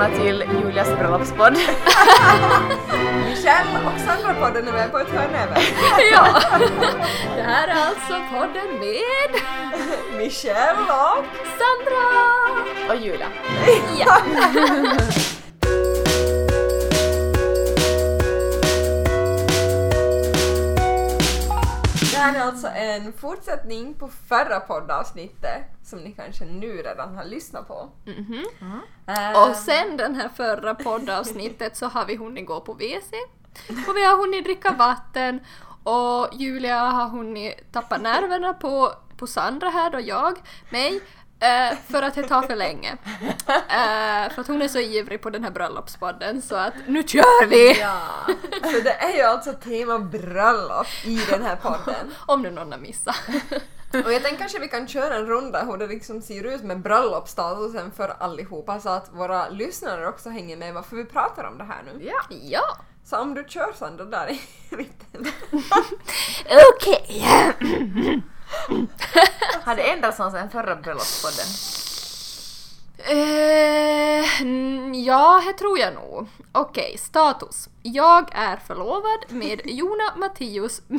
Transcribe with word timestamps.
välkomna 0.00 0.24
till 0.24 0.44
Julias 0.62 0.88
bröllopspodd. 0.98 1.56
Michelle 3.28 3.80
och 3.86 4.00
Sandra-podden 4.00 4.68
är 4.68 4.72
med 4.72 4.92
på 4.92 4.98
ett 4.98 5.08
hörn 5.08 5.34
även. 5.34 5.62
ja, 6.12 6.40
det 7.36 7.42
här 7.42 7.68
är 7.68 7.86
alltså 7.86 8.14
podden 8.32 8.78
med 8.80 9.40
Michelle 10.18 10.80
och... 10.80 11.24
Sandra! 11.58 12.94
Och 12.94 12.96
Julia. 12.96 13.28
Ja. 13.98 14.16
Här 22.34 22.40
är 22.40 22.46
alltså 22.50 22.66
en 22.68 23.12
fortsättning 23.12 23.94
på 23.94 24.08
förra 24.28 24.60
poddavsnittet 24.60 25.62
som 25.84 25.98
ni 25.98 26.12
kanske 26.12 26.44
nu 26.44 26.72
redan 26.82 27.14
har 27.14 27.24
lyssnat 27.24 27.68
på. 27.68 27.88
Mhm. 28.04 28.44
Eh, 29.06 29.42
Och 29.48 29.56
sen 29.56 29.96
den 29.96 30.14
här 30.14 30.28
förra 30.28 30.74
poddavsnittet 30.74 31.76
så 31.76 31.86
har 31.86 32.04
vi 32.06 32.16
hunnit 32.16 32.46
gå 32.46 32.60
på 32.60 32.72
WC. 32.72 33.10
Och 33.88 33.96
vi 33.96 34.04
har 34.06 34.16
hunnit 34.16 34.44
dricka 34.44 34.72
vatten. 34.72 35.40
Och 35.84 36.28
Julia 36.32 36.78
har 36.78 37.08
hunnit 37.08 37.72
tappa 37.72 37.98
nerverna 37.98 38.54
på, 38.54 38.92
på 39.16 39.26
Sandra 39.26 39.68
här 39.68 39.90
då, 39.90 40.00
jag, 40.00 40.38
mig, 40.70 41.00
eh, 41.40 41.78
för 41.88 42.02
att 42.02 42.14
det 42.14 42.22
tar 42.22 42.42
för 42.42 42.56
länge. 42.56 42.96
Eh, 43.48 44.32
för 44.34 44.40
att 44.40 44.46
hon 44.46 44.62
är 44.62 44.68
så 44.68 44.78
ivrig 44.78 45.22
på 45.22 45.30
den 45.30 45.44
här 45.44 45.50
bröllopspodden 45.50 46.42
så 46.42 46.56
att 46.56 46.74
nu 46.86 47.02
kör 47.02 47.46
vi! 47.46 47.80
Ja, 47.80 48.00
så 48.62 48.80
det 48.84 48.92
är 48.92 49.16
ju 49.16 49.22
alltså 49.22 49.52
tema 49.52 49.98
bröllop 49.98 50.86
i 51.04 51.20
den 51.30 51.42
här 51.42 51.56
podden. 51.56 52.14
Om 52.26 52.42
nu 52.42 52.50
någon 52.50 52.72
har 52.72 52.78
missat. 52.78 53.16
Och 54.04 54.12
jag 54.12 54.22
tänker 54.22 54.38
kanske 54.38 54.58
vi 54.58 54.68
kan 54.68 54.88
köra 54.88 55.16
en 55.16 55.26
runda 55.26 55.64
hur 55.64 55.76
det 55.76 55.86
liksom 55.86 56.22
ser 56.22 56.44
ut 56.44 56.62
med 56.62 56.80
bröllopsstatusen 56.80 57.90
för 57.92 58.08
allihopa 58.18 58.80
så 58.80 58.88
att 58.88 59.10
våra 59.12 59.48
lyssnare 59.48 60.08
också 60.08 60.30
hänger 60.30 60.56
med 60.56 60.74
varför 60.74 60.96
vi 60.96 61.04
pratar 61.04 61.44
om 61.44 61.58
det 61.58 61.64
här 61.64 61.82
nu. 61.82 62.04
Ja. 62.04 62.36
Ja! 62.42 62.76
Så 63.04 63.18
om 63.18 63.34
du 63.34 63.44
kör 63.48 63.72
Sandra 63.78 64.04
där 64.04 64.30
i 64.30 64.40
mitten. 64.76 65.32
Okej! 66.76 67.24
Har 69.64 69.76
det 69.76 69.82
ändrats 69.82 70.18
någon 70.18 70.32
sen 70.32 70.50
förra 70.50 70.76
bröllopspodden? 70.76 71.46
Eh, 72.98 74.24
ja, 75.04 75.42
det 75.46 75.52
tror 75.52 75.78
jag 75.78 75.94
nog. 75.94 76.28
Okej, 76.52 76.98
status. 76.98 77.68
Jag 77.82 78.28
är 78.32 78.56
förlovad 78.56 79.24
med 79.28 79.60
Jona 79.64 80.16
Mattius... 80.16 80.82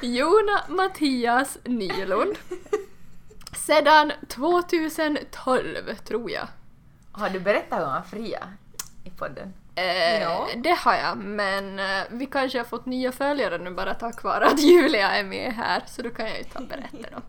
Jona 0.00 0.64
Mattias 0.68 1.58
Nylund. 1.64 2.38
Sedan 3.66 4.12
2012, 4.28 5.94
tror 6.04 6.30
jag. 6.30 6.48
Har 7.12 7.30
du 7.30 7.40
berättat 7.40 7.82
om 7.82 8.02
Fria 8.10 8.48
i 9.04 9.10
podden? 9.10 9.52
Eh, 9.78 10.22
Ja. 10.22 10.48
Det 10.56 10.78
har 10.78 10.94
jag, 10.94 11.16
men 11.18 11.78
eh, 11.78 12.02
vi 12.10 12.26
kanske 12.26 12.58
har 12.58 12.64
fått 12.64 12.86
nya 12.86 13.12
följare 13.12 13.58
nu 13.58 13.70
bara 13.70 13.94
tack 13.94 14.22
vare 14.22 14.46
att 14.46 14.60
Julia 14.62 15.10
är 15.10 15.24
med 15.24 15.52
här, 15.52 15.82
så 15.86 16.02
då 16.02 16.10
kan 16.10 16.26
jag 16.26 16.38
ju 16.38 16.44
ta 16.44 16.58
och 16.58 16.66
berätta 16.68 17.08
då. 17.16 17.22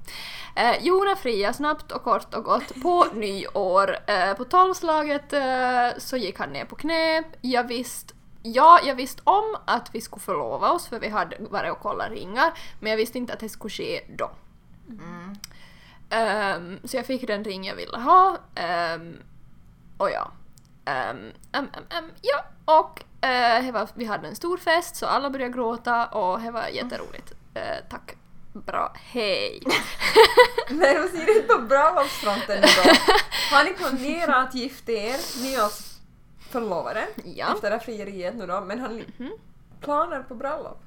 Eh, 0.62 0.76
Jona 0.84 1.16
Fria, 1.16 1.54
snabbt 1.54 1.92
och 1.92 2.04
kort 2.04 2.34
och 2.34 2.44
gott, 2.44 2.82
på 2.82 3.06
nyår, 3.14 3.98
eh, 4.08 4.34
på 4.34 4.44
tolvslaget 4.46 5.34
eh, 5.34 5.88
så 5.98 6.18
gick 6.18 6.40
han 6.40 6.50
ner 6.50 6.66
på 6.66 6.76
knä. 6.76 7.24
Jag 7.42 7.68
visste 7.68 8.14
Ja, 8.44 8.80
jag 8.86 8.96
visste 8.96 9.22
om 9.26 9.56
att 9.66 9.96
vi 9.96 10.02
skulle 10.02 10.20
förlova 10.22 10.72
oss 10.72 10.88
för 10.88 11.00
vi 11.00 11.10
hade 11.10 11.38
varit 11.40 11.72
och 11.72 11.80
kollat 11.80 12.12
ringar, 12.12 12.54
men 12.80 12.90
jag 12.90 12.98
visste 12.98 13.18
inte 13.18 13.34
att 13.34 13.40
det 13.40 13.50
skulle 13.50 13.72
ske 13.72 14.02
då. 14.18 14.32
Ehm, 16.10 16.80
så 16.84 16.98
jag 16.98 17.06
fick 17.06 17.28
den 17.28 17.44
ring 17.44 17.64
jag 17.66 17.76
ville 17.76 17.98
ha. 17.98 18.38
ehm, 18.56 19.18
och 19.98 20.12
ja. 20.12 20.32
Um, 20.90 21.18
um, 21.58 21.70
um, 22.00 22.12
ja, 22.22 22.46
och 22.66 23.04
eh, 23.26 23.66
det 23.66 23.72
var, 23.72 23.90
vi 23.94 24.06
hade 24.06 24.28
en 24.28 24.36
stor 24.36 24.58
fest 24.58 24.96
så 24.96 25.06
alla 25.06 25.30
började 25.30 25.54
gråta 25.54 26.06
och 26.08 26.40
det 26.42 26.52
var 26.52 26.68
jätteroligt. 26.68 27.32
Eh, 27.54 27.62
tack. 27.90 28.16
Bra, 28.54 28.94
hej! 28.96 29.64
Hur 30.68 31.18
ser 31.18 31.26
det 31.26 31.32
ut 31.32 31.48
på 31.48 31.62
bröllopsfronten 31.62 32.62
då? 32.62 32.68
Har 33.56 33.64
ni 33.64 33.74
planerat 33.74 34.48
att 34.48 34.56
gifta 34.56 34.92
er? 34.92 35.42
Ni 35.44 35.54
är 35.54 35.70
förlovade 36.52 37.08
Ja. 37.36 37.54
efter 37.54 37.70
det 37.70 37.76
här 37.78 37.84
frieriet 37.84 38.36
nu 38.36 38.48
då, 38.48 38.62
men 38.62 38.80
har 38.80 38.90
ni 38.90 39.06
planer 39.82 40.24
på 40.24 40.36
bröllop? 40.36 40.82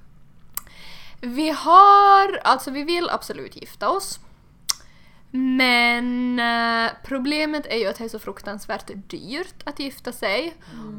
Vi 1.20 1.50
har, 1.50 2.40
alltså 2.44 2.70
vi 2.70 2.82
vill 2.82 3.10
absolut 3.10 3.56
gifta 3.56 3.88
oss. 3.88 4.20
Men 5.34 6.38
eh, 6.38 6.90
problemet 7.04 7.66
är 7.66 7.76
ju 7.76 7.86
att 7.86 7.98
det 7.98 8.04
är 8.04 8.08
så 8.08 8.18
fruktansvärt 8.18 8.90
dyrt 8.94 9.54
att 9.64 9.78
gifta 9.78 10.12
sig. 10.12 10.54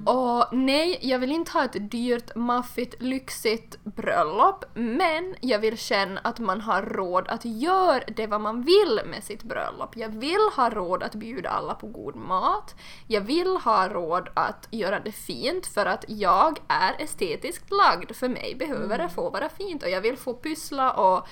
Och 0.05 0.45
nej, 0.51 0.99
jag 1.01 1.19
vill 1.19 1.31
inte 1.31 1.51
ha 1.51 1.65
ett 1.65 1.91
dyrt, 1.91 2.35
maffigt, 2.35 3.01
lyxigt 3.01 3.83
bröllop. 3.83 4.65
Men 4.73 5.35
jag 5.41 5.59
vill 5.59 5.77
känna 5.77 6.19
att 6.23 6.39
man 6.39 6.61
har 6.61 6.81
råd 6.81 7.27
att 7.27 7.45
göra 7.45 8.03
det 8.15 8.27
vad 8.27 8.41
man 8.41 8.61
vill 8.61 8.99
med 9.05 9.23
sitt 9.23 9.43
bröllop. 9.43 9.97
Jag 9.97 10.09
vill 10.09 10.49
ha 10.55 10.69
råd 10.69 11.03
att 11.03 11.15
bjuda 11.15 11.49
alla 11.49 11.73
på 11.73 11.87
god 11.87 12.15
mat. 12.15 12.75
Jag 13.07 13.21
vill 13.21 13.57
ha 13.57 13.89
råd 13.89 14.29
att 14.33 14.67
göra 14.71 14.99
det 14.99 15.11
fint 15.11 15.67
för 15.67 15.85
att 15.85 16.05
jag 16.07 16.59
är 16.67 17.03
estetiskt 17.03 17.71
lagd. 17.71 18.15
För 18.15 18.29
mig 18.29 18.55
behöver 18.59 18.97
det 18.97 19.09
få 19.09 19.29
vara 19.29 19.49
fint 19.49 19.83
och 19.83 19.89
jag 19.89 20.01
vill 20.01 20.17
få 20.17 20.33
pyssla 20.33 20.91
och 20.91 21.27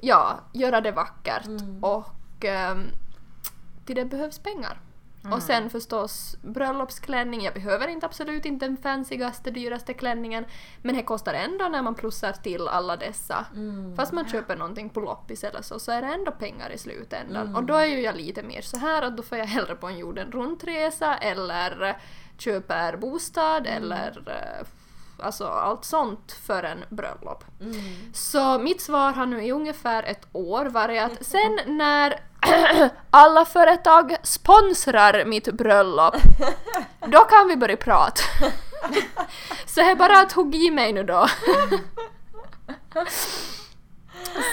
ja, 0.00 0.40
göra 0.52 0.80
det 0.80 0.92
vackert. 0.92 1.46
Och 1.82 2.06
ehm, 2.44 2.86
till 3.84 3.96
det 3.96 4.04
behövs 4.04 4.38
pengar. 4.38 4.80
Och 5.32 5.42
sen 5.42 5.70
förstås 5.70 6.36
bröllopsklänning. 6.42 7.42
Jag 7.44 7.54
behöver 7.54 7.88
inte 7.88 8.06
absolut 8.06 8.44
inte 8.44 8.66
den 8.66 8.76
fancigaste, 8.76 9.50
dyraste 9.50 9.94
klänningen. 9.94 10.44
Men 10.82 10.94
det 10.96 11.02
kostar 11.02 11.34
ändå 11.34 11.68
när 11.68 11.82
man 11.82 11.94
plussar 11.94 12.32
till 12.32 12.68
alla 12.68 12.96
dessa. 12.96 13.46
Fast 13.96 14.12
man 14.12 14.28
köper 14.28 14.56
någonting 14.56 14.90
på 14.90 15.00
loppis 15.00 15.44
eller 15.44 15.62
så, 15.62 15.78
så 15.78 15.92
är 15.92 16.02
det 16.02 16.08
ändå 16.08 16.32
pengar 16.32 16.70
i 16.70 16.78
slutändan. 16.78 17.56
Och 17.56 17.64
då 17.64 17.74
är 17.74 17.86
ju 17.86 18.00
jag 18.00 18.16
lite 18.16 18.42
mer 18.42 18.60
så 18.60 18.76
här 18.78 19.02
att 19.02 19.16
då 19.16 19.22
får 19.22 19.38
jag 19.38 19.46
hellre 19.46 19.74
på 19.74 19.86
en 19.86 19.98
jorden 19.98 20.32
runt-resa 20.32 21.16
eller 21.16 21.82
eh, 21.88 21.94
köper 22.38 22.96
bostad 22.96 23.66
eller 23.66 24.22
eh, 24.26 24.66
alltså 25.24 25.46
allt 25.46 25.84
sånt 25.84 26.32
för 26.32 26.62
en 26.62 26.84
bröllop. 26.88 27.44
Så 28.14 28.58
mitt 28.58 28.80
svar 28.80 29.12
har 29.12 29.26
nu 29.26 29.44
i 29.44 29.52
ungefär 29.52 30.02
ett 30.02 30.26
år 30.32 30.64
varit 30.66 31.02
att 31.02 31.26
sen 31.26 31.58
när 31.66 32.29
alla 33.10 33.44
företag 33.44 34.16
sponsrar 34.22 35.24
mitt 35.24 35.52
bröllop, 35.52 36.14
då 37.06 37.18
kan 37.20 37.48
vi 37.48 37.56
börja 37.56 37.76
prata. 37.76 38.22
Så 39.66 39.80
det 39.80 39.86
är 39.90 39.94
bara 39.94 40.20
att 40.20 40.32
hugga 40.32 40.58
i 40.58 40.70
mig 40.70 40.92
nu 40.92 41.02
då. 41.04 41.26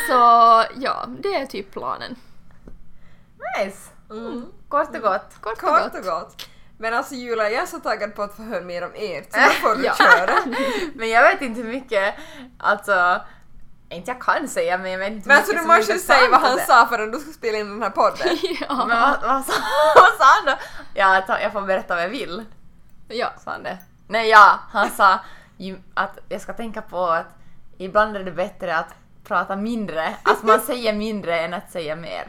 Så 0.08 0.14
ja, 0.75 1.06
det 1.20 1.36
är 1.36 1.46
typ 1.46 1.72
planen. 1.72 2.16
Nice! 3.59 3.90
Kort 4.69 4.96
och 4.96 5.02
gott. 5.02 5.36
Kort 5.42 5.54
och 5.54 5.59
Kort 5.59 5.96
och 6.00 6.04
gott. 6.06 6.48
Men 6.80 6.94
alltså 6.94 7.16
Julia, 7.16 7.50
jag 7.50 7.62
är 7.62 7.66
så 7.66 7.80
taggad 7.80 8.16
på 8.16 8.22
att 8.24 8.36
få 8.36 8.44
höra 8.44 8.62
mer 8.62 8.84
om 8.84 8.92
ert, 8.96 9.34
så 9.34 9.38
då 9.46 9.50
får 9.50 9.75
du 9.75 9.84
Ja. 9.86 9.94
köra. 9.96 10.34
Men 10.96 11.09
jag 11.09 11.24
vet 11.24 11.42
inte 11.42 11.62
hur 11.62 11.69
mycket, 11.74 12.16
alltså, 12.59 13.22
inte 13.90 14.12
jag 14.12 14.22
kan 14.22 14.48
säga 14.48 14.78
men 14.78 14.92
jag 14.92 15.00
vet 15.00 15.12
inte 15.12 15.28
Men 15.28 15.38
alltså 15.38 15.53
du 15.56 15.62
måste 15.62 15.94
ju 15.94 16.00
säga 16.00 16.30
vad 16.31 16.42
han 16.42 16.59
sa 16.59 16.88
förrän 16.90 17.12
du 17.12 17.20
ska 17.20 17.31
spela 17.31 17.58
in 17.58 17.70
den 17.70 17.81
här 17.81 17.90
podden. 17.90 18.38
Ja. 18.70 18.86
Men 18.86 19.02
vad, 19.02 19.22
vad, 19.22 19.46
sa, 19.46 19.53
vad 19.96 20.14
sa 20.18 20.25
han 20.25 20.46
då? 20.46 20.53
Ja, 20.94 21.24
ta, 21.28 21.40
jag 21.40 21.52
får 21.53 21.62
berätta 21.62 21.96
vad 21.96 22.03
jag 22.03 22.09
vill. 22.09 22.46
ja. 23.08 23.34
Sa 23.44 23.52
han 23.52 23.64
det? 23.64 23.78
Nej, 24.07 24.30
ja, 24.30 24.60
han 24.72 24.89
sa 24.89 25.19
ju 25.57 25.78
att 25.94 26.18
jag 26.30 26.42
ska 26.42 26.54
tänka 26.54 26.81
på 26.81 27.06
att 27.06 27.28
ibland 27.78 28.16
är 28.18 28.24
det 28.24 28.31
bättre 28.31 28.78
att 28.78 28.94
prata 29.27 29.56
mindre, 29.56 30.15
att 30.24 30.44
man 30.44 30.59
säger 30.62 30.94
mindre 30.94 31.39
än 31.39 31.53
att 31.53 31.71
säga 31.71 31.95
mer. 31.95 32.27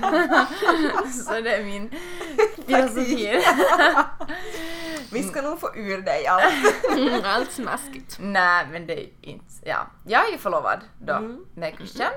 Så 1.24 1.40
det 1.40 1.56
är 1.56 1.64
min 1.64 1.90
filosofi. 2.66 3.42
Vi 5.12 5.22
ska 5.22 5.42
nog 5.42 5.60
få 5.60 5.76
ur 5.76 6.02
dig 6.02 6.26
allt. 6.26 6.54
Mm, 6.96 7.20
allt 7.24 7.52
smaskigt. 7.52 8.16
Nej, 8.20 8.66
men 8.72 8.86
det 8.86 9.00
är 9.04 9.08
inte... 9.20 9.44
Ja. 9.64 9.86
Jag 10.06 10.28
är 10.28 10.32
ju 10.32 10.38
förlovad 10.38 10.80
då 10.98 11.12
Mm. 11.12 11.44
med 11.54 11.74
Christian. 11.76 12.12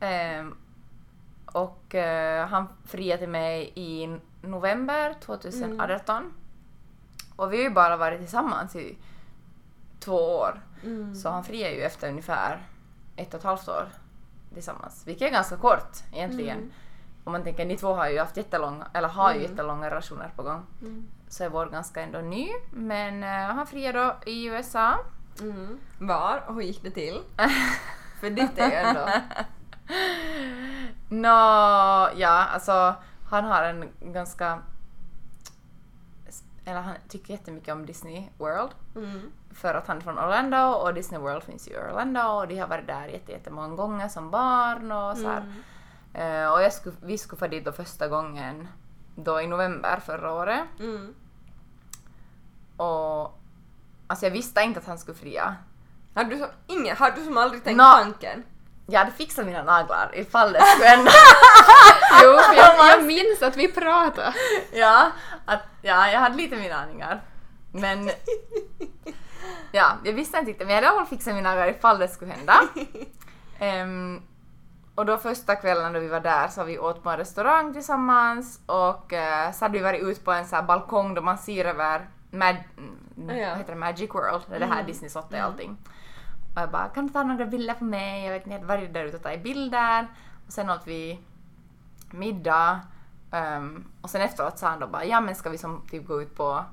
Ehm, 0.00 0.54
och 1.46 1.94
eh, 1.94 2.46
han 2.48 2.68
friade 2.86 3.18
till 3.18 3.28
mig 3.28 3.72
i 3.74 4.16
november 4.42 5.14
2018. 5.24 6.32
Och 7.36 7.52
vi 7.52 7.56
har 7.56 7.64
ju 7.64 7.70
bara 7.70 7.96
varit 7.96 8.20
tillsammans 8.20 8.76
i 8.76 8.98
två 10.00 10.36
år. 10.36 10.60
Så 11.22 11.28
han 11.28 11.44
friade 11.44 11.74
ju 11.74 11.82
efter 11.82 12.08
ungefär 12.08 12.58
ett 13.22 13.34
och 13.34 13.40
ett 13.40 13.44
halvt 13.44 13.68
år 13.68 13.88
tillsammans. 14.54 15.02
Vilket 15.06 15.28
är 15.28 15.32
ganska 15.32 15.56
kort 15.56 15.96
egentligen. 16.12 16.72
Om 17.24 17.32
man 17.32 17.42
tänker, 17.42 17.64
ni 17.64 17.76
två 17.76 17.94
har 17.94 18.08
ju 18.08 18.18
haft 18.18 18.36
jättelånga, 18.36 18.86
eller 18.94 19.08
har 19.08 19.34
ju 19.34 19.42
jättelånga 19.42 19.90
relationer 19.90 20.30
på 20.36 20.42
gång. 20.42 20.66
Så 21.28 21.44
är 21.44 21.48
vår 21.48 21.66
ganska 21.66 22.00
ändå 22.00 22.18
ny. 22.18 22.48
Men 22.70 23.22
eh, 23.22 23.54
han 23.54 23.66
friade 23.66 23.98
då 23.98 24.30
i 24.30 24.44
USA. 24.44 24.98
Mm. 25.40 25.78
Var 25.98 26.42
och 26.46 26.54
hur 26.54 26.62
gick 26.62 26.82
det 26.82 26.90
till? 26.90 27.20
För 28.20 28.30
ditt 28.30 28.58
är 28.58 28.70
ju 28.70 28.74
ändå... 28.74 29.08
Nå, 31.08 31.28
ja, 32.16 32.46
alltså 32.52 32.94
han 33.30 33.44
har 33.44 33.62
en 33.62 33.88
ganska... 34.00 34.58
Eller 36.64 36.80
han 36.80 36.94
tycker 37.08 37.32
jättemycket 37.34 37.72
om 37.74 37.86
Disney 37.86 38.28
World. 38.38 38.70
Mm. 38.96 39.32
För 39.54 39.74
att 39.74 39.86
han 39.88 39.96
är 39.96 40.00
från 40.00 40.18
Orlando 40.18 40.56
och 40.72 40.94
Disney 40.94 41.20
World 41.20 41.42
finns 41.42 41.68
ju 41.68 41.72
i 41.72 41.76
Orlando 41.78 42.20
och 42.20 42.48
de 42.48 42.58
har 42.58 42.66
varit 42.68 42.86
där 42.86 43.06
jätte- 43.06 43.32
jättemånga 43.32 43.76
gånger 43.76 44.08
som 44.08 44.30
barn 44.30 44.92
och 44.92 45.16
så 45.16 45.28
här. 45.28 45.38
Mm. 45.40 46.42
Eh, 46.44 46.52
och 46.52 46.62
jag 46.62 46.72
skulle, 46.72 46.96
vi 47.02 47.18
skulle 47.18 47.38
få 47.38 47.46
dit 47.46 47.64
då 47.64 47.72
första 47.72 48.08
gången 48.08 48.68
då 49.16 49.40
i 49.40 49.46
november 49.46 50.00
förra 50.06 50.32
året. 50.32 50.64
Mm. 50.80 51.14
Och 52.76 53.38
alltså 54.06 54.26
jag 54.26 54.30
visste 54.30 54.60
inte 54.62 54.80
att 54.80 54.86
han 54.86 54.98
skulle 54.98 55.18
fria. 55.18 55.56
Har 56.14 56.24
du 56.24 56.38
som, 56.38 56.48
ingen, 56.66 56.96
har 56.96 57.10
du 57.10 57.24
som 57.24 57.36
aldrig 57.36 57.64
tänkt 57.64 57.78
tanken? 57.80 58.42
Jag 58.86 58.98
hade 58.98 59.10
fixat 59.12 59.46
mina 59.46 59.62
naglar 59.62 60.10
ifall 60.14 60.52
det 60.52 60.60
skulle 60.62 60.88
hända. 60.88 61.10
Jo, 62.22 62.38
för 62.38 62.54
jag, 62.54 62.88
jag 62.88 63.04
minns 63.04 63.42
att 63.42 63.56
vi 63.56 63.72
pratade. 63.72 64.34
ja, 64.72 65.10
att, 65.44 65.62
ja, 65.82 66.08
jag 66.08 66.20
hade 66.20 66.36
lite 66.36 66.56
mina 66.56 66.74
aningar. 66.76 67.20
Men 67.72 68.10
ja, 69.72 69.92
jag 70.04 70.12
visste 70.12 70.38
inte 70.38 70.50
riktigt 70.50 70.66
men 70.66 70.76
jag 70.76 70.82
hade 70.82 70.86
i 70.86 70.88
alla 70.96 71.06
fall 71.06 71.16
fixat 71.18 71.34
mina 71.34 71.48
naglar 71.48 71.68
ifall 71.68 71.98
det 71.98 72.08
skulle 72.08 72.32
hända. 72.32 72.54
Ehm, 73.58 74.22
och 74.94 75.06
då 75.06 75.16
första 75.16 75.56
kvällen 75.56 75.92
då 75.92 76.00
vi 76.00 76.08
var 76.08 76.20
där 76.20 76.48
så 76.48 76.64
vi 76.64 76.78
åt 76.78 77.02
på 77.02 77.10
en 77.10 77.16
restaurang 77.16 77.72
tillsammans 77.72 78.60
och 78.66 79.12
eh, 79.12 79.52
så 79.52 79.64
hade 79.64 79.78
vi 79.78 79.84
varit 79.84 80.02
ute 80.02 80.20
på 80.20 80.32
en 80.32 80.46
så 80.46 80.56
här 80.56 80.62
balkong 80.62 81.14
då 81.14 81.22
man 81.22 81.38
ser 81.38 81.64
över 81.64 82.08
Mag- 82.30 82.64
mm, 83.16 83.38
Ja. 83.38 83.54
heter 83.54 83.72
det, 83.72 83.78
Magic 83.78 84.10
World, 84.14 84.42
det 84.48 84.56
är 84.56 84.60
det 84.60 84.66
här 84.66 84.82
Disney 84.82 85.10
slottet 85.10 85.32
och 85.32 85.38
allting. 85.46 85.76
Och 86.54 86.60
jag 86.60 86.70
bara, 86.70 86.88
kan 86.88 87.06
du 87.06 87.12
ta 87.12 87.22
några 87.22 87.46
bilder 87.46 87.74
på 87.74 87.84
mig? 87.84 88.24
Jag 88.24 88.32
vet 88.32 88.42
inte, 88.46 88.50
jag 88.54 88.60
hade 88.68 88.78
varit 88.82 88.94
där 88.94 89.04
ute 89.04 89.16
och 89.16 89.22
tagit 89.22 89.42
bilder. 89.42 90.06
Och 90.46 90.52
sen 90.52 90.70
åt 90.70 90.86
vi 90.86 91.20
middag. 92.10 92.80
Ehm, 93.32 93.84
och 94.00 94.10
sen 94.10 94.20
efteråt 94.20 94.58
sa 94.58 94.68
han 94.68 94.80
då 94.80 94.86
bara, 94.86 95.04
ja 95.04 95.20
men 95.20 95.34
ska 95.34 95.50
vi 95.50 95.58
som 95.58 95.82
typ 95.90 96.06
gå 96.06 96.22
ut 96.22 96.34
på 96.34 96.64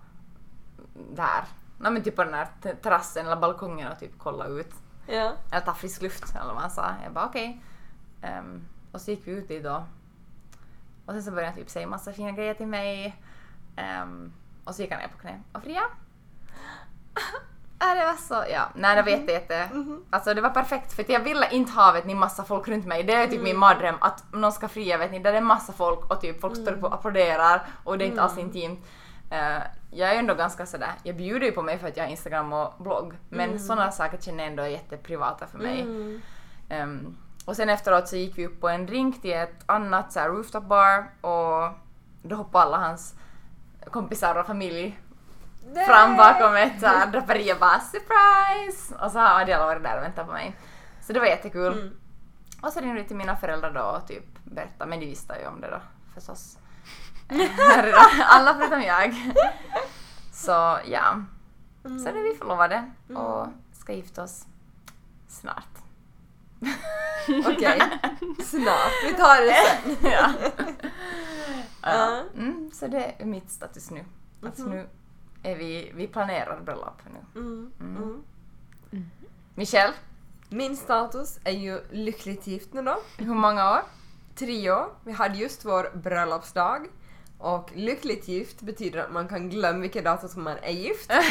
där, 1.16 1.44
nej 1.78 1.92
men 1.92 2.04
typ 2.04 2.16
på 2.16 2.24
den 2.24 2.34
här 2.34 2.48
te- 2.62 2.76
terrassen 2.76 3.26
eller 3.26 3.36
balkongen 3.36 3.92
och 3.92 4.00
typ 4.00 4.12
kolla 4.18 4.46
ut. 4.46 4.74
Ja. 5.08 5.34
Eller 5.52 5.66
ta 5.66 5.74
frisk 5.74 6.02
luft 6.02 6.36
eller 6.36 6.54
vad 6.54 6.62
han 6.62 6.72
sa. 6.72 6.94
Jag 7.04 7.14
bara 7.14 7.26
okej. 7.26 7.62
Ehm, 8.22 8.66
och 8.92 9.02
så 9.02 9.12
gick 9.12 9.28
vi 9.28 9.32
ut 9.32 9.48
dit 9.48 9.64
då. 9.64 9.86
Och 11.06 11.14
sen 11.14 11.24
så 11.24 11.32
började 11.32 11.48
han 11.48 11.56
typ 11.60 11.70
säga 11.70 11.88
massa 11.88 12.14
fina 12.14 12.32
grejer 12.32 12.54
till 12.54 12.68
mig. 12.68 13.16
Ehm, 13.76 14.34
och 14.64 14.76
så 14.76 14.82
gick 14.82 14.92
han 14.92 15.02
ner 15.02 15.08
på 15.08 15.18
knä 15.18 15.40
och 15.52 15.64
fria. 15.64 15.82
Ja, 17.90 17.96
det 17.96 18.06
var 18.06 18.16
så, 18.16 18.52
ja. 18.52 18.70
Nej, 18.76 18.96
det 18.96 19.02
var 19.02 19.10
jätte, 19.10 19.32
jätte... 19.32 19.70
Alltså 20.10 20.34
det 20.34 20.42
var 20.42 20.50
perfekt 20.50 20.94
för 20.94 21.04
att 21.04 21.10
jag 21.10 21.20
ville 21.20 21.50
inte 21.52 21.72
ha 21.72 21.92
vet 21.92 22.06
ni 22.06 22.16
massa 22.16 22.44
folk 22.44 22.68
runt 22.68 22.86
mig. 22.86 23.04
Det 23.04 23.14
är 23.14 23.28
typ 23.28 23.42
min 23.42 23.58
mardröm 23.58 23.96
att 24.02 24.24
någon 24.34 24.52
ska 24.52 24.68
fria 24.68 24.98
vet 24.98 25.12
ni, 25.12 25.20
där 25.20 25.32
det 25.32 25.38
är 25.38 25.42
massa 25.42 25.74
folk 25.74 26.12
och 26.12 26.22
typ 26.22 26.42
folk 26.42 26.56
står 26.56 26.72
upp 26.72 26.84
och 26.84 26.94
applåderar 26.94 27.62
och 27.84 27.98
det 27.98 28.06
är 28.06 28.08
inte 28.08 28.22
alls 28.22 28.38
intimt. 28.38 28.80
Eh, 29.32 29.64
jag 29.92 30.16
är 30.16 30.20
ändå 30.20 30.34
ganska 30.34 30.66
sådär, 30.66 30.92
jag 31.04 31.16
bjuder 31.16 31.46
ju 31.46 31.52
på 31.52 31.62
mig 31.62 31.78
för 31.78 31.88
att 31.88 31.98
jag 31.98 32.04
har 32.04 32.12
Instagram 32.12 32.54
och 32.54 32.74
blogg 32.78 33.14
men 33.30 33.60
sådana 33.60 33.92
saker 33.92 34.18
känner 34.18 34.44
jag 34.44 34.50
ändå 34.50 34.64
är 34.64 34.68
jätteprivata 34.68 35.48
för 35.48 35.58
mig. 35.58 35.82
Mm. 35.82 36.22
Ehm, 36.70 37.18
och 37.46 37.56
sen 37.56 37.70
efteråt 37.70 38.08
så 38.08 38.16
gick 38.16 38.38
vi 38.38 38.48
upp 38.48 38.62
på 38.62 38.70
en 38.70 38.86
drink 38.86 39.22
till 39.22 39.34
ett 39.34 39.64
annat 39.66 40.14
så 40.14 40.20
här, 40.20 40.30
rooftop 40.30 40.64
bar 40.64 41.10
och 41.22 41.70
då 42.22 42.36
hoppade 42.36 42.66
alla 42.66 42.78
hans 42.78 43.16
kompisar 43.92 44.36
och 44.36 44.46
familj 44.46 45.00
Nej. 45.74 45.86
fram 45.86 46.18
bakom 46.18 46.56
ett 46.56 47.12
draperi 47.12 47.54
och 47.54 47.60
bara 47.60 47.80
surprise! 47.80 48.96
Och 48.96 49.12
så 49.12 49.20
hade 49.20 49.56
alla 49.56 49.66
varit 49.66 49.84
där 49.84 49.98
och 49.98 50.04
väntat 50.04 50.28
på 50.28 50.34
mig. 50.34 50.56
Så 51.02 51.14
det 51.14 51.20
var 51.20 51.28
jättekul. 51.28 51.74
Mm. 51.74 51.98
Och 52.62 52.74
så 52.74 52.80
ringde 52.80 53.02
vi 53.02 53.08
till 53.08 53.18
mina 53.18 53.36
föräldrar 53.36 53.72
då 53.72 53.82
och 53.82 54.08
typ 54.08 54.26
berättade, 54.44 54.90
men 54.90 55.00
de 55.00 55.06
visste 55.06 55.36
ju 55.42 55.48
om 55.48 55.62
det 55.62 55.70
då 55.70 55.82
förstås. 56.14 56.58
Redan. 57.84 58.04
alla 58.26 58.54
förutom 58.54 58.82
jag. 58.82 59.14
Så 60.34 60.80
ja. 60.86 61.24
Mm. 61.86 62.00
Så 62.00 62.12
nu 62.12 62.20
är 62.20 62.24
vi 62.24 62.38
förlovade 62.38 62.92
och 63.16 63.48
ska 63.74 63.94
gifta 63.94 64.24
oss 64.24 64.46
snart. 65.28 65.80
Okej. 67.46 67.80
Snart. 68.46 68.92
Vi 69.06 69.14
tar 69.14 69.42
det 69.42 69.54
sen. 69.54 70.12
ja. 70.12 70.34
Ja. 71.82 72.24
Mm, 72.38 72.72
så 72.74 72.88
det 72.88 73.22
är 73.22 73.26
mitt 73.26 73.52
status 73.52 73.92
nu. 73.92 74.06
Mhm. 74.42 74.70
nu 74.70 74.88
är 75.44 75.56
vi, 75.56 75.92
vi 75.96 76.08
planerar 76.08 76.60
bröllop 76.62 77.02
nu. 77.14 77.40
Mm. 77.42 77.72
Mm. 77.80 78.24
Michelle, 79.56 79.94
Min 80.50 80.78
status 80.78 81.40
är 81.44 81.52
ju 81.52 81.82
lyckligt 81.92 82.48
gift 82.48 82.74
nu 82.74 82.82
då. 82.82 82.98
hur 83.18 83.34
många 83.34 83.72
år? 83.72 83.82
Tre 84.36 84.72
år. 84.72 84.88
Vi 85.04 85.12
hade 85.12 85.38
just 85.38 85.66
vår 85.66 85.92
bröllopsdag. 85.98 86.88
Och 87.38 87.70
lyckligt 87.76 88.28
gift 88.28 88.62
betyder 88.62 89.00
att 89.00 89.12
man 89.12 89.28
kan 89.28 89.50
glömma 89.50 89.80
vilket 89.80 90.04
datum 90.04 90.30
som 90.30 90.44
man 90.44 90.58
är 90.62 90.72
gift. 90.72 91.12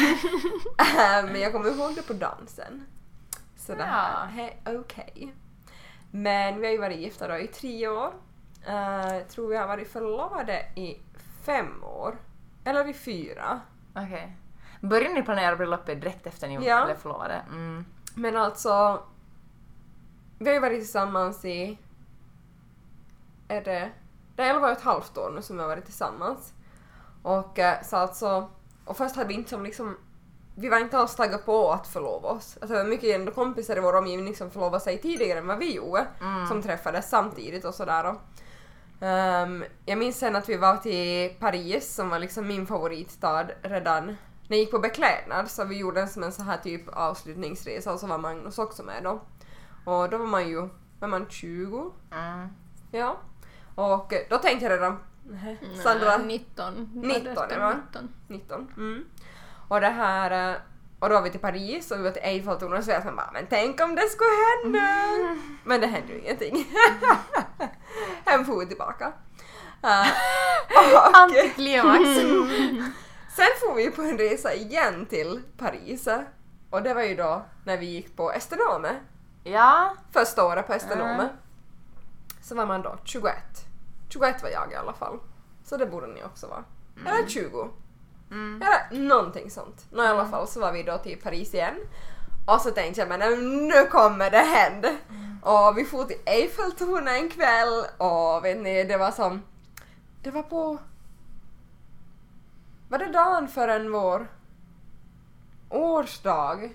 Eh, 0.79 1.25
Men 1.25 1.41
jag 1.41 1.51
kommer 1.51 1.69
ihåg 1.71 1.95
det 1.95 2.01
på 2.01 2.13
dansen. 2.13 2.85
Så 3.57 3.75
det 3.75 3.83
här 3.83 4.53
är 4.65 4.79
okej. 4.79 5.33
Men 6.11 6.59
vi 6.59 6.65
har 6.65 6.71
ju 6.71 6.77
varit 6.79 6.99
gifta 6.99 7.27
då 7.27 7.37
i 7.37 7.47
tre 7.47 7.87
år. 7.87 8.13
Jag 8.65 9.27
tror 9.29 9.47
vi 9.47 9.57
har 9.57 9.67
varit 9.67 9.91
förlovade 9.91 10.65
i 10.75 10.97
fem 11.43 11.83
år. 11.83 12.17
Eller 12.63 12.87
i 12.87 12.93
fyra. 12.93 13.61
Okej. 13.95 14.35
Började 14.81 15.13
ni 15.13 15.21
planera 15.23 15.55
bröllopet 15.55 16.01
direkt 16.01 16.27
efter 16.27 16.47
ni 16.47 16.65
Ja. 16.67 16.85
blev 16.85 16.95
förlovade? 16.95 17.41
Mm. 17.49 17.85
Men 18.15 18.35
alltså... 18.35 19.03
Vi 20.39 20.45
har 20.45 20.53
ju 20.53 20.59
varit 20.59 20.79
tillsammans 20.79 21.45
i... 21.45 21.77
Är 23.47 23.61
det... 23.61 23.91
Det 24.35 24.43
är 24.43 24.49
11 24.53 24.67
och 24.67 24.71
ett 24.73 24.81
halvt 24.81 25.17
år 25.17 25.31
nu 25.35 25.41
som 25.41 25.55
vi 25.55 25.61
har 25.61 25.69
varit 25.69 25.85
tillsammans. 25.85 26.53
Och 27.23 27.59
eh, 27.59 27.81
så 27.83 27.97
alltså... 27.97 28.49
Och 28.85 28.97
först 28.97 29.15
hade 29.15 29.27
vi 29.27 29.33
inte 29.33 29.49
som 29.49 29.63
liksom... 29.63 29.97
Vi 30.55 30.69
var 30.69 30.79
inte 30.79 30.97
alls 30.97 31.15
taggade 31.15 31.43
på 31.43 31.71
att 31.71 31.87
förlova 31.87 32.29
oss. 32.29 32.57
Alltså 32.61 32.77
det 32.77 32.83
var 32.83 32.89
mycket 32.89 33.15
ändå 33.15 33.31
kompisar 33.31 33.77
i 33.77 33.79
vår 33.79 33.95
omgivning 33.95 34.35
som 34.35 34.51
förlovade 34.51 34.83
sig 34.83 34.97
tidigare 35.01 35.39
än 35.39 35.47
vad 35.47 35.57
vi 35.57 35.75
gjorde. 35.75 36.07
Mm. 36.21 36.47
Som 36.47 36.61
träffades 36.61 37.09
samtidigt 37.09 37.65
och 37.65 37.75
sådär. 37.75 38.15
Ehm, 39.01 39.63
jag 39.85 39.97
minns 39.97 40.19
sen 40.19 40.35
att 40.35 40.49
vi 40.49 40.57
var 40.57 40.77
till 40.77 41.39
Paris 41.39 41.95
som 41.95 42.09
var 42.09 42.19
liksom 42.19 42.47
min 42.47 42.67
favoritstad 42.67 43.47
redan 43.61 44.05
när 44.05 44.57
jag 44.57 44.59
gick 44.59 44.71
på 44.71 44.79
beklädnad 44.79 45.49
så 45.51 45.65
vi 45.65 45.77
gjorde 45.77 46.01
en 46.01 46.07
som 46.07 46.23
en 46.23 46.31
så 46.31 46.43
här 46.43 46.57
typ 46.57 46.89
avslutningsresa 46.89 47.93
och 47.93 47.99
så 47.99 48.07
var 48.07 48.17
Magnus 48.17 48.59
också 48.59 48.83
med 48.83 49.03
då. 49.03 49.21
Och 49.85 50.09
då 50.09 50.17
var 50.17 50.25
man 50.25 50.49
ju, 50.49 50.69
var 50.99 51.07
man 51.07 51.25
20? 51.29 51.91
Mm. 52.11 52.47
Ja. 52.91 53.17
Och 53.75 54.13
eh, 54.13 54.19
då 54.29 54.37
tänkte 54.37 54.65
jag 54.65 54.71
redan, 54.71 54.99
nej, 55.23 55.59
Sandra, 55.83 56.17
Nej, 56.17 56.27
19. 56.27 56.91
19, 56.95 57.35
Var 57.35 57.47
det 57.47 57.55
ja. 57.55 57.73
19. 57.87 58.09
19. 58.27 58.73
Mm. 58.77 59.05
Och 59.67 59.81
det 59.81 59.89
här, 59.89 60.51
eh, 60.51 60.57
och 60.99 61.09
då 61.09 61.15
var 61.15 61.21
vi 61.21 61.29
till 61.29 61.39
Paris 61.39 61.91
och 61.91 61.99
vi 61.99 62.03
var 62.03 62.11
till 62.11 62.23
Eiffeltornet 62.23 62.79
och 62.79 62.85
så 62.85 62.91
jag 62.91 63.03
bara 63.03 63.29
men 63.33 63.47
tänk 63.49 63.81
om 63.81 63.95
det 63.95 64.09
skulle 64.09 64.29
hända! 64.63 65.37
Men 65.63 65.81
det 65.81 65.87
hände 65.87 66.13
ju 66.13 66.19
ingenting. 66.19 66.65
Hem 68.25 68.45
for 68.45 68.65
tillbaka. 68.65 69.13
Och, 70.93 71.17
Antiklimax. 71.17 72.03
Sen 73.35 73.47
får 73.59 73.75
vi 73.75 73.91
på 73.91 74.01
en 74.01 74.17
resa 74.17 74.53
igen 74.53 75.05
till 75.05 75.41
Paris. 75.57 76.07
Och 76.69 76.83
det 76.83 76.93
var 76.93 77.03
ju 77.03 77.15
då 77.15 77.45
när 77.63 77.77
vi 77.77 77.85
gick 77.85 78.15
på 78.15 78.31
Estenome. 78.31 78.95
ja. 79.43 79.95
Första 80.11 80.45
året 80.45 80.67
på 80.67 80.73
Estenome. 80.73 81.13
Mm. 81.13 81.27
Så 82.41 82.55
var 82.55 82.65
man 82.65 82.81
då 82.81 82.97
21. 83.03 83.33
21 84.09 84.43
var 84.43 84.49
jag 84.49 84.71
i 84.71 84.75
alla 84.75 84.93
fall. 84.93 85.19
Så 85.63 85.77
det 85.77 85.85
borde 85.85 86.07
ni 86.07 86.23
också 86.23 86.47
vara. 86.47 86.63
Eller 87.05 87.27
20. 87.27 87.69
Mm. 88.31 88.61
Eller 88.61 89.03
någonting 89.07 89.51
sånt. 89.51 89.85
Nå 89.91 90.03
i 90.03 90.07
alla 90.07 90.25
fall 90.25 90.47
så 90.47 90.59
var 90.59 90.71
vi 90.71 90.83
då 90.83 90.97
till 90.97 91.21
Paris 91.21 91.53
igen. 91.53 91.75
Och 92.49 92.61
så 92.61 92.71
tänkte 92.71 93.01
jag 93.01 93.09
men 93.09 93.67
nu 93.67 93.85
kommer 93.85 94.31
det 94.31 94.37
hända. 94.37 94.89
Och 95.41 95.77
vi 95.77 95.85
for 95.85 96.05
till 96.05 96.17
Eiffeltornet 96.25 97.13
en 97.13 97.29
kväll 97.29 97.85
och 97.97 98.45
vet 98.45 98.57
ni 98.57 98.83
det 98.83 98.97
var 98.97 99.11
som... 99.11 99.41
Det 100.23 100.31
var 100.31 100.43
på... 100.43 100.77
Var 102.89 102.99
det 102.99 103.05
dagen 103.05 103.47
förrän 103.47 103.91
vår 103.91 104.27
årsdag? 105.69 106.69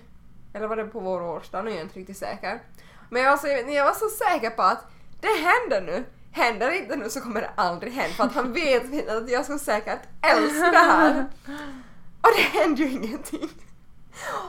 Eller 0.53 0.67
var 0.67 0.75
det 0.75 0.85
på 0.85 0.99
vår 0.99 1.21
årsdag? 1.21 1.61
Nu 1.61 1.71
är 1.71 1.75
jag 1.75 1.83
inte 1.83 1.99
riktigt 1.99 2.17
säker. 2.17 2.61
Men 3.09 3.21
jag 3.21 3.31
var 3.31 3.37
så, 3.37 3.47
jag 3.47 3.85
var 3.85 3.93
så 3.93 4.09
säker 4.09 4.49
på 4.49 4.61
att 4.61 4.85
det 5.21 5.27
händer 5.27 5.81
nu. 5.81 6.05
Händer 6.31 6.69
det 6.69 6.77
inte 6.77 6.95
nu 6.95 7.09
så 7.09 7.21
kommer 7.21 7.41
det 7.41 7.51
aldrig 7.55 7.93
hända 7.93 8.15
för 8.15 8.23
att 8.23 8.35
han 8.35 8.53
vet 8.53 9.09
att 9.09 9.29
jag 9.29 9.45
så 9.45 9.59
säkert 9.59 10.01
älskar 10.21 10.71
det 10.71 10.77
här. 10.77 11.25
Och 12.21 12.29
det 12.35 12.59
hände 12.59 12.83
ju 12.83 12.91
ingenting. 12.91 13.49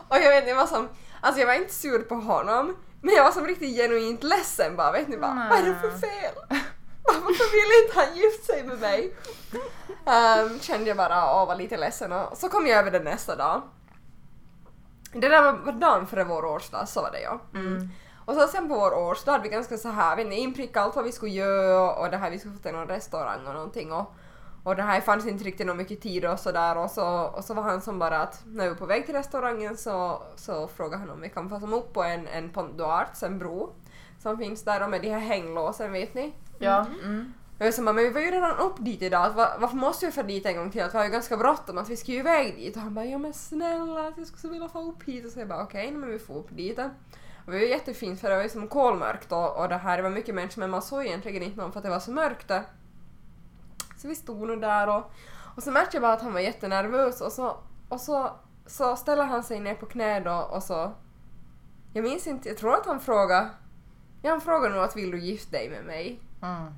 Och 0.09 0.16
jag 0.16 0.30
vet 0.30 0.38
inte, 0.38 0.50
jag 0.50 0.56
var 0.56 0.66
som, 0.66 0.88
alltså 1.26 1.40
jag 1.40 1.47
var 1.47 1.54
inte 1.54 1.75
sur 1.75 1.99
på 1.99 2.14
honom, 2.14 2.76
men 3.00 3.14
jag 3.14 3.25
var 3.25 3.33
som 3.33 3.47
riktigt 3.47 3.76
genuint 3.76 4.23
ledsen 4.23 4.76
bara, 4.76 4.92
vet 4.92 5.09
ni 5.09 5.16
bara, 5.16 5.47
vad 5.50 5.59
är 5.59 5.62
det 5.62 5.75
för 5.75 5.90
fel? 5.90 6.35
Varför 7.02 7.52
vill 7.52 7.85
inte 7.85 8.00
han 8.00 8.16
gifta 8.16 8.52
sig 8.52 8.64
med 8.64 8.80
mig? 8.80 9.14
Um, 10.06 10.61
kände 10.61 10.88
jag 10.88 10.97
bara 10.97 11.35
och 11.35 11.49
var 11.49 11.56
lite 11.56 11.76
ledsen 11.76 12.12
och 12.12 12.37
så 12.38 12.49
kom 12.49 12.66
jag 12.66 12.78
över 12.78 12.90
det 12.90 12.99
nästa 13.00 13.37
dag. 13.37 13.62
Det 15.12 15.28
där 15.28 15.42
var, 15.42 15.73
dagen 15.73 16.06
före 16.06 16.25
vår 16.25 16.45
årsdag, 16.45 16.88
så 16.88 17.02
var 17.02 17.11
det 17.11 17.21
ja. 17.21 17.40
Mm. 17.54 17.88
Och 18.25 18.35
så 18.35 18.49
sen 18.49 18.68
på 18.68 18.75
vår 18.75 18.95
årsdag 18.95 19.33
hade 19.33 19.42
vi 19.42 19.49
ganska 19.49 19.78
så 19.78 19.88
här, 19.88 20.25
ni, 20.25 20.37
inprickat 20.37 20.85
allt 20.85 20.97
vad 20.97 21.04
vi 21.04 21.12
skulle 21.12 21.33
göra 21.33 21.95
och 21.95 22.11
det 22.11 22.16
här 22.16 22.30
vi 22.30 22.38
skulle 22.38 22.54
få 22.54 22.62
till 22.62 22.73
någon 22.73 22.88
restaurang 22.88 23.47
och 23.47 23.54
någonting 23.54 23.92
och, 23.92 24.14
och 24.66 24.76
det 24.76 24.82
här 24.82 25.00
fanns 25.00 25.26
inte 25.26 25.44
riktigt 25.44 25.66
någon 25.66 25.76
mycket 25.76 26.00
tid 26.00 26.25
och 26.25 26.40
sådär 26.40 26.78
och 26.78 26.90
så, 26.90 27.06
och 27.20 27.44
så 27.44 27.54
var 27.54 27.62
han 27.62 27.80
som 27.80 27.99
bara 27.99 28.18
att 28.18 28.42
när 28.46 28.64
vi 28.64 28.68
var 28.70 28.76
på 28.76 28.87
väg 28.87 29.06
till 29.06 29.14
restaurangen 29.14 29.76
så, 29.76 30.23
så 30.37 30.68
frågade 30.68 30.96
han 30.96 31.11
om 31.11 31.20
vi 31.20 31.28
kan 31.28 31.49
få 31.49 31.61
som 31.61 31.75
upp 31.75 31.92
på 31.92 32.02
en, 32.02 32.26
en 32.28 32.50
Pont 32.50 32.80
d'Arts, 32.80 33.25
en 33.26 33.38
bro 33.38 33.73
som 34.23 34.38
finns 34.38 34.62
där 34.64 34.82
och 34.82 34.90
med 34.90 35.02
de 35.02 35.11
här 35.11 35.18
hänglåsen 35.18 35.92
vet 35.92 36.14
ni. 36.14 36.32
Ja. 36.58 36.87
Mm. 37.04 37.32
Jag 37.58 37.73
var 37.73 37.85
bara, 37.85 37.92
men 37.92 38.04
vi 38.04 38.11
var 38.11 38.20
ju 38.20 38.30
redan 38.30 38.56
upp 38.58 38.75
dit 38.78 39.02
idag, 39.02 39.26
att 39.26 39.35
va- 39.35 39.56
varför 39.58 39.76
måste 39.76 40.06
vi 40.06 40.12
få 40.12 40.23
dit 40.23 40.46
en 40.46 40.56
gång 40.56 40.70
till? 40.70 40.82
Att 40.82 40.94
vi 40.94 40.99
har 40.99 41.04
ju 41.04 41.11
ganska 41.11 41.37
bråttom, 41.37 41.78
att 41.78 41.88
vi 41.88 41.96
ska 41.96 42.12
ju 42.12 42.18
iväg 42.18 42.56
dit. 42.56 42.76
Och 42.76 42.82
han 42.82 42.94
bara, 42.94 43.04
ja 43.04 43.18
men 43.18 43.32
snälla, 43.32 44.08
att 44.08 44.18
jag 44.18 44.26
skulle 44.26 44.40
så 44.40 44.49
vilja 44.49 44.68
få 44.68 44.80
upp 44.90 45.02
hit. 45.04 45.25
Och 45.26 45.30
så 45.32 45.38
jag 45.38 45.49
bara, 45.49 45.62
okej, 45.62 45.92
men 45.92 46.11
vi 46.11 46.18
får 46.18 46.35
upp 46.35 46.56
dit. 46.56 46.78
Och 46.78 46.85
det 47.46 47.52
var 47.52 47.58
ju 47.58 47.68
jättefint 47.68 48.20
för 48.20 48.30
det 48.30 48.37
var 48.37 48.42
ju 48.42 48.49
som 48.49 48.68
kolmörkt 48.68 49.32
och, 49.32 49.56
och 49.56 49.68
det 49.68 49.76
här, 49.76 49.96
det 49.96 50.02
var 50.02 50.11
mycket 50.11 50.35
människor 50.35 50.61
men 50.61 50.70
man 50.70 50.82
såg 50.82 51.06
egentligen 51.06 51.42
inte 51.42 51.61
någon 51.61 51.73
för 51.73 51.78
att 51.78 51.85
det 51.85 51.90
var 51.90 52.00
så 52.00 52.11
mörkt 52.11 52.49
där. 52.49 52.62
Så 54.06 54.10
vi 54.10 54.14
stod 54.16 54.48
nog 54.48 54.60
där 54.60 54.88
och, 54.88 55.10
och 55.56 55.62
så 55.62 55.70
märkte 55.70 55.96
jag 55.96 56.02
bara 56.02 56.12
att 56.12 56.22
han 56.22 56.32
var 56.32 56.40
jättenervös 56.40 57.20
och 57.20 57.32
så, 57.32 57.56
och 57.88 58.00
så, 58.00 58.30
så 58.66 58.96
ställer 58.96 59.25
han 59.25 59.42
sig 59.42 59.60
ner 59.60 59.75
på 59.75 59.86
knä 59.86 60.20
då 60.20 60.34
och 60.34 60.62
så, 60.62 60.92
jag 61.92 62.02
minns 62.04 62.26
inte, 62.26 62.48
jag 62.48 62.58
tror 62.58 62.75
att 62.75 62.86
han 62.86 63.00
frågade, 63.00 63.48
ja 64.22 64.30
han 64.30 64.40
frågade 64.40 64.75
nog 64.75 64.84
att 64.84 64.96
vill 64.96 65.10
du 65.10 65.18
gifta 65.18 65.50
dig 65.50 65.70
med 65.70 65.84
mig? 65.84 66.20
Mm. 66.42 66.75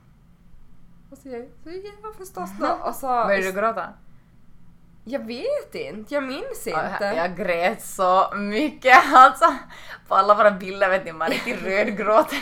Och 1.10 1.18
så 1.18 1.28
jag, 1.28 1.48
så 1.64 1.70
ja 1.70 2.12
förstås 2.18 2.50
då. 2.60 2.78
Och 2.88 2.94
så, 2.94 3.06
Började 3.06 3.52
du 3.52 3.52
gråta? 3.52 3.92
jag 5.04 5.26
vet 5.26 5.74
inte, 5.74 6.14
jag 6.14 6.24
minns 6.24 6.66
inte. 6.66 6.98
Jag, 7.00 7.16
jag 7.16 7.36
grät 7.36 7.82
så 7.82 8.34
mycket 8.36 8.98
alltså. 9.12 9.54
På 10.08 10.14
alla 10.14 10.34
våra 10.34 10.50
bilder 10.50 10.88
vet 10.88 11.04
ni, 11.04 11.12
man 11.12 11.32
är 11.32 11.56
rödgråten. 11.64 12.38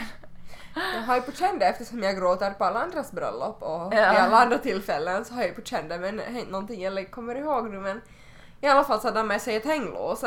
Jag 0.94 1.02
har 1.02 1.16
ju 1.16 1.22
på 1.22 1.32
känn 1.32 1.58
det 1.58 1.66
eftersom 1.66 2.02
jag 2.02 2.16
gråter 2.16 2.50
på 2.50 2.64
alla 2.64 2.80
andras 2.82 3.12
bröllop 3.12 3.62
och 3.62 3.94
Ja. 3.94 4.14
i 4.14 4.16
alla 4.16 4.36
andra 4.38 4.58
tillfällen 4.58 5.24
så 5.24 5.34
har 5.34 5.40
jag 5.40 5.48
ju 5.48 5.54
på 5.54 5.62
känn 5.62 5.88
det 5.88 5.98
men 5.98 6.20
inte 6.36 6.50
någonting 6.52 6.82
jag 6.82 7.10
kommer 7.10 7.34
ihåg 7.34 7.70
nu 7.70 7.80
men 7.80 8.00
i 8.60 8.66
alla 8.66 8.84
fall 8.84 9.00
så 9.00 9.06
hade 9.08 9.18
han 9.18 9.26
med 9.26 9.42
sig 9.42 9.56
ett 9.56 9.64
hänglås 9.64 10.20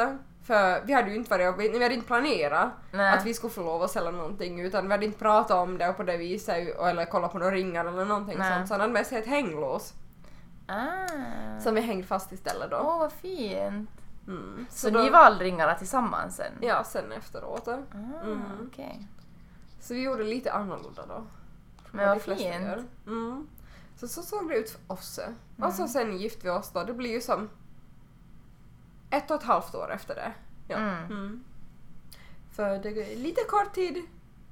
för 0.43 0.81
vi 0.85 0.93
hade 0.93 1.09
ju 1.09 1.15
inte 1.15 1.29
varit, 1.29 1.57
vi 1.57 1.83
hade 1.83 1.93
inte 1.95 2.07
planerat 2.07 2.69
Nej. 2.91 3.13
att 3.13 3.25
vi 3.25 3.33
skulle 3.33 3.53
få 3.53 3.61
lov 3.63 3.83
att 3.83 3.91
sälja 3.91 4.11
någonting 4.11 4.59
utan 4.61 4.85
vi 4.85 4.91
hade 4.91 5.05
inte 5.05 5.19
pratat 5.19 5.51
om 5.57 5.77
det 5.77 5.89
och 5.89 5.97
på 5.97 6.03
det 6.03 6.17
viset 6.17 6.77
eller 6.79 7.05
kollat 7.05 7.31
på 7.31 7.37
några 7.39 7.51
ringar 7.51 7.85
eller 7.85 8.05
någonting 8.05 8.37
Nej. 8.39 8.53
sånt 8.53 8.67
så 8.67 8.73
han 8.73 8.81
hade 8.81 8.93
med 8.93 9.05
sig 9.07 9.17
ett 9.17 9.27
hänglås 9.27 9.93
Ah. 10.67 11.59
som 11.59 11.75
vi 11.75 11.81
hängde 11.81 12.07
fast 12.07 12.31
istället 12.31 12.71
då. 12.71 12.77
Åh 12.77 12.99
vad 12.99 13.11
fint. 13.11 13.89
Mm. 14.27 14.65
Så, 14.69 14.89
då- 14.89 14.99
ni 14.99 15.09
valde 15.09 15.43
ringarna 15.45 15.75
tillsammans 15.75 16.35
sen? 16.35 16.51
Ja, 16.61 16.83
sen 16.83 17.11
efteråt. 17.11 17.67
Ah, 17.67 17.73
Mm. 18.23 18.41
okej. 18.71 19.07
Så 19.79 19.93
vi 19.93 20.03
gjorde 20.03 20.23
lite 20.23 20.51
annorlunda 20.51 21.05
då. 21.05 21.23
Men 21.91 22.07
vad 22.09 22.21
fint. 22.21 22.87
Mm. 23.07 23.47
Så 23.95 24.07
så 24.07 24.21
såg 24.21 24.49
det 24.49 24.55
ut 24.55 24.69
för 24.69 24.93
oss. 24.93 25.19
Och 25.61 25.73
så 25.73 25.87
sen 25.87 26.17
gifte 26.17 26.39
vi 26.43 26.49
oss 26.49 26.71
då. 26.71 26.83
Det 26.83 26.93
blir 26.93 27.09
ju 27.11 27.21
som 27.21 27.49
ett 29.09 29.31
och 29.31 29.37
ett 29.37 29.43
halvt 29.43 29.75
år 29.75 29.91
efter 29.93 30.15
det. 30.15 30.33
Ja. 30.67 30.77
Mm. 30.77 31.05
Mm. 31.05 31.43
För 32.51 32.77
det 32.77 32.89
är 32.89 33.15
lite 33.15 33.41
kort 33.49 33.73
tid, 33.73 34.03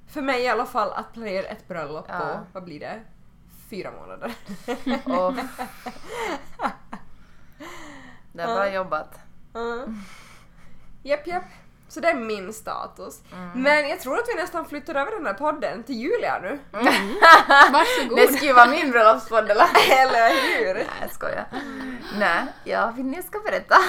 för 0.07 0.21
mig 0.21 0.41
i 0.43 0.47
alla 0.47 0.65
fall, 0.65 0.91
att 0.91 1.13
planera 1.13 1.47
ett 1.47 1.67
bröllop 1.67 2.05
Ja. 2.09 2.19
på, 2.19 2.39
vad 2.53 2.63
blir 2.63 2.79
det? 2.79 3.01
Fyra 3.69 3.91
månader. 3.91 4.35
Och... 5.05 5.33
Det 8.33 8.41
är 8.43 8.55
bra 8.55 8.73
jobbat. 8.73 9.19
Mm. 9.53 9.99
Japp, 11.03 11.27
japp. 11.27 11.43
Så 11.89 11.99
det 11.99 12.07
är 12.07 12.15
min 12.15 12.53
status. 12.53 13.21
Mm. 13.33 13.63
Men 13.63 13.89
jag 13.89 13.99
tror 13.99 14.17
att 14.17 14.25
vi 14.27 14.41
nästan 14.41 14.65
flyttar 14.65 14.95
över 14.95 15.11
den 15.11 15.25
här 15.25 15.33
podden 15.33 15.83
till 15.83 15.95
Julia 15.95 16.39
nu. 16.41 16.59
Varsågod. 17.71 18.17
Det 18.17 18.27
skulle 18.27 18.47
ju 18.47 18.53
vara 18.53 18.69
min 18.69 18.91
bröllopspodd 18.91 19.51
eller? 19.51 19.67
Eller 19.91 20.29
hur? 20.29 20.73
Nej 20.73 20.85
jag 21.01 21.11
skojar. 21.11 21.45
Nej, 22.19 22.45
ja, 22.63 22.93
vill 22.95 23.05
ni 23.05 23.15
jag 23.15 23.25
ska 23.25 23.39
berätta? 23.39 23.75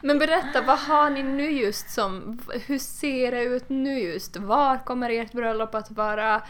Men 0.00 0.18
berätta, 0.18 0.62
vad 0.62 0.78
har 0.78 1.10
ni 1.10 1.22
nu 1.22 1.50
just 1.50 1.90
som... 1.90 2.38
Hur 2.66 2.78
ser 2.78 3.32
det 3.32 3.42
ut 3.42 3.68
nu 3.68 3.98
just? 3.98 4.36
Var 4.36 4.84
kommer 4.84 5.10
ert 5.10 5.32
bröllop 5.32 5.74
att 5.74 5.90
vara? 5.90 6.42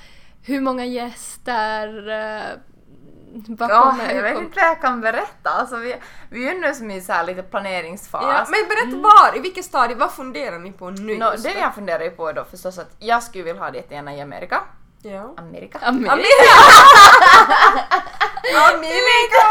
Hur 0.42 0.60
många 0.60 0.84
gäster? 0.84 2.10
Vad 3.48 3.70
Ja, 3.70 3.96
jag 4.14 4.22
vet 4.22 4.38
inte 4.38 4.60
vad 4.60 4.70
jag 4.70 4.80
kan 4.80 5.00
berätta. 5.00 5.50
Alltså, 5.50 5.76
vi, 5.76 5.96
vi 6.30 6.48
är 6.48 6.52
ju 6.54 6.60
nu 6.60 6.74
som 6.74 6.90
i 6.90 7.00
så 7.00 7.12
här 7.12 7.24
lite 7.24 7.42
planeringsfas. 7.42 8.22
Ja, 8.22 8.46
men 8.48 8.68
berätta 8.68 9.02
var, 9.02 9.36
i 9.36 9.40
vilket 9.40 9.64
stadie, 9.64 9.96
vad 9.96 10.12
funderar 10.12 10.58
ni 10.58 10.72
på 10.72 10.90
nu 10.90 11.12
just 11.12 11.44
det 11.44 11.52
jag 11.60 11.74
funderar 11.74 12.04
ju 12.04 12.10
på 12.10 12.28
är 12.28 12.32
då 12.32 12.44
förstås 12.44 12.78
att 12.78 12.90
jag 12.98 13.22
skulle 13.22 13.44
vilja 13.44 13.62
ha 13.62 13.70
det 13.70 13.76
jättegärna 13.76 14.14
i 14.14 14.20
Amerika. 14.20 14.60
Ja. 15.02 15.34
Amerika? 15.36 15.78
Amerika. 15.78 16.24
Amerika! 18.54 19.44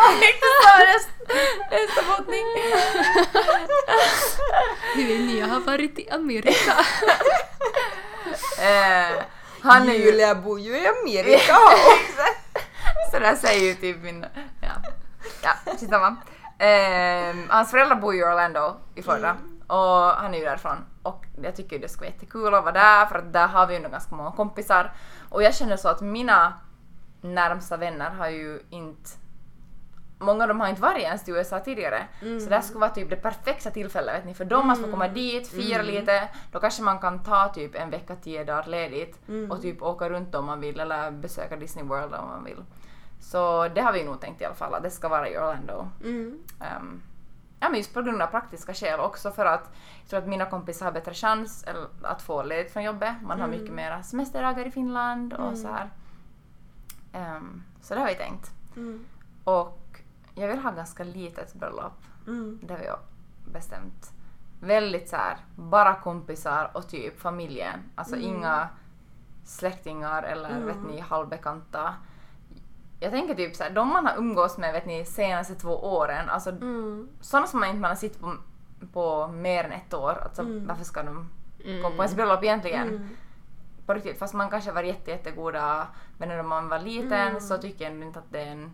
Nästa 1.72 2.02
bottning. 2.08 2.46
Hur 4.96 5.06
vill 5.08 5.26
ni 5.26 5.42
ha 5.42 5.60
varit 5.60 6.00
i 6.00 6.10
Amerika? 6.10 6.74
eh, 8.60 9.24
han 9.62 9.90
är 9.90 9.94
ju... 9.94 10.06
Julia 10.06 10.36
bor 10.36 10.60
ju 10.60 10.78
i 10.78 10.88
Amerika! 10.88 11.58
Exakt. 13.18 13.40
Så 13.40 13.48
där 13.48 13.50
säger 13.50 13.68
ju 13.68 13.76
typ 13.76 14.04
min... 14.04 14.26
Ja, 14.62 14.72
ja 15.44 15.72
skitsamma. 15.72 16.16
Eh, 16.60 17.36
hans 17.50 17.72
föräldrar 17.72 17.96
bor 17.96 18.14
ju 18.14 18.20
i 18.20 18.24
Orlando 18.24 18.76
i 18.96 19.02
Florida 19.02 19.38
och 19.68 20.10
han 20.22 20.34
är 20.34 20.38
ju 20.38 20.46
därifrån. 20.46 20.86
Och 21.04 21.26
jag 21.44 21.56
tycker 21.56 21.80
det 21.80 21.90
skulle 21.90 22.08
vara 22.08 22.14
jättekul 22.14 22.54
att 22.54 22.64
vara 22.64 22.74
där 22.74 23.06
för 23.06 23.20
att 23.20 23.34
där 23.34 23.48
har 23.48 23.68
vi 23.68 23.74
ju 23.74 23.78
ändå 23.78 23.90
ganska 23.90 24.16
många 24.16 24.32
kompisar. 24.32 24.94
Och 25.30 25.44
jag 25.44 25.56
känner 25.56 25.78
så 25.78 25.90
att 25.90 26.02
mina 26.02 26.54
närmsta 27.22 27.78
vänner 27.78 28.10
har 28.10 28.30
ju 28.30 28.60
inte 28.70 29.10
Många 30.20 30.44
av 30.44 30.48
dem 30.48 30.60
har 30.60 30.68
inte 30.68 30.82
varit 30.82 31.04
ens 31.04 31.24
till 31.24 31.34
USA 31.34 31.60
tidigare. 31.60 32.08
Så 32.20 32.50
det 32.50 32.56
här 32.56 32.62
skulle 32.62 32.80
vara 32.80 32.90
typ 32.90 33.10
det 33.10 33.16
perfekta 33.16 33.72
tillfället 33.72 34.16
vet 34.16 34.26
ni, 34.26 34.34
för 34.34 34.46
dem 34.46 34.70
att 34.70 34.82
få 34.82 34.92
komma 34.92 35.08
dit, 35.08 35.48
fira 35.48 35.82
lite, 35.82 36.30
då 36.52 36.60
kanske 36.60 36.84
man 36.84 37.00
kan 37.00 37.24
ta 37.24 37.48
typ 37.48 37.76
en 37.76 37.90
vecka, 37.90 38.16
tio 38.16 38.44
dagar 38.44 38.66
ledigt 38.68 39.20
och 39.50 39.62
typ 39.62 39.82
åka 39.82 40.10
runt 40.10 40.36
om 40.36 40.46
man 40.46 40.60
vill 40.60 40.80
eller 40.80 41.12
besöka 41.12 41.56
Disney 41.56 41.86
World 41.86 42.14
om 42.14 42.28
man 42.28 42.44
vill. 42.44 42.64
Så 43.20 43.68
det 43.68 43.82
har 43.82 43.94
vi 43.94 44.04
nog 44.04 44.22
tänkt 44.22 44.42
i 44.42 44.46
alla 44.46 44.56
fall, 44.56 44.74
att 44.74 44.84
det 44.84 44.90
ska 44.90 45.10
vara 45.10 45.30
i 45.30 45.38
Orlando. 45.38 45.90
Mm. 46.04 46.40
Ehm, 46.60 47.02
ja 47.60 47.70
men 47.70 47.78
just 47.78 47.94
på 47.94 48.02
grund 48.02 48.22
av 48.22 48.28
praktiska 48.28 48.74
skäl 48.74 49.00
också 49.00 49.32
för 49.32 49.46
att 49.46 49.70
jag 50.02 50.10
tror 50.10 50.20
att 50.20 50.28
mina 50.28 50.46
kompisar 50.46 50.86
har 50.86 50.94
bättre 50.94 51.14
chans 51.14 51.66
att 52.02 52.22
få 52.22 52.44
ledigt 52.44 52.74
från 52.74 52.84
jobbet. 52.84 53.16
Man 53.22 53.42
har 53.42 53.48
mycket 53.48 53.74
mera 53.74 54.04
semesterdagar 54.04 54.68
i 54.68 54.72
Finland 54.72 55.34
och 55.34 55.58
så 55.58 55.68
här. 55.68 55.90
Ehm, 57.14 57.64
så 57.82 57.94
det 57.94 58.00
har 58.00 58.08
vi 58.08 58.16
tänkt. 58.16 58.52
Mm. 58.76 59.06
Och 59.44 60.02
jag 60.36 60.48
vill 60.48 60.60
ha 60.60 60.72
ganska 60.72 61.04
litet 61.04 61.54
bröllop. 61.54 62.02
Mm. 62.28 62.60
Det 62.64 62.74
har 62.74 62.82
vi 62.82 62.88
bestämt. 63.52 64.12
Väldigt 64.60 65.10
så 65.10 65.16
här, 65.16 65.38
bara 65.56 65.96
kompisar 65.96 66.72
och 66.74 66.88
typ 66.88 67.20
familjen. 67.20 67.80
Alltså 67.96 68.16
inga 68.16 68.70
släktingar 69.46 70.24
eller 70.24 70.60
vet 70.60 70.84
ni 70.88 71.00
halvbekanta. 71.00 71.94
Jag 73.06 73.12
tänker 73.14 73.36
typ 73.36 73.56
så 73.56 73.64
här, 73.64 73.70
de 73.72 73.88
man 73.88 74.06
har 74.06 74.18
umgås 74.18 74.58
med 74.58 74.74
vet 74.74 74.86
ni 74.86 75.06
senaste 75.06 75.56
två 75.56 75.70
åren, 75.98 76.30
alltså 76.30 76.50
Mm. 76.50 77.10
sådana 77.22 77.48
som 77.48 77.60
man 77.60 77.70
inte 77.70 77.82
man 77.82 77.92
har 77.92 77.96
sett 77.96 78.20
på, 78.20 78.34
på 78.94 79.28
mer 79.28 79.64
än 79.64 79.72
ett 79.72 79.94
år, 79.94 80.22
alltså 80.24 80.44
varför 80.68 80.84
ska 80.84 81.04
de 81.04 81.30
gå 81.82 81.90
på 81.90 81.96
ens 81.96 82.16
bröllop 82.16 82.44
egentligen? 82.44 82.88
Mm. 82.88 83.10
På 83.86 83.94
riktigt, 83.94 84.20
fast 84.20 84.34
man 84.34 84.50
kanske 84.50 84.72
var 84.72 84.84
jätte, 84.84 85.12
jättegoda 85.12 85.88
vänner 86.18 86.36
när 86.36 86.44
man 86.44 86.70
var 86.70 86.80
liten 86.80 87.42
så 87.42 87.58
tycker 87.58 87.86
jag 87.86 88.02
inte 88.02 88.20
att 88.20 88.32
det 88.32 88.42
är 88.42 88.52
en... 88.52 88.74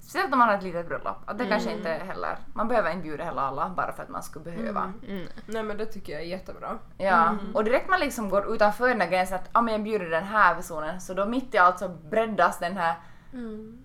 Speciellt 0.00 0.32
om 0.32 0.38
man 0.38 0.48
har 0.48 0.56
ett 0.56 0.62
litet 0.62 0.88
bröllop, 0.88 1.16
att 1.26 1.38
det 1.38 1.46
kanske 1.46 1.72
inte 1.72 1.88
heller... 1.88 2.38
Man 2.54 2.68
behöver 2.68 2.90
inte 2.90 3.02
bjuda 3.02 3.24
heller 3.24 3.42
alla 3.42 3.68
bara 3.68 3.92
för 3.92 4.02
att 4.02 4.08
man 4.08 4.22
skulle 4.22 4.44
behöva. 4.44 4.92
Mm. 5.08 5.26
Nej 5.46 5.62
men 5.62 5.76
det 5.76 5.86
tycker 5.86 6.12
jag 6.12 6.22
är 6.22 6.26
jättebra. 6.26 6.78
Ja, 6.98 7.36
och 7.54 7.64
direkt 7.64 7.90
man 7.90 8.00
liksom 8.00 8.28
går 8.28 8.54
utanför 8.54 8.88
den 8.88 9.00
här 9.00 9.08
gränsen 9.08 9.36
att 9.38 9.48
ah, 9.52 9.62
men 9.62 9.74
jag 9.74 9.82
bjuder 9.82 10.10
den 10.10 10.24
här 10.24 10.54
personen 10.54 11.00
så 11.00 11.14
då 11.14 11.26
mitt 11.26 11.54
i 11.54 11.58
allt 11.58 11.78
så 11.78 11.88
breddas 11.88 12.58
den 12.58 12.76
här 12.76 12.94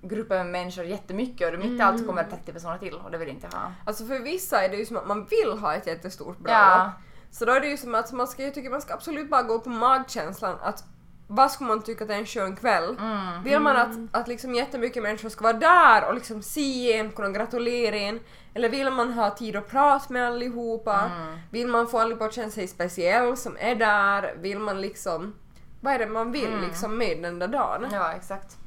gruppen 0.01 0.37
med 0.37 0.45
människor 0.45 0.85
jättemycket 0.85 1.53
och 1.53 1.59
mitt 1.59 1.79
i 1.79 1.81
allt 1.81 1.99
så 1.99 2.05
kommer 2.05 2.23
det 2.23 2.29
30 2.29 2.53
personer 2.53 2.77
till 2.77 2.93
och 2.93 3.11
det 3.11 3.17
vill 3.17 3.29
inte 3.29 3.47
ha. 3.47 3.71
Alltså 3.85 4.05
för 4.05 4.19
vissa 4.19 4.63
är 4.63 4.69
det 4.69 4.77
ju 4.77 4.85
som 4.85 4.97
att 4.97 5.07
man 5.07 5.25
vill 5.25 5.51
ha 5.59 5.73
ett 5.73 5.87
jättestort 5.87 6.37
bröllop. 6.37 6.61
Ja. 6.61 6.91
Så 7.31 7.45
då 7.45 7.51
är 7.51 7.59
det 7.61 7.67
ju 7.67 7.77
som 7.77 7.95
att 7.95 8.11
man 8.11 8.27
ska, 8.27 8.43
jag 8.43 8.53
tycker 8.53 8.69
man 8.69 8.81
ska 8.81 8.93
absolut 8.93 9.29
bara 9.29 9.43
gå 9.43 9.59
på 9.59 9.69
magkänslan 9.69 10.57
att 10.61 10.83
vad 11.27 11.51
skulle 11.51 11.67
man 11.67 11.81
tycka 11.81 12.03
att 12.03 12.07
det 12.07 12.13
är 12.13 12.19
en 12.19 12.25
skön 12.25 12.55
kväll? 12.55 12.97
Mm. 12.99 13.43
Vill 13.43 13.59
man 13.59 13.77
att, 13.77 14.21
att 14.21 14.27
liksom 14.27 14.55
jättemycket 14.55 15.03
människor 15.03 15.29
ska 15.29 15.43
vara 15.43 15.53
där 15.53 16.07
och 16.07 16.13
liksom 16.13 16.41
se 16.41 16.93
en, 16.93 17.11
kunna 17.11 17.29
gratulera 17.29 17.95
en? 17.95 18.19
Eller 18.53 18.69
vill 18.69 18.89
man 18.89 19.13
ha 19.13 19.29
tid 19.29 19.55
att 19.55 19.69
prata 19.69 20.13
med 20.13 20.27
allihopa? 20.27 21.11
Mm. 21.15 21.37
Vill 21.51 21.67
man 21.67 21.87
få 21.87 21.99
allihopa 21.99 22.25
att 22.25 22.33
känna 22.33 22.49
sig 22.49 22.67
speciell 22.67 23.37
som 23.37 23.57
är 23.59 23.75
där? 23.75 24.35
Vill 24.37 24.59
man 24.59 24.81
liksom... 24.81 25.35
Vad 25.81 25.93
är 25.93 25.99
det 25.99 26.07
man 26.07 26.31
vill 26.31 26.47
Mm. 26.47 26.63
liksom 26.63 26.97
med 26.97 27.23
den 27.23 27.39
där 27.39 27.47
dagen? 27.47 27.87
Ja, 27.91 28.11
exakt. 28.13 28.57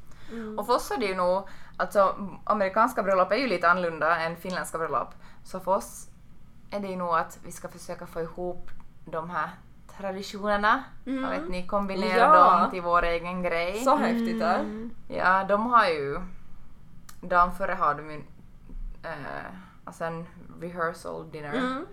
Och 0.58 0.66
för 0.66 0.74
oss 0.74 0.90
är 0.90 0.96
det 0.96 1.06
ju 1.06 1.14
nog, 1.14 1.48
alltså 1.76 2.16
amerikanska 2.44 3.02
bröllop 3.02 3.32
är 3.32 3.36
ju 3.36 3.46
lite 3.46 3.68
annorlunda 3.70 4.16
än 4.16 4.36
finländska 4.36 4.78
bröllop. 4.78 5.14
Så 5.44 5.60
för 5.60 5.72
oss 5.72 6.08
är 6.70 6.80
det 6.80 6.88
ju 6.88 6.96
nog 6.96 7.14
att 7.14 7.38
vi 7.44 7.52
ska 7.52 7.68
försöka 7.68 8.06
få 8.06 8.20
ihop 8.20 8.70
de 9.04 9.30
här 9.30 9.50
traditionerna. 9.98 10.84
Mm. 11.06 11.22
Jag 11.24 11.30
vet 11.30 11.50
ni, 11.50 11.66
kombinera 11.66 12.18
Ja. 12.18 12.60
dem 12.60 12.70
till 12.70 12.82
vår 12.82 13.02
egen 13.02 13.42
grej. 13.42 13.84
Så 13.84 13.96
häftigt 13.96 14.42
Mm. 14.42 14.90
Ja, 15.08 15.44
de 15.44 15.66
har 15.66 15.86
ju... 15.86 16.20
Dagen 17.20 17.52
före 17.52 17.72
har 17.72 17.94
de 17.94 18.10
ju 18.10 18.16
eh, 19.02 19.52
alltså 19.84 20.04
en 20.04 20.26
rehearsal 20.60 21.30
dinner 21.30 21.54
mm. 21.54 21.86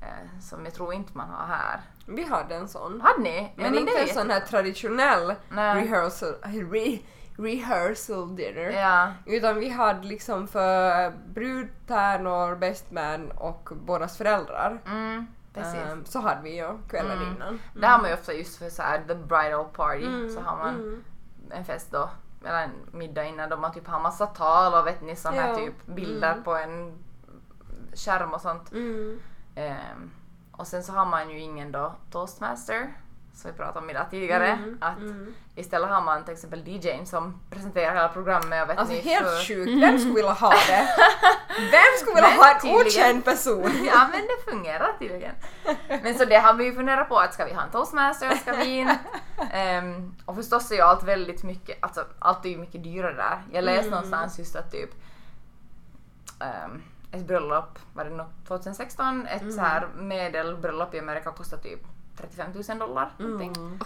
eh, 0.00 0.40
som 0.40 0.64
jag 0.64 0.74
tror 0.74 0.94
inte 0.94 1.16
man 1.16 1.30
har 1.30 1.46
här. 1.46 1.80
Vi 2.06 2.24
hade 2.24 2.54
en 2.54 2.68
sån. 2.68 3.00
Hade 3.00 3.22
ni? 3.22 3.52
Men, 3.56 3.72
det 3.72 3.80
inte 3.80 3.92
är 3.92 4.02
en 4.02 4.14
sån 4.14 4.30
här 4.30 4.40
traditionell 4.40 5.34
Nej. 5.48 5.74
rehearsal, 5.74 6.34
re, 6.42 6.98
rehearsal 7.42 8.36
dinner. 8.36 8.70
Ja. 8.70 9.12
Utan 9.26 9.56
vi 9.56 9.68
hade 9.68 10.06
liksom 10.06 10.48
för 10.48 11.10
brudtärnor, 11.34 12.56
bästmän 12.56 13.30
och 13.30 13.68
bådas 13.86 14.16
föräldrar. 14.16 14.78
Mm, 14.86 15.26
precis. 15.54 15.80
Ehm, 15.80 16.04
så 16.04 16.20
hade 16.20 16.42
vi 16.42 16.56
ju 16.56 16.78
kvällen 16.88 17.18
Mm. 17.18 17.34
innan. 17.36 17.60
Det 17.74 17.86
har 17.86 17.98
man 17.98 18.08
ju 18.10 18.14
ofta 18.14 18.32
just 18.32 18.58
för 18.58 18.68
så 18.70 18.82
här, 18.82 18.98
the 19.08 19.14
bridal 19.14 19.64
party 19.64 20.06
Mm, 20.06 20.30
så 20.34 20.40
har 20.40 20.56
man 20.56 20.74
mm. 20.74 21.04
en 21.50 21.64
fest 21.64 21.88
då, 21.90 22.10
eller 22.44 22.62
en 22.62 22.70
middag 22.98 23.24
innan 23.24 23.48
då 23.50 23.56
man 23.56 23.72
typ 23.72 23.86
har 23.86 24.00
massa 24.00 24.26
tal 24.26 24.74
och 24.74 24.86
vet 24.86 25.00
ni 25.02 25.16
sån 25.16 25.34
här 25.34 25.48
Ja. 25.48 25.56
typ 25.56 25.86
bilder 25.86 26.32
Mm. 26.32 26.44
på 26.44 26.54
en 26.56 26.98
skärm 27.94 28.34
och 28.34 28.40
sånt. 28.40 28.72
Mm. 28.72 29.20
Ehm, 29.54 30.10
och 30.52 30.66
sen 30.66 30.82
så 30.82 30.92
har 30.92 31.06
man 31.06 31.30
ju 31.30 31.38
ingen 31.40 31.72
då 31.72 31.92
toastmaster 32.10 32.88
som 33.34 33.50
vi 33.50 33.56
pratade 33.56 33.78
om 33.78 33.90
idag 33.90 34.06
tidigare. 34.10 34.46
Mm, 34.48 34.78
Att 34.80 34.98
mm. 34.98 35.34
istället 35.54 35.90
har 35.90 36.00
man 36.00 36.24
till 36.24 36.34
exempel 36.34 36.68
DJn 36.68 37.06
som 37.06 37.40
presenterar 37.50 37.94
hela 37.94 38.08
programmet 38.08 38.62
och 38.62 38.70
vet 38.70 38.78
Alltså 38.78 38.94
ni 38.94 39.00
helt 39.00 39.26
för- 39.28 39.46
sjukt, 39.46 39.82
vem 39.82 39.98
skulle 39.98 40.14
vilja 40.20 40.32
ha 40.32 40.50
det? 40.50 40.88
Vem 41.70 41.98
skulle 42.00 42.14
vilja 42.14 42.30
ha 42.30 42.50
en 42.62 42.76
okänd 42.86 43.24
person? 43.24 43.70
Ja 43.86 44.08
men 44.12 44.20
det 44.20 44.50
fungerar 44.50 44.92
tydligen. 44.98 45.34
Men 46.02 46.14
så 46.18 46.24
det 46.24 46.36
har 46.36 46.54
vi 46.54 46.64
ju 46.64 46.74
funderat 46.74 47.08
på 47.08 47.18
att 47.18 47.34
ska 47.34 47.44
vi 47.44 47.52
ha 47.52 47.62
en 47.62 47.70
toastmaster, 47.70 48.30
ska 48.36 48.52
vi 48.52 48.64
in? 48.78 48.90
Ehm, 49.52 50.14
och 50.24 50.36
förstås 50.36 50.70
är 50.70 50.74
ju 50.74 50.80
allt 50.80 51.02
väldigt 51.02 51.42
mycket, 51.42 51.78
alltså 51.80 52.04
allt 52.18 52.44
är 52.44 52.48
ju 52.50 52.58
mycket 52.58 52.82
dyrare 52.84 53.14
där. 53.14 53.42
Jag 53.52 53.64
läste 53.64 53.80
Mm. 53.80 53.90
någonstans 53.90 54.38
just 54.38 54.56
att 54.56 54.70
typ 54.72 54.90
ehm, 56.40 56.82
ett 57.12 57.26
bröllop, 57.26 57.78
var 57.94 58.04
det 58.04 58.10
nog 58.10 58.26
2016, 58.48 59.26
ett 59.26 59.42
Mm. 59.42 59.52
så 59.54 59.60
här 59.60 59.88
medelbröllop 59.96 60.94
i 60.94 60.98
Amerika 60.98 61.30
kostar 61.30 61.56
typ 61.56 61.80
35 62.20 62.52
000 62.68 62.78
dollar. 62.78 63.12
någonting. 63.18 63.52
Mm. 63.56 63.78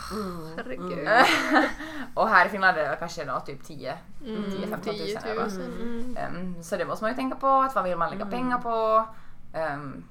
Herregud. 0.56 1.08
och 2.14 2.28
här 2.28 2.46
i 2.46 2.48
Finland 2.48 2.78
är 2.78 2.90
det 2.90 2.96
kanske 2.96 3.24
då 3.24 3.40
typ 3.40 3.64
10 3.64 3.98
Mm, 4.26 4.44
10-15 4.44 4.70
000 4.70 4.82
10 4.82 5.18
euro. 5.18 5.40
000. 5.40 5.50
Mm. 5.82 6.16
Ehm, 6.16 6.62
så 6.62 6.76
det 6.76 6.84
måste 6.84 7.04
man 7.04 7.10
ju 7.10 7.16
tänka 7.16 7.36
på, 7.36 7.46
att 7.48 7.74
vad 7.74 7.84
vill 7.84 7.96
man 7.98 8.10
lägga 8.10 8.22
Mm. 8.24 8.32
pengar 8.38 8.58
på? 8.58 9.06
Ehm, 9.52 10.04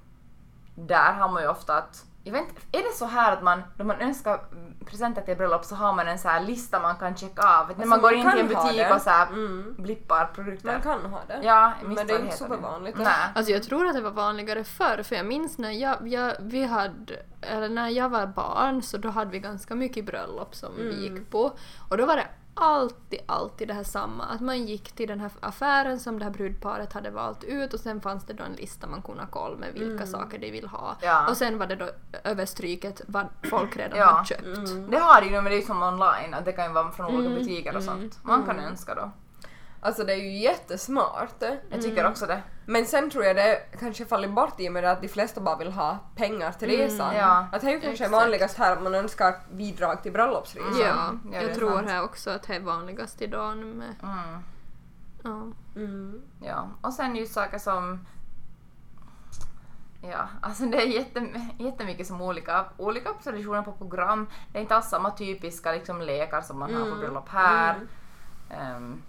där 0.75 1.13
har 1.13 1.30
man 1.30 1.42
ju 1.44 1.50
ofta 1.50 1.77
att, 1.77 2.06
jag 2.24 2.34
vet 2.34 2.50
inte, 2.50 2.62
är 2.72 2.84
det 2.84 2.94
så 2.98 3.06
här 3.06 3.34
att 3.34 3.44
man, 3.44 3.62
då 3.77 3.84
man 3.84 4.01
önskar 4.01 4.39
presenter 4.86 5.22
till 5.22 5.38
bröllop 5.38 5.65
så 5.65 5.75
har 5.75 5.94
man 5.94 6.08
en 6.08 6.20
så 6.20 6.27
här 6.27 6.42
lista 6.42 6.80
man 6.80 6.96
kan 6.96 7.15
checka 7.15 7.42
av? 7.60 7.68
Ni, 7.70 7.75
när 7.77 7.86
man 7.86 7.94
Alltså, 8.00 8.10
går 8.10 8.13
in 8.20 8.32
till 8.32 8.39
en 8.39 8.48
butik 8.48 8.96
och 8.96 9.01
så 9.01 9.10
här 9.10 9.27
Mm. 9.27 9.75
blippar 9.77 10.25
produkter. 10.25 10.68
Man 10.68 10.82
kan 10.82 11.06
ha 11.12 11.20
det. 11.27 11.39
Ja, 11.44 11.74
jag 11.82 11.88
Men 11.92 12.08
det 12.08 12.13
är 12.13 12.20
inte 12.20 12.38
supervanligt. 12.38 12.98
Nej. 12.98 13.13
Alltså 13.36 13.51
jag 13.51 13.63
tror 13.63 13.88
att 13.88 13.94
det 13.96 14.01
var 14.01 14.12
vanligare 14.12 14.63
förr 14.63 15.03
för 15.03 15.15
jag 15.15 15.25
minns 15.25 15.58
när 15.58 15.72
jag, 15.72 16.08
jag, 16.08 16.34
vi 16.39 16.65
hade, 16.65 17.15
eller 17.42 17.70
när 17.70 17.89
jag 17.89 18.10
var 18.10 18.27
barn 18.27 18.82
så 18.82 18.98
då 18.98 19.10
hade 19.10 19.32
vi 19.32 19.39
ganska 19.39 19.75
mycket 19.75 20.06
bröllop 20.06 20.56
som 20.56 20.72
vi 20.77 21.10
gick 21.10 21.30
på 21.32 21.58
och 21.89 21.98
då 21.98 22.06
var 22.06 22.15
det 22.15 22.27
alltid, 22.55 23.19
alltid 23.25 23.67
det 23.67 23.74
här 23.74 23.83
samma 23.83 24.24
att 24.25 24.41
man 24.41 24.65
gick 24.65 24.91
till 24.91 25.07
den 25.07 25.19
här 25.19 25.31
affären 25.39 26.00
som 26.00 26.19
det 26.19 26.25
här 26.25 26.31
brudparet 26.31 26.93
hade 26.93 27.10
valt 27.10 27.43
ut 27.43 27.74
och 27.74 27.79
sen 27.79 28.01
fanns 28.01 28.25
det 28.25 28.33
då 28.33 28.43
en 28.43 28.53
lista 28.53 28.88
man 28.88 29.01
kunde 29.01 29.24
kolla 29.31 29.55
med 29.57 29.74
vilka 29.74 30.05
saker 30.05 30.39
de 30.39 30.51
vill 30.51 30.67
ha 30.67 30.95
Ja. 31.01 31.29
och 31.29 31.38
sen 31.38 31.57
var 31.57 31.67
det 31.67 31.75
då 31.75 31.89
överstryket 32.24 33.01
vad 33.07 33.25
folk 33.50 33.77
redan 33.77 33.98
Ja. 34.00 34.05
hade 34.05 34.25
köpt. 34.27 34.44
Mm. 34.57 34.92
Det 34.92 34.98
har 34.98 35.22
ju, 35.22 35.31
men 35.31 35.44
det 35.44 35.51
är 35.55 35.59
ju 35.59 35.66
som 35.66 35.83
online, 35.83 36.33
att 36.33 36.46
det 36.46 36.51
kan 36.51 36.66
ju 36.66 36.72
vara 36.74 36.92
från 36.92 37.05
olika 37.05 37.29
Mm, 37.29 37.39
butiker 37.39 37.75
och 37.75 37.81
mm, 37.81 37.96
sånt. 37.96 38.20
Man 38.24 38.44
kan 38.46 38.59
önska 38.59 38.96
då. 38.96 39.11
Alltså 39.81 40.03
det 40.03 40.13
är 40.13 40.18
ju 40.18 40.37
jättesmart. 40.37 41.44
Jag 41.70 41.81
tycker 41.81 42.07
också 42.07 42.25
det. 42.25 42.42
Men 42.66 42.86
sen 42.86 43.10
tror 43.10 43.24
jag 43.26 43.36
det 43.36 43.60
kanske 43.80 44.06
faller 44.06 44.28
bort 44.28 44.60
i 44.60 44.70
och 44.70 44.74
med 44.74 44.86
att 44.86 45.02
de 45.02 45.08
flesta 45.08 45.42
bara 45.42 45.58
vill 45.58 45.72
ha 45.72 45.98
pengar 46.16 46.52
till 46.52 46.68
resan. 46.70 47.16
ja. 47.16 47.48
Att 47.52 47.62
det 47.62 47.68
är 47.68 47.72
ju 47.72 47.80
kanske 47.80 48.04
Exakt. 48.06 48.12
vanligast 48.12 48.58
här 48.58 48.74
att 48.74 48.84
man 48.84 48.96
önskar 48.96 49.36
bidrag 49.52 50.04
till 50.04 50.12
bröllopsresan. 50.12 50.80
Ja, 50.80 51.14
Ja, 51.34 51.42
jag 51.42 51.54
tror 51.56 51.72
sant. 51.76 51.90
här 51.90 52.04
också 52.04 52.30
att 52.30 52.44
det 52.48 52.56
är 52.56 52.60
vanligast 52.60 53.22
idag 53.22 53.58
nu 53.58 53.66
med... 53.66 53.96
Mm. 54.04 54.44
Ja. 55.24 55.42
Mm. 55.82 56.22
Ja, 56.42 56.68
och 56.82 56.94
sen 56.94 57.16
just 57.16 57.34
saker 57.34 57.58
som... 57.58 58.06
Ja, 60.12 60.28
alltså 60.42 60.66
det 60.66 60.78
är 60.78 60.88
jättem- 60.88 61.38
jättemycket 61.60 62.08
som 62.08 62.22
olika, 62.22 62.66
olika 62.78 63.10
traditioner 63.24 63.62
på 63.62 63.72
program. 63.72 64.28
Det 64.52 64.58
är 64.58 64.62
inte 64.62 64.76
alls 64.76 64.90
samma 64.90 65.12
typiska 65.12 65.72
liksom, 65.72 66.02
lekar 66.02 66.42
som 66.42 66.60
man 66.60 66.74
har 66.74 66.80
på 66.82 66.86
Mm, 66.88 67.00
bröllop 67.00 67.30
här. 67.30 67.76
mm. 68.50 68.76
Um, 68.76 69.02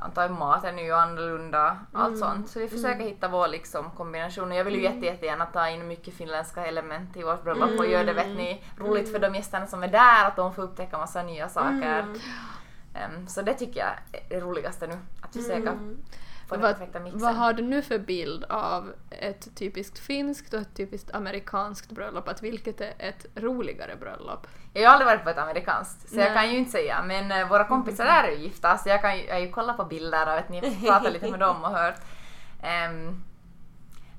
antar 0.00 0.22
jag 0.22 0.30
maten 0.30 0.78
är 0.78 0.82
ju 0.82 0.92
annorlunda, 0.92 1.78
allt 1.92 2.06
Mm, 2.08 2.18
sånt. 2.18 2.48
Så 2.48 2.58
vi 2.58 2.68
försöker 2.68 3.04
hitta 3.04 3.28
vår 3.28 3.48
liksom, 3.48 3.90
kombination. 3.90 4.52
Jag 4.52 4.64
vill 4.64 4.74
ju 4.74 4.82
jätte, 4.82 5.06
jättegärna 5.06 5.46
ta 5.46 5.68
in 5.68 5.86
mycket 5.88 6.14
finländska 6.14 6.66
element 6.66 7.16
i 7.16 7.22
vårt 7.22 7.44
bröllop 7.44 7.78
och 7.78 7.86
göra 7.86 8.04
det 8.04 8.12
vet 8.12 8.36
ni, 8.36 8.64
roligt 8.78 9.12
för 9.12 9.18
de 9.18 9.34
gästerna 9.34 9.66
som 9.66 9.82
är 9.82 9.88
där, 9.88 10.24
att 10.26 10.36
de 10.36 10.54
får 10.54 10.62
upptäcka 10.62 10.98
massa 10.98 11.22
nya 11.22 11.48
saker. 11.48 11.98
Mm. 12.00 12.20
Ehm, 12.94 13.26
så 13.26 13.42
det 13.42 13.54
tycker 13.54 13.80
jag 13.80 13.88
är 14.12 14.28
det 14.28 14.40
roligaste 14.40 14.86
nu, 14.86 14.98
att 15.20 15.32
försöka 15.32 15.72
Få 16.50 16.54
den 16.56 16.62
Vad, 16.64 16.78
perfekta 16.78 17.00
mixen. 17.00 17.20
vad 17.20 17.34
har 17.34 17.52
du 17.52 17.62
nu 17.62 17.82
för 17.82 17.98
bild 17.98 18.44
av 18.44 18.92
ett 19.10 19.56
typiskt 19.56 19.98
finskt 19.98 20.54
och 20.54 20.60
ett 20.60 20.74
typiskt 20.76 21.14
amerikanskt 21.14 21.90
bröllop? 21.92 22.28
Att 22.28 22.42
vilket 22.42 22.80
är 22.80 22.92
ett 22.98 23.26
roligare 23.34 23.96
bröllop? 23.96 24.46
Jag 24.72 24.88
har 24.88 24.92
aldrig 24.94 25.06
varit 25.06 25.24
på 25.24 25.30
ett 25.30 25.38
amerikanskt, 25.38 26.08
så 26.08 26.16
jag 26.16 26.24
Nej. 26.24 26.34
kan 26.34 26.50
ju 26.50 26.58
inte 26.58 26.70
säga. 26.70 27.02
Men 27.02 27.32
eh, 27.32 27.48
våra 27.48 27.64
kompisar 27.64 28.04
där 28.04 28.24
är 28.24 28.30
ju 28.30 28.38
gifta, 28.42 28.78
så 28.78 28.88
jag 28.88 29.00
kan 29.00 29.18
ju, 29.18 29.24
jag 29.26 29.40
ju 29.40 29.50
kollat 29.50 29.76
på 29.76 29.84
bilder 29.84 30.26
och 30.32 30.36
vet 30.38 30.48
ni, 30.48 30.86
pratat 30.86 31.12
lite 31.12 31.30
med 31.30 31.40
dem 31.40 31.64
och 31.64 31.70
hört. 31.70 32.00
Ehm, 32.62 33.22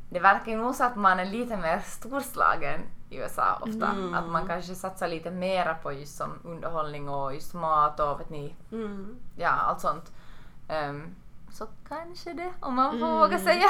det 0.10 0.20
verkar 0.20 0.52
ju 0.52 0.58
nog 0.58 0.76
så 0.76 0.84
att 0.84 0.96
man 0.96 1.20
är 1.20 1.26
lite 1.26 1.58
mer 1.58 1.80
storslagen 1.86 2.82
i 3.10 3.18
USA 3.18 3.58
ofta. 3.62 3.88
Mm. 3.88 4.14
Att 4.14 4.30
man 4.30 4.48
kanske 4.48 4.76
satsar 4.76 5.08
lite 5.08 5.32
mera 5.32 5.74
på 5.74 5.92
just 5.94 6.18
som 6.18 6.30
underhållning 6.44 7.10
och 7.10 7.34
just 7.34 7.54
mat 7.54 8.00
och 8.00 8.20
vet 8.20 8.30
ni, 8.30 8.56
Mm. 8.72 9.16
ja 9.38 9.50
allt 9.50 9.82
sånt. 9.82 10.12
Ehm, 10.68 11.16
så 11.52 11.68
kanske 11.90 12.34
det, 12.34 12.54
om 12.60 12.76
man 12.76 12.92
får 13.00 13.08
Mm. 13.08 13.20
våga 13.20 13.40
säga. 13.40 13.68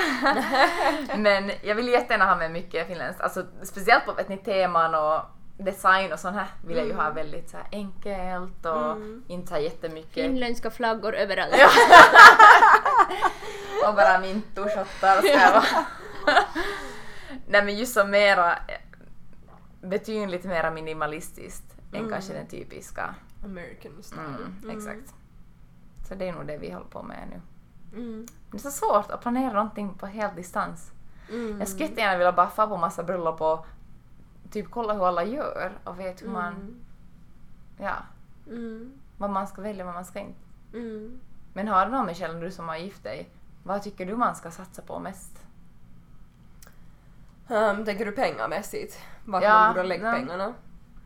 Men 1.18 1.52
jag 1.64 1.76
vill 1.76 1.88
jättegärna 1.88 2.26
ha 2.26 2.36
med 2.36 2.52
mycket 2.52 2.88
finländskt, 2.88 3.22
alltså 3.22 3.46
speciellt 3.64 4.06
på 4.06 4.14
vet 4.14 4.30
ni, 4.30 4.38
teman 4.38 4.96
och 4.96 5.22
design 5.58 6.14
och 6.14 6.20
sånt 6.20 6.36
här 6.36 6.48
vill 6.68 6.78
jag 6.78 6.86
ju 6.88 6.94
ha 6.94 7.10
väldigt 7.10 7.50
så 7.50 7.58
enkelt 7.72 8.66
och 8.66 8.92
Mm. 8.92 9.24
inte 9.28 9.48
så 9.48 9.54
här 9.54 9.62
jättemycket. 9.62 10.14
Finländska 10.14 10.72
flaggor 10.72 11.16
överallt. 11.16 11.54
Och 13.88 13.96
bara 13.96 14.20
mintoshottar 14.20 15.18
och 15.18 15.24
så 15.24 15.38
här. 15.38 15.64
Nej 17.48 17.66
men 17.66 17.78
just 17.78 17.94
som 17.94 18.10
mera, 18.12 18.52
eh, 18.54 18.82
betydligt 19.82 20.44
mera 20.44 20.72
minimalistiskt 20.72 21.76
än 21.94 22.00
Mm. 22.00 22.12
kanske 22.12 22.34
den 22.34 22.48
typiska. 22.48 23.16
American 23.46 24.04
style. 24.04 24.22
Mm, 24.64 24.78
Exakt. 24.78 25.14
Så 26.08 26.16
det 26.16 26.28
är 26.28 26.34
nog 26.34 26.48
det 26.48 26.58
vi 26.58 26.72
håller 26.72 26.86
på 26.90 27.04
med 27.04 27.28
nu. 27.30 27.42
Mm. 27.94 28.26
Det 28.52 28.58
är 28.58 28.62
så 28.62 28.72
svårt 28.72 29.12
att 29.12 29.22
planera 29.22 29.54
någonting 29.54 29.94
på 29.94 30.06
helt 30.06 30.36
distans. 30.36 30.92
Mm. 31.30 31.60
Jag 31.60 31.68
skulle 31.68 31.86
jättegärna 31.86 32.18
vilja 32.18 32.32
bara 32.32 32.50
få 32.50 32.68
på 32.68 32.78
massa 32.78 33.04
bröllop 33.04 33.42
och 33.42 33.66
typ 34.52 34.72
kolla 34.72 34.94
hur 34.94 35.08
alla 35.08 35.24
gör 35.24 35.72
och 35.84 36.00
vet 36.00 36.22
hur 36.22 36.30
man, 36.30 36.54
Mm. 36.54 36.76
ja, 37.78 37.96
Mm. 38.48 38.92
vad 39.18 39.30
man 39.30 39.48
ska 39.48 39.62
välja 39.62 39.84
och 39.84 39.86
vad 39.86 39.96
man 39.96 40.06
ska 40.06 40.20
inte. 40.20 40.40
Mm. 40.74 41.20
Men 41.54 41.68
har 41.68 41.86
du 41.86 41.92
någon 41.92 42.06
Michelle, 42.06 42.40
du 42.40 42.52
som 42.52 42.68
har 42.70 42.78
gift 42.78 43.04
dig, 43.04 43.30
vad 43.64 43.84
tycker 43.84 44.06
du 44.06 44.16
man 44.16 44.36
ska 44.36 44.52
satsa 44.52 44.82
på 44.82 45.00
mest? 45.00 45.32
Um, 47.48 47.86
tänker 47.86 48.06
du 48.06 48.12
pengamässigt? 48.12 49.00
Vart 49.26 49.44
Ja, 49.44 49.54
man 49.60 49.74
borde 49.74 49.88
lägga 49.88 50.08
ja. 50.10 50.16
pengarna? 50.16 50.54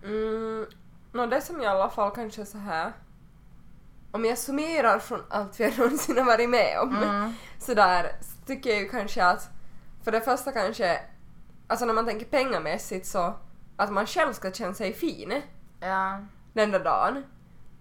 Mm, 0.04 0.66
no, 1.12 1.26
det 1.28 1.42
som 1.42 1.62
i 1.62 1.66
alla 1.66 1.90
fall 1.90 2.12
kanske 2.12 2.46
så 2.46 2.58
här. 2.58 2.92
Om 4.16 4.26
jag 4.26 4.38
summerar 4.38 5.00
från 5.00 5.22
allt 5.30 5.60
vi 5.60 5.64
har 5.64 5.72
någonsin 5.78 6.18
har 6.18 6.26
varit 6.26 6.50
med 6.50 6.80
om 6.80 6.96
Mm. 7.04 7.34
sådär 7.60 8.12
så 8.22 8.46
tycker 8.48 8.70
jag 8.70 8.80
ju 8.80 8.90
kanske 8.90 9.26
att 9.26 9.50
för 10.04 10.12
det 10.12 10.22
första 10.22 10.52
kanske, 10.52 11.00
alltså 11.68 11.86
när 11.86 11.94
man 11.94 12.06
tänker 12.06 12.26
pengamässigt 12.26 13.06
så 13.08 13.34
att 13.78 13.92
man 13.92 14.06
själv 14.06 14.34
ska 14.34 14.52
känna 14.52 14.74
sig 14.74 14.94
fin 14.94 15.42
Ja. 15.80 16.20
den 16.54 16.72
där 16.72 16.80
dagen 16.84 17.24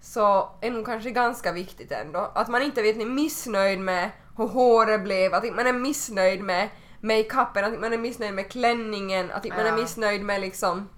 så 0.01 0.49
är 0.61 0.71
nog 0.71 0.85
kanske 0.85 1.11
ganska 1.11 1.51
viktigt 1.51 1.91
ändå. 1.91 2.31
Att 2.35 2.47
man 2.47 2.61
inte 2.61 2.81
vet, 2.81 2.97
ni 2.97 3.03
är 3.03 3.07
missnöjd 3.09 3.79
med 3.79 4.09
hur 4.37 4.47
håret 4.47 5.03
blev, 5.03 5.33
att 5.33 5.55
man 5.55 5.67
är 5.67 5.73
missnöjd 5.73 6.43
med 6.43 6.69
makeupen, 7.01 7.65
att 7.73 7.79
man 7.79 7.93
är 7.93 7.97
missnöjd 7.97 8.33
med 8.33 8.51
klänningen, 8.51 9.31
att 9.31 9.45
man 9.49 9.59
Ja. 9.59 9.65
är 9.67 9.71
missnöjd 9.77 10.21
med 10.25 10.41
liksom 10.41 10.89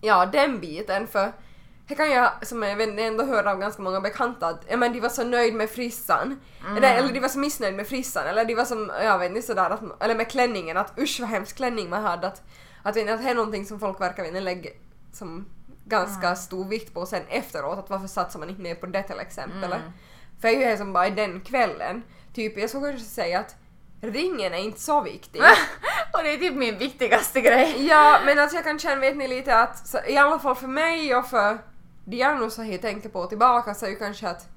ja, 0.00 0.26
den 0.26 0.60
biten 0.60 1.06
för 1.06 1.32
det 1.88 1.94
kan 1.94 2.10
jag 2.10 2.46
som 2.46 2.62
jag 2.62 2.76
vet, 2.76 2.98
ändå 2.98 3.24
höra 3.24 3.50
av 3.50 3.58
ganska 3.58 3.82
många 3.82 4.00
bekanta 4.00 4.46
att 4.46 4.64
ja, 4.68 4.76
men 4.76 4.92
de 4.92 5.00
var 5.00 5.08
så 5.08 5.24
nöjd 5.24 5.54
med 5.54 5.70
frissan. 5.70 6.40
Eller, 6.76 6.94
eller 6.94 7.12
de 7.12 7.20
var 7.20 7.28
så 7.28 7.38
missnöjd 7.38 7.74
med 7.74 7.86
frissan 7.86 8.26
eller 8.26 8.44
de 8.44 8.54
var 8.54 8.64
som, 8.64 8.92
jag 9.02 9.18
vet 9.18 9.30
inte 9.30 9.42
sådär, 9.42 9.70
att, 9.70 10.02
eller 10.02 10.14
med 10.14 10.30
klänningen 10.30 10.76
att 10.76 10.98
usch 10.98 11.20
vad 11.20 11.28
hemsk 11.28 11.56
klänning 11.56 11.90
man 11.90 12.02
hade. 12.02 12.26
Att, 12.26 12.42
att, 12.82 12.96
att, 12.96 13.08
att 13.08 13.22
det 13.22 13.30
är 13.30 13.34
någonting 13.34 13.66
som 13.66 13.80
folk 13.80 14.00
verkar 14.00 14.40
lägga 14.40 14.70
som 15.12 15.46
ganska 15.84 16.36
stor 16.36 16.64
vikt 16.64 16.94
på 16.94 17.06
sen 17.06 17.22
efteråt. 17.28 17.78
Att 17.78 17.90
varför 17.90 18.06
satsar 18.06 18.38
man 18.38 18.50
inte 18.50 18.62
mer 18.62 18.74
på 18.74 18.86
det 18.86 19.02
till 19.02 19.20
exempel. 19.20 19.74
För 20.40 20.48
jag 20.48 20.62
är 20.62 20.70
ju 20.70 20.76
som 20.76 20.92
bara 20.92 21.06
i 21.06 21.10
den 21.10 21.40
kvällen. 21.40 22.02
Typ 22.34 22.58
jag 22.58 22.70
skulle 22.70 22.90
kanske 22.90 23.06
säga 23.08 23.40
att 23.40 23.56
ringen 24.00 24.54
är 24.54 24.58
inte 24.58 24.80
så 24.80 25.00
viktig. 25.00 25.40
och 26.12 26.22
det 26.22 26.32
är 26.32 26.36
typ 26.36 26.54
min 26.54 26.78
viktigaste 26.78 27.40
grej. 27.40 27.86
Ja, 27.86 28.20
men 28.26 28.38
alltså 28.38 28.56
jag 28.56 28.64
kan 28.64 28.78
känna, 28.78 29.00
vet 29.00 29.16
ni 29.16 29.28
lite 29.28 29.58
att 29.58 29.88
så, 29.88 29.98
i 30.06 30.16
alla 30.16 30.38
fall 30.38 30.54
för 30.54 30.68
mig 30.68 31.16
och 31.16 31.26
för 31.26 31.58
Diana 32.06 32.50
så 32.50 32.64
jag 32.64 32.82
tänker 32.82 33.08
på 33.08 33.26
tillbaka 33.26 33.74
så 33.74 33.86
är 33.86 33.90
ju 33.90 33.96
kanske 33.96 34.28
att 34.28 34.48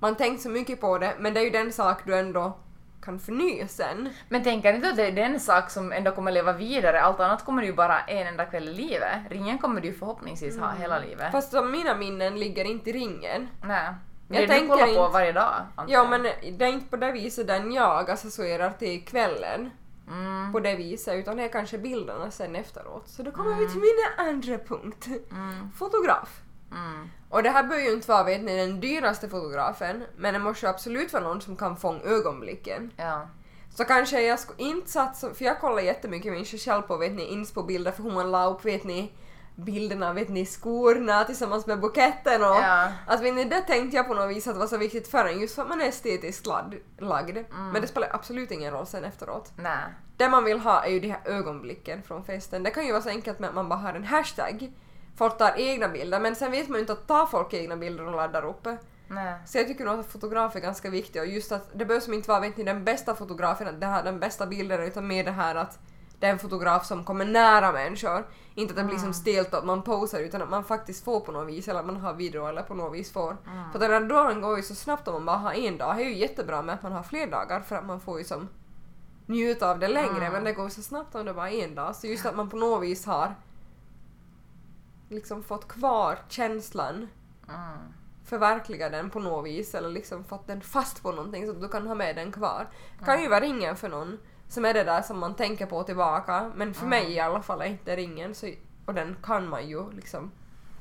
man 0.00 0.16
tänkt 0.16 0.42
så 0.42 0.48
mycket 0.48 0.80
på 0.80 0.98
det 0.98 1.14
men 1.18 1.34
det 1.34 1.40
är 1.40 1.44
ju 1.44 1.50
den 1.50 1.72
sak 1.72 1.98
du 2.06 2.16
ändå 2.18 2.58
kan 3.02 3.18
förnya 3.18 3.68
sen. 3.68 4.08
Men 4.28 4.44
tänker 4.44 4.74
inte 4.74 4.88
att 4.88 4.96
det 4.96 5.06
är 5.06 5.12
den 5.12 5.40
sak 5.40 5.70
som 5.70 5.92
ändå 5.92 6.10
kommer 6.12 6.32
leva 6.32 6.52
vidare? 6.52 7.00
Allt 7.02 7.20
annat 7.20 7.44
kommer 7.44 7.62
du 7.62 7.68
ju 7.68 7.74
bara 7.74 8.00
en 8.00 8.26
enda 8.26 8.44
kväll 8.44 8.68
i 8.68 8.72
livet. 8.74 9.18
Ringen 9.30 9.58
kommer 9.58 9.80
du 9.80 9.88
ju 9.88 9.94
förhoppningsvis 9.94 10.58
ha 10.58 10.70
hela 10.72 10.98
livet. 10.98 11.32
Fast 11.32 11.52
de, 11.52 11.70
mina 11.70 11.94
minnen 11.96 12.38
ligger 12.38 12.64
inte 12.64 12.90
i 12.90 12.92
ringen. 12.92 13.48
Nej. 13.64 13.94
Jag 14.28 14.36
Det 14.38 14.40
du 14.40 14.46
tänker 14.46 14.68
kollar 14.68 14.84
på 14.86 14.90
inte- 14.90 15.12
varje 15.12 15.32
dag? 15.32 15.54
antar 15.74 15.92
Ja 15.92 15.98
jag. 15.98 16.10
men 16.10 16.22
det 16.58 16.64
är 16.64 16.68
inte 16.72 16.86
på 16.90 16.96
det 16.96 17.12
viset 17.12 17.46
den 17.46 17.72
jag 17.72 18.10
associerar 18.10 18.70
till 18.78 19.04
kvällen. 19.04 19.70
Mm. 20.08 20.52
På 20.52 20.60
det 20.60 20.76
viset 20.76 21.14
utan 21.14 21.36
det 21.36 21.42
är 21.44 21.48
kanske 21.48 21.78
bilderna 21.78 22.30
sen 22.30 22.56
efteråt. 22.56 23.08
Så 23.08 23.22
då 23.22 23.30
kommer 23.30 23.54
vi 23.54 23.68
till 23.68 23.80
min 23.80 24.26
andra 24.28 24.58
punkt. 24.58 25.06
Mm. 25.32 25.70
Fotograf. 25.78 26.40
Mm. 26.70 27.10
Och 27.30 27.42
det 27.42 27.50
här 27.50 27.62
bör 27.62 27.78
ju 27.78 27.92
inte 27.92 28.08
vara 28.08 28.24
vet 28.24 28.42
ni, 28.42 28.56
den 28.56 28.80
dyraste 28.80 29.28
fotografen 29.28 30.04
men 30.16 30.34
det 30.34 30.40
måste 30.40 30.66
ju 30.66 30.70
absolut 30.70 31.12
vara 31.12 31.24
någon 31.24 31.40
som 31.40 31.56
kan 31.56 31.76
fånga 31.76 32.00
ögonblicken. 32.00 32.90
Ja. 32.96 33.28
Så 33.74 33.84
kanske 33.84 34.22
jag 34.22 34.38
skulle 34.38 34.62
inte 34.68 34.90
satsa, 34.90 35.34
för 35.34 35.44
jag 35.44 35.60
kollar 35.60 35.82
jättemycket 35.82 36.32
människor 36.32 36.58
själv 36.58 36.82
på 36.82 36.96
vet 36.96 37.12
ni, 37.12 37.24
inspo-bilder 37.24 37.92
för 37.92 38.02
hur 38.02 38.10
man 38.12 38.30
la 38.30 38.46
upp 38.46 38.64
vet 38.64 38.84
ni 38.84 39.12
bilderna 39.56 40.12
vet 40.12 40.28
ni 40.28 40.46
skorna 40.46 41.24
tillsammans 41.24 41.66
med 41.66 41.80
buketten 41.80 42.42
och 42.42 42.56
Ja. 42.56 42.92
att 43.06 43.20
vet 43.20 43.34
ni, 43.34 43.44
det 43.44 43.60
tänkte 43.60 43.96
jag 43.96 44.06
på 44.08 44.14
något 44.14 44.36
vis 44.36 44.46
att 44.46 44.56
var 44.56 44.66
så 44.66 44.76
viktigt 44.76 45.08
för 45.08 45.24
en 45.24 45.40
just 45.40 45.54
för 45.54 45.62
att 45.62 45.68
man 45.68 45.80
är 45.80 45.88
estetiskt 45.88 46.46
lagd. 46.46 46.74
lagd. 46.98 47.36
Mm. 47.36 47.70
Men 47.72 47.82
det 47.82 47.88
spelar 47.88 48.08
absolut 48.12 48.50
ingen 48.50 48.72
roll 48.72 48.86
sen 48.86 49.04
efteråt. 49.04 49.52
Nej. 49.56 49.84
Det 50.16 50.28
man 50.28 50.44
vill 50.44 50.58
ha 50.58 50.84
är 50.84 50.90
ju 50.90 51.00
de 51.00 51.08
här 51.08 51.20
ögonblicken 51.24 52.02
från 52.02 52.24
festen. 52.24 52.62
Det 52.62 52.70
kan 52.70 52.86
ju 52.86 52.92
vara 52.92 53.02
så 53.02 53.08
enkelt 53.08 53.38
med 53.38 53.48
att 53.48 53.54
man 53.54 53.68
bara 53.68 53.78
har 53.78 53.94
en 53.94 54.04
hashtag. 54.04 54.72
Folk 55.16 55.38
tar 55.38 55.54
egna 55.56 55.88
bilder 55.88 56.20
men 56.20 56.36
sen 56.36 56.50
vet 56.50 56.68
man 56.68 56.76
ju 56.76 56.80
inte 56.80 56.92
att 56.92 57.06
ta 57.06 57.26
folk 57.26 57.54
egna 57.54 57.76
bilder 57.76 58.06
och 58.06 58.16
laddar 58.16 58.44
upp. 58.44 58.66
Nej. 59.08 59.34
Så 59.46 59.58
jag 59.58 59.66
tycker 59.66 59.84
nog 59.84 60.00
att 60.00 60.12
fotograf 60.12 60.56
är 60.56 60.60
ganska 60.60 60.90
viktig 60.90 61.22
och 61.22 61.28
just 61.28 61.52
att 61.52 61.68
det 61.72 61.84
behöver 61.84 62.04
som 62.04 62.14
inte 62.14 62.28
vara 62.28 62.40
vet 62.40 62.56
ni, 62.56 62.64
den 62.64 62.84
bästa 62.84 63.14
fotografen, 63.14 63.68
att 63.68 63.80
det 63.80 63.86
här 63.86 64.04
den 64.04 64.20
bästa 64.20 64.46
bilden 64.46 64.80
utan 64.80 65.06
mer 65.06 65.24
det 65.24 65.30
här 65.30 65.54
att 65.54 65.78
det 66.20 66.26
är 66.26 66.30
en 66.30 66.38
fotograf 66.38 66.86
som 66.86 67.04
kommer 67.04 67.24
nära 67.24 67.72
människor. 67.72 68.26
Inte 68.54 68.72
att 68.72 68.76
det 68.76 68.84
blir 68.84 68.98
som 68.98 69.14
stelt 69.14 69.54
att 69.54 69.64
man 69.64 69.82
posar 69.82 70.18
utan 70.18 70.42
att 70.42 70.50
man 70.50 70.64
faktiskt 70.64 71.04
får 71.04 71.20
på 71.20 71.32
något 71.32 71.48
vis 71.48 71.68
eller 71.68 71.80
att 71.80 71.86
man 71.86 71.96
har 71.96 72.14
video 72.14 72.46
eller 72.46 72.62
på 72.62 72.74
något 72.74 72.94
vis 72.94 73.12
får. 73.12 73.36
För 73.72 73.78
den 73.78 73.90
här 73.90 74.00
dagen 74.00 74.40
går 74.40 74.56
ju 74.56 74.62
så 74.62 74.74
snabbt 74.74 75.08
om 75.08 75.14
man 75.14 75.26
bara 75.26 75.36
har 75.36 75.52
en 75.52 75.78
dag. 75.78 75.96
Det 75.96 76.02
är 76.02 76.08
ju 76.08 76.16
jättebra 76.16 76.62
med 76.62 76.74
att 76.74 76.82
man 76.82 76.92
har 76.92 77.02
fler 77.02 77.26
dagar 77.26 77.60
för 77.60 77.76
att 77.76 77.86
man 77.86 78.00
får 78.00 78.18
ju 78.18 78.24
som 78.24 78.48
njuta 79.26 79.70
av 79.70 79.78
det 79.78 79.88
längre 79.88 80.30
men 80.30 80.44
det 80.44 80.52
går 80.52 80.68
så 80.68 80.82
snabbt 80.82 81.14
om 81.14 81.24
det 81.24 81.34
bara 81.34 81.50
är 81.50 81.64
en 81.64 81.74
dag. 81.74 81.96
Så 81.96 82.06
just 82.06 82.26
att 82.26 82.36
man 82.36 82.50
på 82.50 82.56
något 82.56 82.82
vis 82.82 83.06
har 83.06 83.34
liksom 85.08 85.42
fått 85.42 85.68
kvar 85.68 86.18
känslan 86.28 87.08
Mm. 87.48 87.78
förverkliga 88.24 88.88
den 88.90 89.10
på 89.10 89.18
något 89.20 89.44
vis 89.46 89.74
eller 89.74 89.88
liksom 89.88 90.24
fått 90.24 90.46
den 90.46 90.60
fast 90.60 91.02
på 91.02 91.12
någonting 91.12 91.46
så 91.46 91.52
att 91.52 91.60
du 91.60 91.68
kan 91.68 91.86
ha 91.86 91.94
med 91.94 92.16
den 92.16 92.32
kvar. 92.32 92.68
kan 93.04 93.22
ju 93.22 93.28
vara 93.28 93.40
ringen 93.40 93.76
för 93.76 93.88
någon 93.88 94.18
som 94.48 94.64
är 94.64 94.74
det 94.74 94.84
där 94.84 95.02
som 95.02 95.18
man 95.18 95.34
tänker 95.34 95.66
på 95.66 95.82
tillbaka 95.82 96.50
men 96.54 96.74
för 96.74 96.86
mig 96.86 97.12
i 97.12 97.20
alla 97.20 97.42
fall 97.42 97.60
är 97.60 97.66
inte 97.66 97.96
ringen 97.96 98.34
så, 98.34 98.50
och 98.86 98.94
den 98.94 99.16
kan 99.22 99.48
man 99.48 99.68
ju 99.68 99.90
liksom 99.90 100.30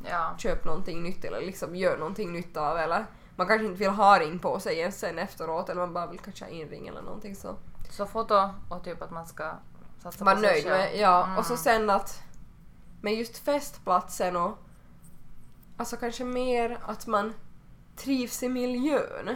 Ja. 0.09 0.35
köpa 0.38 0.67
någonting 0.69 1.03
nytt 1.03 1.25
eller 1.25 1.41
liksom 1.41 1.75
göra 1.75 1.97
någonting 1.99 2.33
nytt 2.33 2.57
av 2.57 2.77
eller 2.77 3.05
man 3.35 3.47
kanske 3.47 3.65
inte 3.65 3.79
vill 3.79 3.89
ha 3.89 4.19
ring 4.19 4.39
på 4.39 4.59
sig 4.59 4.77
ens 4.79 4.99
sen 4.99 5.19
efteråt 5.19 5.69
eller 5.69 5.81
man 5.81 5.93
bara 5.93 6.07
vill 6.07 6.19
kanske 6.19 6.45
ha 6.45 6.51
en 6.51 6.67
ring 6.69 6.88
eller 6.88 7.01
någonting 7.01 7.35
så. 7.35 7.55
Så 7.89 8.05
foto 8.05 8.49
och 8.69 8.83
typ 8.83 9.01
att 9.01 9.11
man 9.11 9.25
ska 9.27 9.51
satsa 10.03 10.25
Var 10.25 10.33
på 10.35 10.39
sig 10.41 10.49
nöjd 10.51 10.63
själv. 10.63 10.77
med, 10.77 10.99
ja. 10.99 11.25
Mm. 11.25 11.38
Och 11.38 11.45
så 11.45 11.57
sen 11.57 11.89
att 11.89 12.21
med 13.06 13.13
just 13.15 13.38
festplatsen 13.38 14.36
och 14.36 14.58
alltså 15.78 15.98
kanske 15.98 16.24
mer 16.24 16.78
att 16.86 17.08
man 17.08 17.34
trivs 17.96 18.44
i 18.44 18.50
miljön. 18.50 19.36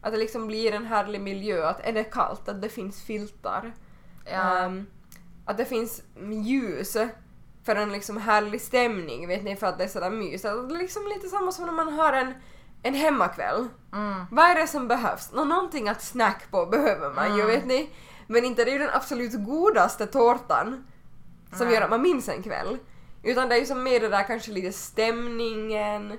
Att 0.00 0.12
det 0.12 0.18
liksom 0.18 0.46
blir 0.46 0.72
en 0.72 0.86
härlig 0.86 1.20
miljö, 1.20 1.68
att 1.68 1.80
är 1.80 1.92
det 1.92 2.04
kallt, 2.04 2.48
att 2.48 2.62
det 2.62 2.68
finns 2.68 3.02
filtar. 3.02 3.72
Ja. 4.24 4.58
Ehm, 4.58 4.86
att 5.44 5.56
det 5.56 5.64
finns 5.64 6.02
ljus 6.44 6.96
för 7.64 7.76
en 7.76 7.92
liksom 7.92 8.16
härlig 8.16 8.60
stämning, 8.60 9.28
vet 9.28 9.44
ni, 9.44 9.56
för 9.56 9.66
att 9.66 9.78
det 9.78 9.84
är 9.84 9.88
sådär 9.88 10.10
mysigt. 10.10 10.42
Det 10.42 10.74
är 10.74 10.78
liksom 10.78 11.02
lite 11.14 11.28
samma 11.28 11.52
som 11.52 11.66
när 11.66 11.72
man 11.72 11.92
har 11.92 12.12
en, 12.12 12.34
en 12.82 12.94
hemmakväll. 12.94 13.68
Mm. 13.92 14.24
Vad 14.30 14.44
är 14.44 14.54
det 14.54 14.66
som 14.66 14.88
behövs? 14.88 15.32
Nå, 15.32 15.44
någonting 15.44 15.88
att 15.88 16.02
snack 16.02 16.50
på 16.50 16.66
behöver 16.66 17.14
man 17.14 17.36
ju, 17.36 17.42
Mm. 17.42 17.46
vet 17.46 17.66
ni. 17.66 17.90
Men 18.26 18.44
inte 18.44 18.64
det 18.64 18.70
är 18.70 18.72
ju 18.72 18.78
den 18.78 18.94
absolut 18.94 19.44
godaste 19.44 20.06
tårtan 20.06 20.86
som 21.52 21.66
Nej. 21.66 21.74
gör 21.74 21.82
att 21.82 21.90
man 21.90 22.02
minns 22.02 22.28
en 22.28 22.42
kväll. 22.42 22.78
Utan 23.22 23.48
det 23.48 23.54
är 23.54 23.58
ju 23.58 23.66
som 23.66 23.82
mer 23.82 24.00
det 24.00 24.08
där 24.08 24.22
kanske 24.22 24.52
lite 24.52 24.72
stämningen, 24.72 26.12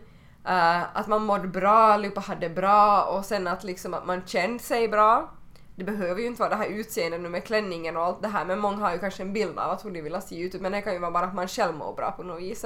eh, 0.46 0.98
att 0.98 1.08
man 1.08 1.24
mådde 1.26 1.48
bra, 1.48 1.70
allihopa 1.78 2.20
hade 2.22 2.50
bra 2.50 3.04
och 3.04 3.26
sen 3.26 3.48
att 3.48 3.64
liksom 3.64 3.94
att 3.94 4.06
man 4.06 4.22
kände 4.26 4.60
sig 4.64 4.88
bra. 4.88 5.32
Det 5.76 5.84
behöver 5.84 6.22
ju 6.22 6.28
inte 6.28 6.40
vara 6.42 6.50
det 6.50 6.56
här 6.56 6.68
utseendet 6.70 7.22
nu 7.22 7.30
med 7.30 7.44
klänningen 7.44 7.98
och 7.98 8.04
allt 8.06 8.22
det 8.22 8.28
här 8.28 8.46
men 8.46 8.60
många 8.60 8.78
har 8.78 8.92
ju 8.92 9.00
kanske 9.00 9.24
en 9.24 9.34
bild 9.34 9.60
av 9.60 9.72
att 9.72 9.86
hur 9.86 9.92
de 9.92 10.02
vill 10.02 10.22
se 10.22 10.42
ut 10.42 10.62
men 10.62 10.72
det 10.72 10.82
kan 10.82 10.94
ju 10.94 11.00
vara 11.00 11.12
bara 11.12 11.26
att 11.26 11.36
man 11.36 11.48
själv 11.48 11.76
mår 11.76 11.94
bra 11.96 12.12
på 12.12 12.24
något 12.24 12.42
vis. 12.42 12.66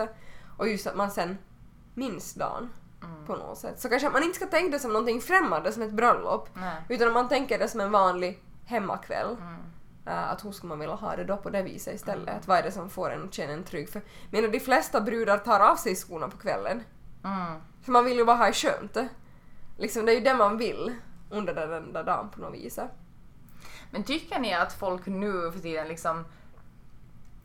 Och 0.58 0.70
just 0.70 0.88
att 0.88 0.96
man 0.96 1.12
sen 1.12 1.38
minns 1.94 2.34
dagen 2.34 2.70
Mm. 3.04 3.26
på 3.26 3.36
något 3.36 3.58
sätt. 3.58 3.80
Så 3.80 3.90
kanske 3.90 4.08
att 4.08 4.14
man 4.14 4.24
inte 4.24 4.36
ska 4.36 4.46
tänka 4.46 4.72
det 4.72 4.80
som 4.80 4.94
någonting 4.94 5.22
främmande 5.22 5.72
som 5.72 5.84
ett 5.84 5.92
bröllop 5.92 6.50
Nej. 6.54 6.82
utan 6.90 7.08
om 7.08 7.14
man 7.14 7.30
tänker 7.30 7.60
det 7.60 7.68
som 7.68 7.80
en 7.80 7.92
vanlig 7.92 8.40
hemmakväll. 8.66 9.28
Mm. 9.42 9.56
Eh, 10.06 10.32
att 10.32 10.46
hur 10.46 10.52
ska 10.52 10.68
man 10.68 10.80
vilja 10.80 10.96
ha 10.96 11.16
det 11.16 11.24
då 11.24 11.38
på 11.38 11.50
det 11.50 11.64
viset 11.64 11.96
istället? 11.96 12.36
Att 12.36 12.48
vad 12.48 12.58
är 12.58 12.64
det 12.64 12.72
som 12.72 12.90
får 12.90 13.12
en 13.12 13.24
att 13.24 13.34
känna 13.34 13.54
en 13.54 13.64
trygg? 13.64 13.90
För 13.90 14.02
menar, 14.32 14.48
de 14.48 14.60
flesta 14.60 15.02
brudar 15.02 15.38
tar 15.38 15.60
av 15.60 15.76
sig 15.76 15.96
skorna 15.96 16.30
på 16.30 16.38
kvällen. 16.38 16.84
Mm. 17.24 17.62
För 17.82 17.92
man 17.92 18.06
vill 18.06 18.18
ju 18.18 18.26
bara 18.26 18.38
ha 18.38 18.46
det 18.46 18.54
skönt. 18.54 18.98
Liksom, 19.78 20.06
det 20.06 20.12
är 20.12 20.16
ju 20.16 20.22
det 20.22 20.34
man 20.34 20.58
vill 20.58 20.96
under 21.30 21.54
den, 21.54 21.70
den 21.70 21.94
där 21.94 22.04
dagen 22.04 22.30
på 22.30 22.42
något 22.42 22.54
vis. 22.54 22.80
Men 23.92 24.04
tycker 24.04 24.40
ni 24.40 24.54
att 24.54 24.74
folk 24.74 25.06
nu 25.06 25.52
för 25.52 25.60
tiden 25.60 25.88
liksom 25.88 26.26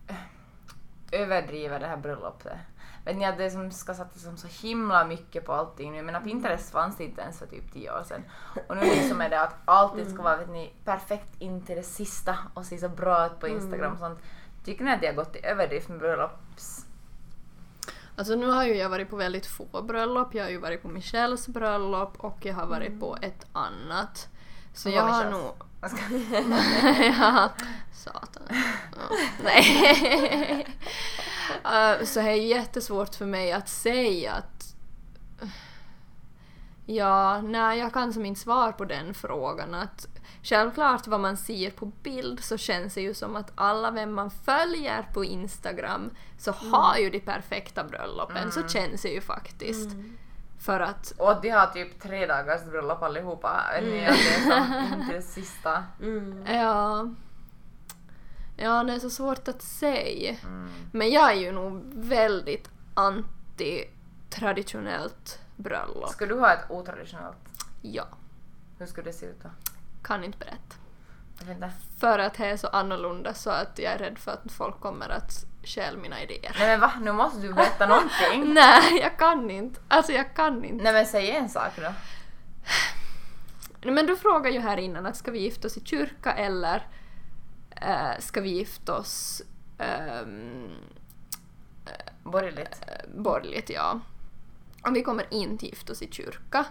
eh, 0.07 0.17
överdriver 1.13 1.81
det 1.81 1.87
här 1.87 1.97
bröllopet? 1.97 2.59
Vet 3.09 3.17
ni 3.17 3.25
att 3.25 3.39
det 3.39 3.51
som 3.51 3.71
ska 3.71 3.95
satsas 3.95 4.23
som 4.23 4.37
så 4.37 4.47
himla 4.67 5.05
mycket 5.05 5.47
på 5.47 5.53
allting 5.53 5.93
nu? 5.93 6.03
Men 6.03 6.25
Pinterest 6.25 6.71
fanns 6.73 6.97
det 6.97 7.05
inte 7.05 7.21
ens 7.21 7.39
för 7.39 7.47
typ 7.47 7.73
tio 7.73 7.93
år 7.93 8.03
sedan. 8.05 8.23
Och 8.69 8.77
nu 8.77 8.83
liksom 8.83 9.21
är 9.21 9.31
det 9.31 9.41
att 9.41 9.55
alltid 9.65 10.11
ska 10.11 10.23
vara 10.23 10.37
vet 10.37 10.49
ni, 10.49 10.73
perfekt 10.85 11.29
in 11.39 11.63
till 11.63 11.77
det 11.77 11.83
sista 11.83 12.39
och 12.55 12.67
se 12.67 12.79
så 12.79 12.89
bra 12.89 13.27
ut 13.27 13.41
på 13.41 13.49
Instagram 13.49 13.93
och 13.93 13.99
sånt. 13.99 14.19
Tycker 14.65 14.85
ni 14.85 14.93
att 14.93 15.01
det 15.01 15.07
har 15.07 15.15
gått 15.15 15.33
till 15.33 15.45
överdrift 15.45 15.89
med 15.89 15.99
bröllops? 15.99 16.87
Alltså 18.17 18.35
nu 18.35 18.47
har 18.47 18.65
ju 18.65 18.75
jag 18.75 18.89
varit 18.89 19.11
på 19.11 19.17
väldigt 19.17 19.47
få 19.47 19.83
bröllop. 19.83 20.35
Jag 20.35 20.45
har 20.45 20.51
ju 20.51 20.59
varit 20.59 20.83
på 20.83 20.89
Michelles 20.89 21.49
bröllop 21.49 22.17
och 22.17 22.39
jag 22.41 22.55
har 22.55 22.67
varit 22.67 23.01
på 23.01 23.17
ett 23.23 23.47
annat. 23.53 24.29
Så 24.75 24.91
jag 24.91 25.03
har 25.03 25.31
nog... 25.31 25.53
Ja, 27.21 27.49
satan. 27.93 28.43
Ja, 28.97 29.17
nej. 29.45 30.67
Eh, 31.65 32.05
så 32.05 32.21
det 32.21 32.31
är 32.31 32.35
jättesvårt 32.35 33.15
för 33.15 33.27
mig 33.27 33.53
att 33.53 33.69
säga 33.69 34.33
att... 34.33 34.75
Ja, 36.87 37.41
nej, 37.41 37.79
jag 37.79 37.93
kan 37.93 38.13
som 38.13 38.27
inte 38.27 38.41
svara 38.41 38.73
på 38.73 38.85
den 38.85 39.15
frågan. 39.15 39.75
Att 39.75 40.07
självklart 40.43 41.07
vad 41.07 41.21
man 41.21 41.37
ser 41.37 41.71
på 41.71 41.87
bild 41.87 42.45
så 42.45 42.57
känns 42.57 42.95
det 42.95 43.01
ju 43.01 43.15
som 43.15 43.37
att 43.37 43.53
alla 43.55 43.91
vem 43.91 44.15
man 44.15 44.31
följer 44.31 45.09
på 45.15 45.25
Instagram 45.25 46.11
så 46.39 46.53
har 46.53 46.97
ju 46.97 47.11
de 47.11 47.21
perfekta 47.21 47.85
bröllopen. 47.85 48.53
Så 48.53 48.69
känns 48.69 49.03
det 49.03 49.09
ju 49.09 49.21
faktiskt. 49.21 49.91
För 50.61 50.81
att 50.81 51.13
Och 51.19 51.41
de 51.43 51.51
har 51.51 51.67
typ 51.67 52.01
tre 52.01 52.27
dagars 52.27 52.65
bröllop 52.65 53.03
allihopa. 53.03 53.49
Att 53.49 53.81
det 53.81 54.05
är 54.05 54.13
som 54.13 55.01
inte 55.01 55.13
det 55.13 55.23
sista. 55.23 55.85
Mm. 56.01 56.47
Ja. 56.47 57.09
Ja, 58.61 58.85
det 58.85 58.93
är 58.93 58.99
så 58.99 59.11
svårt 59.11 59.49
att 59.49 59.63
säga. 59.63 60.37
Mm. 60.43 60.71
Men 60.93 61.11
jag 61.11 61.31
är 61.33 61.37
ju 61.37 61.53
nog 61.53 61.83
väldigt 61.95 62.69
anti-traditionellt 62.95 65.39
bröllop. 65.57 66.09
Ska 66.11 66.27
du 66.27 66.39
ha 66.39 66.53
ett 66.53 66.71
otraditionellt? 66.71 67.37
Ja, 67.83 68.05
Hur 68.79 68.87
skulle 68.87 69.05
det 69.11 69.13
se 69.13 69.27
ut 69.27 69.43
då? 69.43 69.51
kan 70.03 70.25
inte 70.25 70.39
berätta. 70.39 70.75
Inte. 71.53 71.71
För 72.01 72.19
att 72.19 72.35
det 72.35 72.47
är 72.47 72.57
så 72.57 72.67
annorlunda 72.67 73.35
så 73.35 73.51
att 73.51 73.79
jag 73.79 73.93
är 73.93 73.99
rädd 73.99 74.19
för 74.19 74.33
att 74.33 74.53
folk 74.53 74.81
kommer 74.81 75.09
att 75.09 75.45
själv 75.65 75.99
mina 75.99 76.23
idéer. 76.23 76.57
Nej 76.59 76.69
men 76.69 76.81
va? 76.81 76.93
Nu 77.01 77.13
måste 77.13 77.41
du 77.41 77.53
berätta 77.53 77.87
någonting. 77.87 78.45
Nej, 78.55 78.99
jag 79.01 79.19
kan 79.19 79.51
inte. 79.51 79.81
Alltså 79.89 80.13
jag 80.13 80.35
kan 80.35 80.65
inte. 80.65 80.85
Nej 80.85 80.93
men 80.93 81.07
säg 81.07 81.31
en 81.31 81.49
sak 81.49 81.73
då. 81.77 81.93
Nej, 83.83 83.95
Men 83.95 84.07
du 84.07 84.17
frågade 84.17 84.51
ju 84.55 84.61
här 84.61 84.77
innan 84.77 85.07
att 85.07 85.17
ska 85.17 85.31
vi 85.31 85.39
gifta 85.39 85.69
oss 85.69 85.77
i 85.77 85.85
kyrka 85.85 86.33
eller 86.33 86.87
eh, 87.83 88.19
ska 88.19 88.41
vi 88.41 88.49
gifta 88.49 88.97
oss 88.99 89.43
ehm, 89.79 90.71
Borgerligt. 92.23 92.81
eh, 92.87 93.11
borgerligt, 93.15 93.71
ja. 93.71 94.01
Och 94.87 94.97
vi 94.97 95.03
kommer 95.03 95.27
inte 95.31 95.67
gifta 95.67 95.93
oss 95.93 96.03
i 96.03 96.09
kyrka. 96.13 96.65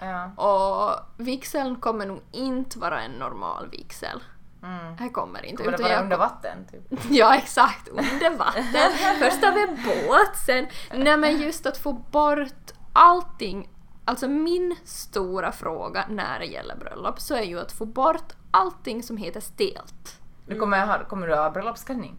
Ja. 0.00 0.30
Och 0.36 1.00
vigseln 1.24 1.76
kommer 1.76 2.06
nog 2.06 2.20
inte 2.32 2.78
vara 2.78 3.02
en 3.02 3.12
normal 3.12 3.68
vigsel. 3.70 4.22
Mm. 4.62 4.98
Här 4.98 5.08
kommer 5.08 5.44
inte. 5.44 5.56
Kommer 5.56 5.70
det 5.70 5.74
utan 5.74 5.84
vara 5.84 5.94
jag 5.94 6.02
under 6.02 6.16
vatten 6.16 6.66
typ? 6.70 7.00
Ja, 7.10 7.36
exakt. 7.36 7.88
Under 7.88 8.38
vatten. 8.38 9.18
Först 9.18 9.42
vi 9.42 9.62
en 9.62 9.84
båt, 9.84 10.36
sen... 10.46 10.66
Nej 10.94 11.16
men 11.16 11.40
just 11.40 11.66
att 11.66 11.76
få 11.76 11.92
bort 11.92 12.72
allting. 12.92 13.70
Alltså 14.04 14.28
min 14.28 14.76
stora 14.84 15.52
fråga 15.52 16.04
när 16.08 16.38
det 16.38 16.46
gäller 16.46 16.76
bröllop 16.76 17.20
så 17.20 17.34
är 17.34 17.42
ju 17.42 17.60
att 17.60 17.72
få 17.72 17.86
bort 17.86 18.32
allting 18.50 19.02
som 19.02 19.16
heter 19.16 19.40
stelt. 19.40 20.20
Du 20.46 20.58
kommer, 20.58 20.86
ha, 20.86 21.04
kommer 21.04 21.26
du 21.26 21.34
ha 21.34 21.50
bröllopsklänning? 21.50 22.16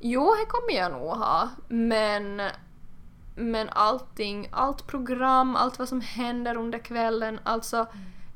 Jo, 0.00 0.34
det 0.40 0.46
kommer 0.46 0.72
jag 0.80 0.92
nog 0.92 1.10
ha, 1.10 1.48
men... 1.68 2.42
Men 3.34 3.68
allting, 3.68 4.48
allt 4.52 4.86
program, 4.86 5.56
allt 5.56 5.78
vad 5.78 5.88
som 5.88 6.00
händer 6.00 6.56
under 6.56 6.78
kvällen, 6.78 7.40
alltså... 7.42 7.86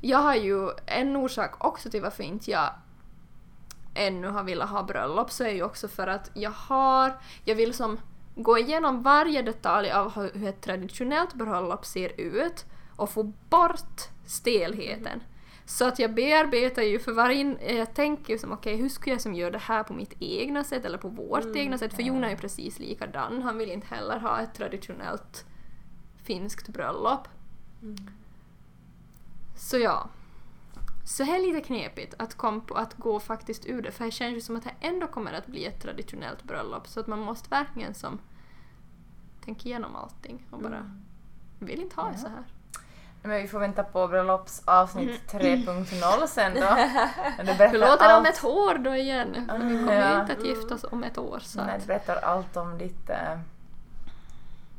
Jag 0.00 0.18
har 0.18 0.34
ju 0.34 0.70
en 0.86 1.16
orsak 1.16 1.64
också 1.64 1.90
till 1.90 2.02
varför 2.02 2.24
inte 2.24 2.50
jag 2.50 2.70
ännu 3.94 4.28
har 4.28 4.42
velat 4.42 4.70
ha 4.70 4.82
bröllop 4.82 5.30
så 5.30 5.44
är 5.44 5.50
ju 5.50 5.62
också 5.62 5.88
för 5.88 6.06
att 6.06 6.30
jag 6.34 6.50
har, 6.50 7.18
jag 7.44 7.54
vill 7.54 7.74
som 7.74 7.98
gå 8.34 8.58
igenom 8.58 9.02
varje 9.02 9.42
detalj 9.42 9.90
av 9.90 10.14
hur 10.14 10.30
hur 10.34 10.48
ett 10.48 10.60
traditionellt 10.60 11.34
bröllop 11.34 11.86
ser 11.86 12.20
ut 12.20 12.64
och 12.96 13.10
få 13.10 13.22
bort 13.50 14.00
stelheten. 14.26 15.20
Så 15.66 15.88
att 15.88 15.98
jag 15.98 16.14
bearbetar 16.14 16.82
ju 16.82 16.98
för 16.98 17.12
varje, 17.12 17.74
jag 17.76 17.94
tänker 17.94 18.32
ju 18.32 18.38
som 18.38 18.52
okej 18.52 18.76
hur 18.76 18.88
skulle 18.88 19.14
jag 19.14 19.20
som 19.20 19.34
göra 19.34 19.50
det 19.50 19.58
här 19.58 19.82
på 19.82 19.94
mitt 19.94 20.14
egna 20.18 20.64
sätt 20.64 20.84
eller 20.84 20.98
på 20.98 21.08
vårt 21.08 21.56
egna 21.56 21.78
sätt? 21.78 21.94
För 21.94 22.02
Jon 22.02 22.24
är 22.24 22.30
ju 22.30 22.36
precis 22.36 22.78
likadan, 22.78 23.42
han 23.42 23.58
vill 23.58 23.70
inte 23.70 23.86
heller 23.86 24.18
ha 24.18 24.40
ett 24.40 24.54
traditionellt 24.54 25.46
finskt 26.24 26.68
bröllop. 26.68 27.28
Så 29.56 29.78
ja. 29.78 30.08
Så 31.04 31.24
det 31.24 31.30
är 31.30 31.46
lite 31.46 31.60
knepigt 31.60 32.14
att, 32.18 32.34
kom 32.34 32.60
på, 32.60 32.74
att 32.74 32.94
gå 32.94 33.20
faktiskt 33.20 33.66
ur 33.66 33.82
det 33.82 33.92
för 33.92 34.04
det 34.04 34.10
känns 34.10 34.36
ju 34.36 34.40
som 34.40 34.56
att 34.56 34.64
det 34.64 34.74
ändå 34.80 35.06
kommer 35.06 35.32
att 35.32 35.46
bli 35.46 35.64
ett 35.64 35.82
traditionellt 35.82 36.42
bröllop. 36.42 36.88
Så 36.88 37.00
att 37.00 37.06
man 37.06 37.20
måste 37.20 37.48
verkligen 37.48 37.94
som 37.94 38.18
tänka 39.44 39.68
igenom 39.68 39.96
allting 39.96 40.46
och 40.50 40.60
bara 40.60 41.00
vill 41.58 41.82
inte 41.82 42.00
ha 42.00 42.10
det 42.10 42.18
så 42.18 42.28
här. 42.28 42.44
Nej, 43.26 43.34
Men 43.36 43.42
vi 43.42 43.48
får 43.48 43.58
vänta 43.58 43.82
på 43.84 44.08
bröllopsavsnitt 44.08 45.32
3.0 45.32 46.26
sen 46.26 46.54
då. 46.54 46.60
När 46.60 47.36
du 47.38 47.44
berättar 47.44 47.68
Hur 47.68 47.78
låter 47.78 48.08
det 48.08 48.14
om 48.14 48.26
allt- 48.26 48.28
ett 48.28 48.44
år 48.44 48.74
då 48.78 48.94
igen? 48.96 49.34
För 49.50 49.58
vi 49.58 49.78
kommer 49.78 50.10
Ja. 50.12 50.20
inte 50.20 50.32
att 50.32 50.44
gifta 50.44 50.74
oss 50.74 50.84
om 50.84 51.04
ett 51.04 51.18
år 51.18 51.38
så 51.42 51.58
När 51.64 51.74
att... 51.74 51.80
du 51.80 51.86
berättar 51.86 52.16
allt 52.16 52.56
om 52.56 52.78
ditt 52.78 53.10
eh, 53.10 53.38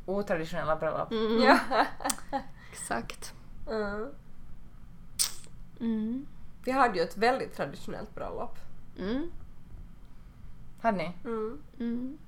otraditionella 0.06 0.76
bröllop. 0.76 1.10
Mm, 1.10 1.42
Ja. 1.42 1.58
Exakt. 2.72 3.32
Mm. 3.70 4.08
Mm. 5.80 6.26
Vi 6.64 6.70
hade 6.72 6.98
ju 6.98 7.04
ett 7.04 7.16
väldigt 7.16 7.56
traditionellt 7.56 8.14
bröllop. 8.14 8.58
Mm. 8.98 9.30
Hade 10.82 10.96
ni? 10.98 11.12
Mm. 11.24 11.62
Mm. 11.80 12.18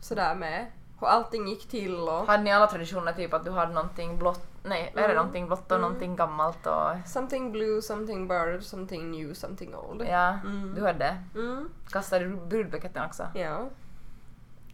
Sådär 0.00 0.34
med 0.34 0.66
hur 1.00 1.06
allting 1.06 1.48
gick 1.48 1.68
till 1.68 1.94
och 1.98 2.26
Hade 2.26 2.42
ni 2.42 2.52
alla 2.52 2.66
traditioner 2.66 3.12
typ 3.12 3.32
att 3.34 3.44
du 3.44 3.50
hade 3.50 3.72
någonting 3.74 4.18
blått, 4.18 4.55
nej 4.66 4.92
är 4.94 4.96
det 4.98 5.04
Mm. 5.04 5.16
någonting 5.16 5.46
blått 5.46 5.64
och 5.72 5.76
Mm. 5.78 5.80
någonting 5.80 6.16
gammalt 6.16 6.66
och 6.66 6.90
something 7.06 7.52
blue, 7.52 7.82
something 7.82 8.28
bird, 8.28 8.62
something 8.62 9.10
new, 9.10 9.34
something 9.34 9.74
old. 9.74 10.02
ja, 10.10 10.28
Mm. 10.28 10.74
du 10.74 10.86
hade. 10.86 11.16
Mm. 11.34 11.68
Kastade 11.90 12.24
du 12.24 12.36
brudbuketten 12.36 13.04
också? 13.04 13.26
Ja. 13.34 13.58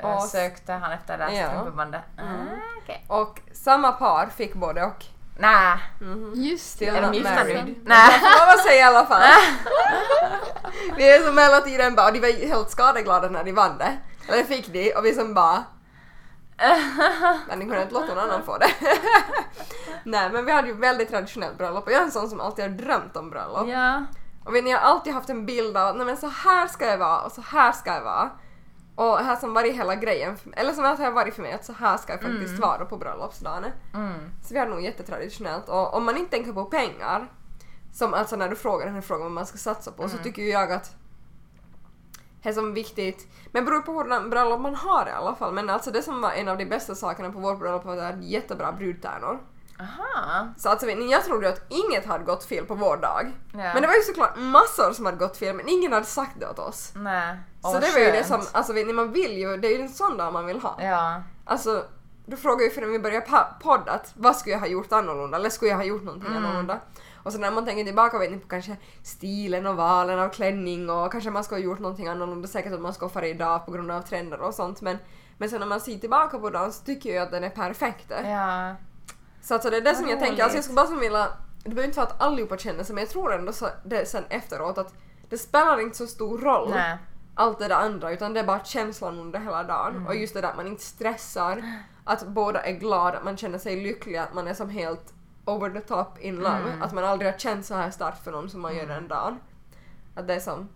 Och 0.03 0.23
sökte 0.23 0.73
han 0.73 0.93
efter 0.93 1.19
det 1.19 1.33
Ja. 1.35 1.49
strumpebandet? 1.51 2.03
Mm. 2.19 2.35
Ah, 2.35 2.79
okej. 2.83 3.05
Och 3.09 3.41
samma 3.53 3.93
par 3.93 4.27
fick 4.27 4.55
både 4.55 4.85
och. 4.85 5.05
Nä, 5.39 5.81
Mhm. 6.01 6.33
Just 6.37 6.71
Still 6.71 6.89
är 6.89 7.01
de 7.01 7.07
not 7.07 7.17
gifta 7.17 7.35
married. 7.35 7.75
Nej. 7.85 8.21
Jag 8.23 8.47
får 8.49 8.55
att 8.55 8.67
säga 8.67 8.81
i 8.81 8.83
alla 8.83 9.07
fall. 9.07 9.23
vi 10.97 11.13
är 11.17 11.21
som 11.27 11.39
hela 11.39 11.61
tiden 11.61 11.95
bara, 11.95 12.07
och 12.07 12.13
de 12.13 12.21
var 12.21 12.47
helt 12.49 12.71
skadeglada 12.71 13.29
när 13.29 13.45
de 13.45 13.53
vann 13.53 13.79
det. 13.79 13.97
Eller 14.29 14.43
fick 14.45 14.67
de 14.73 14.95
och 14.95 15.05
vi 15.05 15.15
som 15.15 15.35
bara 15.35 15.65
men 17.49 17.59
ni 17.59 17.65
kunde 17.65 17.83
inte 17.83 17.95
låta 17.95 18.15
någon 18.15 18.19
annan 18.19 18.43
få 18.43 18.59
det. 18.59 18.71
Nej 20.05 20.31
men 20.33 20.45
vi 20.45 20.53
hade 20.53 20.69
ju 20.69 20.75
väldigt 20.75 21.09
traditionellt 21.09 21.59
bröllop 21.59 21.87
och 21.87 21.93
jag 21.93 22.01
är 22.01 22.05
en 22.05 22.11
sån 22.11 22.29
som 22.29 22.41
alltid 22.41 22.65
har 22.65 22.71
drömt 22.71 23.17
om 23.17 23.31
bröllop. 23.31 23.69
Ja. 23.69 24.05
Och 24.45 24.53
ni, 24.53 24.71
har 24.71 24.79
alltid 24.79 25.13
haft 25.13 25.31
en 25.31 25.47
bild 25.47 25.77
av 25.77 26.09
att 26.09 26.19
så 26.19 26.29
här 26.29 26.67
ska 26.67 26.87
jag 26.87 26.99
vara 26.99 27.21
och 27.23 27.33
så 27.33 27.41
här 27.41 27.73
ska 27.73 27.95
jag 27.95 28.03
vara. 28.03 28.31
Och 28.95 29.19
här 29.19 29.37
som 29.37 29.55
varit 29.55 29.75
hela 29.75 29.95
grejen, 29.95 30.37
eller 30.53 30.73
som 30.73 30.85
har 30.85 31.11
varit 31.11 31.35
för 31.35 31.43
mig 31.43 31.53
att 31.53 31.65
så 31.65 31.73
här 31.73 31.97
ska 31.97 32.13
jag 32.13 32.23
faktiskt 32.23 32.59
vara 32.59 32.85
på 32.85 32.97
bröllopsdagen. 32.97 33.65
Mm. 33.95 34.31
Så 34.43 34.55
vi 34.55 34.61
har 34.61 34.67
nog 34.67 34.83
jättetraditionellt 34.83 35.69
och 35.69 35.95
om 35.95 36.05
man 36.05 36.17
inte 36.17 36.31
tänker 36.31 36.53
på 36.53 36.65
pengar, 36.65 37.29
som 37.93 38.15
alltså 38.15 38.37
när 38.37 38.49
du 38.49 38.57
frågar 38.57 38.87
den 38.87 38.95
här 38.95 39.03
frågan 39.03 39.23
vad 39.23 39.33
man 39.33 39.47
ska 39.47 39.59
satsa 39.59 39.93
på 39.93 40.09
så 40.09 40.19
tycker 40.19 40.43
ju 40.43 40.49
jag 40.49 40.73
att 40.73 40.97
är 42.49 42.53
som 42.53 42.75
viktigt, 42.75 43.27
men 43.53 43.65
det 43.65 43.71
beror 43.71 43.81
på 43.81 43.93
hur 43.93 44.29
bröllop 44.29 44.61
man 44.61 44.75
har 44.75 45.07
i 45.09 45.11
alla 45.11 45.35
fall, 45.35 45.53
men 45.53 45.71
alltså 45.71 45.91
det 45.91 46.03
som 46.03 46.21
var 46.21 46.31
en 46.33 46.49
av 46.49 46.59
de 46.59 46.65
bästa 46.67 46.95
sakerna 46.95 47.33
på 47.33 47.39
vårt 47.39 47.59
bröllop 47.59 47.85
var 47.85 47.93
att 47.93 47.99
vi 47.99 48.05
hade 48.05 48.25
jättebra 48.27 48.73
brudtärnor. 48.73 49.39
Aha. 49.81 50.47
Så 50.57 50.69
alltså 50.69 50.91
jag 50.91 51.25
trodde 51.25 51.49
att 51.49 51.61
inget 51.69 52.07
hade 52.07 52.25
gått 52.25 52.45
fel 52.45 52.65
på 52.67 52.75
vår 52.75 52.97
dag. 52.97 53.33
Ja. 53.53 53.59
Men 53.59 53.83
det 53.83 53.89
var 53.89 53.95
ju 53.95 54.01
såklart 54.03 54.37
massor 54.37 54.93
som 54.93 55.07
hade 55.07 55.19
gått 55.19 55.37
fel 55.37 55.57
men 55.57 55.69
ingen 55.69 55.93
hade 55.93 56.07
sagt 56.07 56.41
det 56.41 56.49
åt 56.49 56.59
oss. 56.59 56.93
Nej. 56.95 57.37
Så 57.63 57.69
Åh, 57.69 57.81
det 57.81 57.93
var 57.93 57.99
ju 57.99 58.11
det 58.11 58.25
som, 58.25 58.41
alltså 58.53 58.73
vet 58.73 58.87
ni, 58.87 58.93
man 58.93 59.13
vill 59.13 59.39
ju, 59.39 59.57
det 59.57 59.69
är 59.69 59.77
ju 59.77 59.83
en 59.83 59.89
sån 59.89 60.17
dag 60.17 60.33
man 60.33 60.47
vill 60.47 60.61
ha. 60.61 60.77
Ja. 60.83 61.23
Alltså, 61.45 61.85
du 62.27 62.37
frågar 62.37 62.65
ju 62.65 62.71
förrän 62.71 62.93
vi 62.93 62.99
började 62.99 63.27
podda 63.63 63.93
att 63.93 64.13
vad 64.15 64.37
skulle 64.37 64.53
jag 64.53 64.61
ha 64.61 64.67
gjort 64.67 64.93
annorlunda 64.93 65.37
eller 65.37 65.51
skulle 65.51 65.71
jag 65.71 65.79
ha 65.79 65.85
gjort 65.85 66.03
någonting 66.03 66.31
Mm. 66.31 66.45
annorlunda? 66.45 66.79
Och 67.23 67.33
så 67.33 67.39
när 67.39 67.51
man 67.51 67.65
tänker 67.65 67.85
tillbaka 67.85 68.19
vet 68.19 68.31
ni 68.31 68.39
på 68.39 68.49
kanske 68.49 68.77
stilen 69.03 69.67
och 69.67 69.77
valen 69.77 70.19
av 70.19 70.29
klänning 70.29 70.91
och 70.91 71.13
kanske 71.13 71.31
man 71.31 71.45
skulle 71.45 71.61
ha 71.61 71.65
gjort 71.65 71.79
någonting 71.79 72.09
annorlunda, 72.09 72.49
säkert 72.49 72.73
att 72.73 72.81
man 72.81 72.95
ska 72.95 73.09
fara 73.09 73.27
idag 73.27 73.67
på 73.67 73.73
grund 73.73 73.91
av 73.91 74.01
trender 74.03 74.41
och 74.41 74.55
sånt 74.55 74.81
men 74.81 74.99
men 75.39 75.51
sen 75.51 75.61
när 75.61 75.67
man 75.67 75.81
ser 75.81 75.99
tillbaka 75.99 76.39
på 76.39 76.51
dagen 76.51 76.73
så 76.73 76.85
tycker 76.85 77.15
jag 77.15 77.23
att 77.23 77.31
den 77.31 77.45
är 77.45 77.51
perfekt. 77.51 78.13
Ja. 78.25 78.75
Så 79.43 79.55
alltså 79.55 79.71
det 79.71 79.77
är 79.77 79.81
det 79.81 79.95
som 79.95 80.09
jag 80.09 80.21
tänker, 80.21 80.43
alltså 80.43 80.59
jag 80.59 80.65
skulle 80.65 80.77
bara 80.77 81.01
vilja, 81.01 81.29
det 81.63 81.69
behöver 81.69 81.85
inte 81.85 81.99
vara 81.99 82.09
att 82.09 82.23
allihopa 82.23 82.59
känner 82.59 82.85
sig 82.85 82.95
men 82.95 83.03
jag 83.05 83.11
tror 83.11 83.35
ändå 83.35 83.53
så 83.53 83.69
det 83.85 84.07
sen 84.09 84.25
efteråt 84.29 84.79
att 84.79 84.95
det 85.29 85.39
spelar 85.39 85.81
inte 85.81 85.97
så 85.97 86.07
stor 86.07 86.39
roll 86.39 86.71
Nej. 86.71 86.97
allt 87.35 87.59
det 87.59 87.69
där 87.69 87.77
andra 87.77 88.13
utan 88.13 88.35
det 88.35 88.41
är 88.41 88.45
bara 88.45 88.65
känslan 88.65 89.19
under 89.19 89.39
hela 89.41 89.63
dagen 89.63 89.95
Mm. 89.97 90.07
och 90.07 90.15
just 90.15 90.35
det 90.35 90.41
där 90.41 90.49
att 90.49 90.57
man 90.57 90.67
inte 90.67 90.83
stressar, 90.83 91.63
att 92.05 92.27
båda 92.27 92.63
är 92.63 92.73
glada, 92.73 93.19
att 93.19 93.25
man 93.25 93.37
känner 93.37 93.59
sig 93.59 93.77
lycklig, 93.83 94.17
att 94.17 94.35
man 94.35 94.49
är 94.49 94.55
som 94.55 94.69
helt 94.69 95.12
over 95.45 95.71
the 95.71 95.81
top 95.81 96.19
in 96.19 96.37
love, 96.37 96.59
Mm. 96.71 96.83
att 96.83 96.93
man 96.93 97.05
aldrig 97.05 97.31
har 97.33 97.39
känt 97.39 97.67
så 97.67 97.75
här 97.75 97.91
starkt 97.91 98.25
för 98.25 98.33
någon 98.33 98.51
som 98.51 98.61
man 98.61 98.77
gör 98.77 98.87
den 98.87 99.09
dagen. 99.09 99.39
Att 100.15 100.27
det 100.29 100.35
är 100.35 100.41
som, 100.41 100.69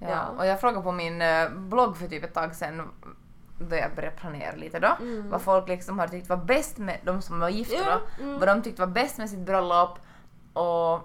Ja. 0.00 0.08
Ja. 0.10 0.26
Och 0.38 0.46
jag 0.46 0.60
frågade 0.60 0.82
på 0.82 0.92
min 0.92 1.22
eh, 1.22 1.48
blogg 1.50 1.96
för 1.96 2.06
typ 2.08 2.24
ett 2.24 2.34
tag 2.34 2.54
sedan 2.54 2.90
då 3.58 3.76
jag 3.76 3.94
började 3.94 4.16
planera 4.16 4.56
lite 4.56 4.78
då, 4.80 4.96
vad 5.30 5.42
folk 5.42 5.68
liksom 5.68 5.98
har 5.98 6.08
tyckt 6.08 6.28
var 6.28 6.36
bäst 6.36 6.78
med 6.78 6.98
de 7.04 7.22
som 7.22 7.40
var 7.40 7.48
gifta 7.48 7.76
Mm. 7.76 7.88
Ja, 7.88 7.98
då, 8.18 8.24
mm. 8.24 8.38
vad 8.38 8.48
de 8.48 8.62
tyckte 8.62 8.82
var 8.82 8.86
bäst 8.92 9.18
med 9.18 9.30
sitt 9.30 9.38
bröllop 9.38 9.98
och 10.52 11.00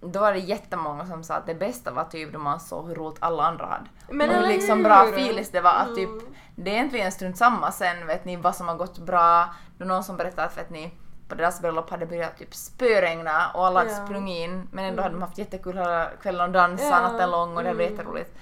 då 0.00 0.20
var 0.20 0.32
det 0.32 0.38
jättemånga 0.38 1.06
som 1.06 1.24
sa 1.24 1.34
att 1.34 1.46
det 1.46 1.54
bästa 1.54 1.90
var 1.92 2.04
typ 2.04 2.32
då 2.32 2.38
man 2.38 2.60
såg 2.60 2.88
hur 2.88 2.94
roligt 2.94 3.16
alla 3.20 3.42
andra 3.46 3.66
hade. 3.66 3.84
Men 4.08 4.30
och 4.30 4.36
hur 4.36 4.46
liksom 4.48 4.82
bra 4.82 5.04
feelings 5.08 5.50
det 5.50 5.60
var 5.60 5.74
att 5.74 5.94
typ 5.94 6.08
Mm. 6.08 6.24
det 6.56 6.70
är 6.70 6.74
egentligen 6.74 7.12
strunt 7.12 7.38
samma 7.38 7.72
sen 7.72 8.06
vet 8.06 8.24
ni 8.24 8.36
vad 8.36 8.56
som 8.56 8.68
har 8.68 8.76
gått 8.76 8.98
bra. 8.98 9.54
Det 9.78 9.84
var 9.84 9.88
någon 9.94 10.04
som 10.04 10.16
berättade 10.16 10.46
att 10.48 10.58
vet 10.58 10.70
ni 10.70 10.94
på 11.36 11.42
deras 11.42 11.60
bröllop 11.60 11.90
hade 11.90 12.06
börjat 12.06 12.38
typ 12.38 12.54
spöregna 12.54 13.50
och 13.54 13.66
alla 13.66 13.80
hade 13.80 13.90
Ja. 13.92 14.04
sprungit 14.06 14.38
in 14.48 14.68
men 14.72 14.84
ändå 14.84 15.02
hade 15.02 15.14
de 15.14 15.22
haft 15.22 15.38
jättekul 15.38 15.76
hela 15.78 16.10
kvällen 16.22 16.40
och 16.46 16.52
dansat 16.52 16.86
Ja. 16.90 17.00
natten 17.00 17.30
lång 17.30 17.56
och 17.56 17.62
det 17.62 17.72
var 17.72 17.80
Mm. 17.80 17.92
jätteroligt. 17.92 18.36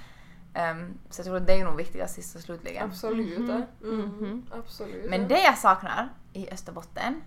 Um, 0.72 0.98
så 1.10 1.20
jag 1.20 1.26
tror 1.26 1.36
att 1.36 1.46
det 1.46 1.52
är 1.52 1.64
nog 1.64 1.76
viktigast 1.76 2.14
sist 2.14 2.36
och 2.36 2.42
slutligen. 2.42 2.84
absolut. 2.90 3.38
Mhm. 3.38 3.62
Mm. 3.82 4.00
Mhm. 4.00 4.46
absolut. 4.58 5.10
Men 5.10 5.28
det 5.28 5.38
jag 5.40 5.58
saknar 5.58 6.08
i 6.32 6.50
Österbotten 6.52 7.22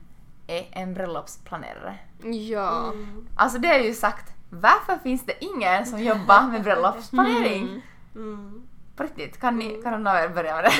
är 0.47 0.67
en 0.71 0.93
bröllopsplanerare. 0.93 1.95
Ja. 2.23 2.83
Mm. 2.93 3.27
Alltså 3.35 3.59
det 3.59 3.67
är 3.67 3.79
ju 3.79 3.93
sagt, 3.93 4.33
varför 4.49 4.97
finns 4.97 5.25
det 5.25 5.43
ingen 5.45 5.85
som 5.85 5.99
jobbar 6.03 6.41
med 6.51 6.63
bröllopsplanering? 6.63 7.81
Mm. 8.15 8.63
På 8.95 9.03
riktigt, 9.03 9.39
kan, 9.39 9.57
ni, 9.57 9.81
kan 9.83 9.91
någon 9.91 10.07
av 10.07 10.15
er 10.17 10.29
börja 10.29 10.55
med 10.55 10.63
det? 10.63 10.71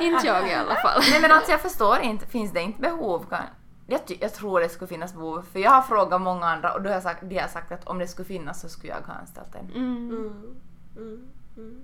Inte 0.04 0.26
jag 0.26 0.48
i 0.48 0.54
alla 0.54 0.74
fall. 0.74 1.02
Nej 1.10 1.20
men 1.20 1.32
alltså 1.32 1.50
jag 1.50 1.60
förstår 1.60 1.98
inte, 2.00 2.26
finns 2.26 2.52
det 2.52 2.62
inte 2.62 2.80
behov? 2.80 3.26
Kan, 3.30 3.42
jag, 3.86 4.00
jag 4.20 4.34
tror 4.34 4.60
det 4.60 4.68
skulle 4.68 4.88
finnas 4.88 5.14
behov, 5.14 5.42
för 5.52 5.58
jag 5.58 5.70
har 5.70 5.82
frågat 5.82 6.20
många 6.20 6.46
andra 6.46 6.72
och 6.72 6.82
då 6.82 6.88
har 6.88 6.94
jag 6.94 7.02
sagt, 7.02 7.22
de 7.22 7.38
har 7.38 7.48
sagt 7.48 7.72
att 7.72 7.84
om 7.84 7.98
det 7.98 8.08
skulle 8.08 8.26
finnas 8.26 8.60
så 8.60 8.68
skulle 8.68 8.92
jag 8.92 9.00
ha 9.00 9.14
anställt 9.14 9.54
en. 9.54 9.70
Mm. 9.74 10.10
Mm. 10.10 10.56
Mm. 10.96 11.28
Mm. 11.56 11.82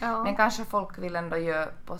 Ja. 0.00 0.22
Men 0.24 0.36
kanske 0.36 0.64
folk 0.64 0.98
vill 0.98 1.16
ändå 1.16 1.36
göra 1.36 1.68
på 1.86 1.98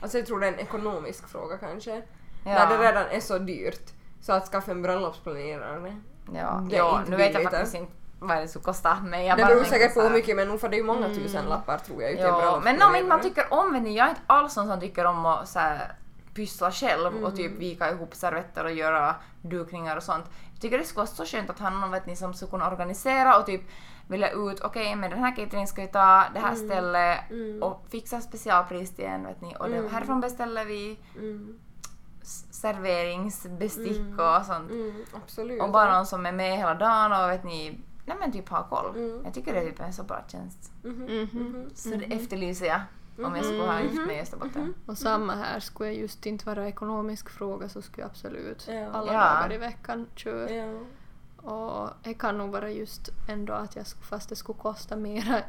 Alltså 0.00 0.18
jag 0.18 0.26
tror 0.26 0.40
det 0.40 0.46
är 0.46 0.52
en 0.52 0.58
ekonomisk 0.58 1.28
fråga 1.28 1.58
kanske. 1.58 2.02
Ja. 2.44 2.52
När 2.52 2.68
det 2.68 2.88
redan 2.88 3.06
är 3.06 3.20
så 3.20 3.38
dyrt. 3.38 3.92
Så 4.20 4.32
att 4.32 4.48
skaffa 4.48 4.70
en 4.70 4.82
bröllopsplanerare. 4.82 5.96
Ja, 6.32 6.64
Det 6.70 6.76
är 6.76 6.78
ja 6.78 6.98
inte 6.98 7.10
nu 7.10 7.16
vet 7.16 7.34
jag 7.34 7.42
faktiskt 7.42 7.74
eh. 7.74 7.80
inte 7.80 7.92
vad 8.18 8.36
det 8.36 8.48
skulle 8.48 8.64
kosta. 8.64 8.96
Men 9.02 9.24
jag 9.24 9.38
Det 9.38 9.44
beror 9.44 9.64
säkert 9.64 9.94
på 9.94 10.00
hur 10.00 10.10
mycket 10.10 10.36
men 10.36 10.48
nog 10.48 10.60
för 10.60 10.68
det 10.68 10.76
är 10.76 10.78
ju 10.78 10.84
många 10.84 11.08
tusen 11.08 11.44
lappar 11.44 11.78
tror 11.78 12.02
jag. 12.02 12.14
Ja, 12.14 12.60
men 12.64 12.82
om 12.82 13.08
man 13.08 13.20
tycker 13.20 13.52
om, 13.52 13.72
ni, 13.72 13.96
jag 13.96 14.06
är 14.06 14.10
inte 14.10 14.22
alls 14.26 14.52
sån 14.52 14.66
som 14.66 14.80
tycker 14.80 15.04
om 15.04 15.26
att 15.26 15.48
så 15.48 15.58
här, 15.58 15.94
pyssla 16.34 16.70
själv 16.72 17.06
och 17.14 17.18
Mm. 17.30 17.36
typ 17.36 17.52
vika 17.58 17.90
ihop 17.90 18.14
servetter 18.14 18.64
och 18.64 18.72
göra 18.72 19.14
dukningar 19.42 19.96
och 19.96 20.02
sånt. 20.02 20.24
Jag 20.52 20.60
tycker 20.60 20.78
det 20.78 20.84
skulle 20.84 20.96
vara 20.98 21.06
så 21.06 21.24
skönt 21.24 21.50
att 21.50 21.58
ha 21.58 21.70
någon 21.70 21.90
vet 21.90 22.06
ni, 22.06 22.16
som 22.16 22.34
skulle 22.34 22.50
kunna 22.50 22.68
organisera 22.70 23.38
och 23.38 23.46
typ 23.46 23.62
välja 24.08 24.30
ut, 24.30 24.60
okej 24.60 24.96
men 24.96 25.10
den 25.10 25.18
här 25.20 25.36
cateringen 25.36 25.68
ska 25.68 25.82
vi 25.82 25.88
ta, 25.88 26.24
det 26.34 26.40
här 26.40 26.54
stället 26.54 27.30
Mm. 27.30 27.62
och 27.62 27.84
fixa 27.88 28.20
specialpris 28.20 28.90
till 28.96 29.04
en 29.04 29.24
vet 29.26 29.40
ni 29.40 29.56
och 29.58 29.68
det, 29.68 29.88
härifrån 29.88 30.20
beställer 30.20 30.64
vi 30.64 30.98
Mm, 31.18 31.58
serveringsbestick 32.50 34.18
och 34.20 34.46
sånt. 34.46 34.70
mm, 34.70 35.04
absolut. 35.24 35.62
Och 35.62 35.70
bara 35.72 35.96
någon 35.96 36.06
som 36.06 36.26
är 36.26 36.32
med 36.32 36.56
hela 36.58 36.74
dagen 36.74 37.12
och 37.12 37.30
vet 37.30 37.44
ni, 37.44 37.80
nej 38.06 38.16
men 38.20 38.32
typ 38.32 38.48
ha 38.48 38.68
koll. 38.68 38.96
Mm. 38.96 39.20
Jag 39.24 39.34
tycker 39.34 39.52
det 39.54 39.60
är 39.60 39.66
typ 39.70 39.80
en 39.80 39.92
så 39.92 40.02
bra 40.02 40.20
tjänst. 40.28 40.72
Mhm. 40.82 41.04
mhm. 41.32 41.70
Så 41.74 41.88
det 41.88 42.04
efterlyser 42.04 42.66
jag 42.66 42.80
om 43.18 43.36
jag 43.36 43.44
skulle 43.44 43.62
ha 43.62 43.80
gift 43.80 44.06
mig 44.06 44.16
i 44.16 44.20
Österbotten. 44.20 44.74
Och 44.86 44.98
samma 44.98 45.34
här, 45.34 45.60
skulle 45.60 45.88
jag 45.90 45.98
just 45.98 46.26
inte 46.26 46.46
vara 46.46 46.68
ekonomisk 46.68 47.30
fråga 47.30 47.68
så 47.68 47.82
skulle 47.82 48.02
jag 48.02 48.10
absolut 48.10 48.68
Ja. 48.68 48.90
alla 48.92 49.12
Ja. 49.12 49.18
dagar 49.18 49.52
i 49.52 49.58
veckan 49.58 50.06
köra. 50.14 50.50
Ja. 50.50 50.78
Och 51.50 51.90
det 52.02 52.14
kan 52.14 52.38
nog 52.38 52.50
vara 52.50 52.70
just 52.70 53.08
ändå 53.28 53.52
att 53.52 53.76
jag, 53.76 53.86
fast 53.86 54.28
det 54.28 54.36
skulle 54.36 54.58
kosta 54.58 54.96
mer 54.96 55.44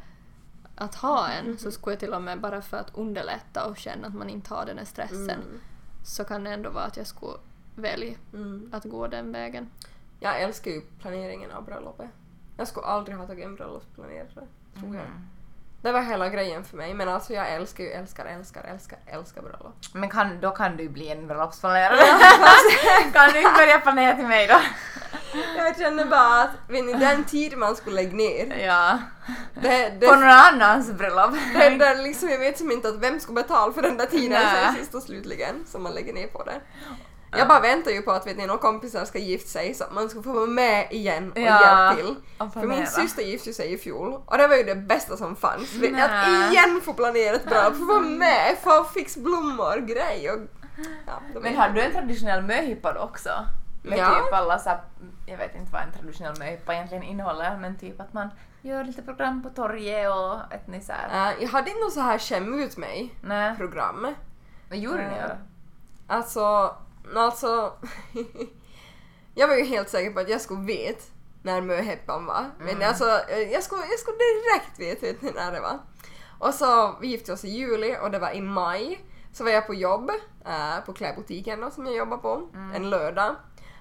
att 0.76 0.94
ha 0.94 1.28
en, 1.28 1.58
så 1.58 1.70
skulle 1.70 1.92
jag 1.94 2.00
till 2.00 2.14
och 2.14 2.22
med 2.22 2.40
bara 2.40 2.62
för 2.62 2.76
att 2.76 2.94
underlätta 2.94 3.66
och 3.66 3.76
känna 3.76 4.06
att 4.08 4.14
man 4.14 4.30
inte 4.30 4.54
har 4.54 4.66
den 4.66 4.78
här 4.78 4.84
stressen, 4.84 5.30
Mm. 5.30 5.60
så 6.04 6.24
kan 6.24 6.44
det 6.44 6.50
ändå 6.50 6.70
vara 6.70 6.84
att 6.84 6.96
jag 6.96 7.06
skulle 7.06 7.32
välja 7.74 8.14
Mm. 8.32 8.70
att 8.72 8.84
gå 8.84 9.06
den 9.06 9.32
vägen. 9.32 9.70
Jag 10.20 10.40
älskar 10.42 10.70
ju 10.70 10.80
planeringen 10.80 11.50
av 11.50 11.64
bröllopet. 11.64 12.08
Jag 12.56 12.68
skulle 12.68 12.86
aldrig 12.86 13.16
ha 13.16 13.26
tagit 13.26 13.44
en 13.44 13.54
bröllopsplanerare, 13.54 14.46
tror 14.80 14.94
jag. 14.96 15.04
Det 15.86 15.92
var 15.92 16.00
hela 16.02 16.28
grejen 16.28 16.64
för 16.64 16.76
mig, 16.76 16.94
men 16.94 17.08
alltså 17.08 17.32
jag 17.32 17.52
älskar 17.52 17.84
ju, 17.84 17.90
älskar, 17.90 18.24
älskar, 18.24 18.64
älskar, 18.64 18.98
älskar 19.06 19.42
bröllop. 19.42 19.74
Men 19.92 20.08
kan, 20.10 20.40
då 20.40 20.50
kan 20.50 20.76
du 20.76 20.88
bli 20.88 21.08
en 21.10 21.26
bröllopsplanerare. 21.26 21.96
kan 23.12 23.30
du 23.32 23.38
inte 23.38 23.52
börja 23.52 23.80
planera 23.80 24.14
till 24.16 24.26
mig 24.26 24.46
då? 24.46 24.60
Jag 25.56 25.76
känner 25.78 26.04
bara 26.04 26.42
att, 26.42 26.50
vet 26.68 26.84
ni, 26.84 26.92
den 26.92 27.24
tid 27.24 27.58
man 27.58 27.76
skulle 27.76 27.96
lägga 27.96 28.16
ner, 28.16 28.64
Ja. 28.66 28.98
det, 29.54 29.90
På 30.00 30.06
det, 30.06 30.16
någon 30.16 30.28
annans 30.28 30.90
bröllop. 30.92 31.30
det, 31.54 31.68
det 31.70 31.94
liksom, 31.94 32.28
jag 32.28 32.38
vet 32.38 32.58
som 32.58 32.70
inte 32.72 32.88
att 32.88 32.98
vem 33.00 33.20
ska 33.20 33.32
betala 33.32 33.72
för 33.72 33.82
den 33.82 33.96
där 33.96 34.06
tiden 34.06 34.42
Nej. 34.42 34.64
sen 34.64 34.74
sist 34.74 34.94
och 34.94 35.02
slutligen 35.02 35.64
som 35.66 35.82
man 35.82 35.92
lägger 35.94 36.12
ner 36.12 36.26
på 36.26 36.42
det. 36.44 36.60
Jag 37.38 37.48
bara 37.48 37.60
väntar 37.60 37.90
ju 37.90 38.02
på 38.02 38.10
att 38.12 38.26
vet 38.26 38.36
ni, 38.36 38.46
några 38.46 38.60
kompisar 38.60 39.04
ska 39.04 39.18
gifta 39.18 39.48
sig 39.48 39.74
så 39.74 39.84
att 39.84 39.92
man 39.94 40.08
ska 40.08 40.22
få 40.22 40.32
vara 40.32 40.46
med 40.46 40.86
igen 40.92 41.32
och 41.32 41.38
Ja, 41.38 41.44
hjälpa 41.60 41.94
till. 41.96 42.14
och 42.38 42.52
För 42.52 42.66
min 42.66 42.86
syster 42.86 43.22
gifte 43.22 43.52
sig 43.52 43.72
i 43.72 43.78
fjol 43.78 44.20
och 44.26 44.38
det 44.38 44.46
var 44.48 44.56
ju 44.56 44.62
det 44.62 44.74
bästa 44.74 45.16
som 45.16 45.36
fanns. 45.36 45.74
Ni, 45.80 46.02
Att 46.02 46.28
igen 46.52 46.80
få 46.84 46.92
planera 46.92 47.36
ett 47.36 47.44
bröllop, 47.48 47.78
få 47.78 47.84
vara 47.84 48.00
med, 48.00 48.56
få 48.62 48.84
fixa 48.84 49.20
blommor, 49.20 49.76
grej 49.86 50.30
och... 50.30 50.38
Ja, 51.06 51.40
Men 51.40 51.56
har 51.56 51.68
du 51.68 51.82
en 51.82 51.92
traditionell 51.92 52.42
möhippa 52.42 52.92
då 52.92 53.00
också? 53.00 53.30
Med 53.82 53.98
Ja. 53.98 54.08
typ 54.24 54.32
alla 54.34 54.58
så 54.58 54.68
här, 54.68 54.80
jag 55.26 55.36
vet 55.38 55.54
inte 55.54 55.72
vad 55.72 55.82
en 55.82 55.92
traditionell 55.92 56.38
möhippa 56.38 56.74
egentligen 56.74 57.02
innehåller, 57.04 57.56
men 57.56 57.78
typ 57.78 58.00
att 58.00 58.12
man 58.12 58.28
gör 58.62 58.84
lite 58.84 59.02
program 59.02 59.42
på 59.42 59.48
torget 59.50 60.10
och 60.10 60.52
vet 60.52 60.66
ni 60.66 60.80
så 60.80 60.92
här. 60.92 61.30
Eh, 61.32 61.42
jag 61.42 61.48
hade 61.48 61.70
inte 61.70 61.80
något 61.84 61.92
så 61.92 62.00
här 62.00 62.18
skäm 62.18 62.54
ut 62.62 62.76
mig 62.76 63.14
Nej. 63.22 63.56
program. 63.56 64.14
Vad 64.68 64.78
gjorde 64.78 64.96
ni 65.08 65.16
Eh, 65.18 65.26
då? 65.28 65.34
Alltså, 66.14 66.74
alltså... 67.14 67.72
jag 69.34 69.48
var 69.48 69.54
ju 69.56 69.64
helt 69.64 69.88
säker 69.88 70.10
på 70.10 70.20
att 70.20 70.28
jag 70.28 70.40
skulle 70.40 70.60
veta 70.60 71.02
när 71.42 71.60
möhippan 71.60 72.26
var. 72.26 72.44
Men 72.58 72.68
Mm. 72.68 72.88
alltså, 72.88 73.04
jag 73.52 73.62
skulle, 73.62 73.82
jag 73.86 73.98
skulle 73.98 74.16
direkt 74.18 74.78
veta 75.02 75.28
när 75.34 75.52
det 75.52 75.60
var. 75.60 75.78
Och 76.38 76.54
så, 76.54 76.96
vi 77.00 77.08
gifte 77.08 77.32
oss 77.32 77.44
i 77.44 77.48
juli 77.48 77.96
och 78.02 78.10
det 78.10 78.18
var 78.18 78.30
i 78.30 78.40
maj. 78.40 79.04
Så 79.32 79.44
var 79.44 79.50
jag 79.50 79.66
på 79.66 79.74
jobb, 79.74 80.10
eh, 80.46 80.84
på 80.86 80.92
klädbutiken 80.92 81.60
då, 81.60 81.70
som 81.70 81.86
jag 81.86 81.94
jobbar 81.96 82.16
på, 82.16 82.48
Mm. 82.54 82.74
en 82.74 82.90
lördag. 82.90 83.34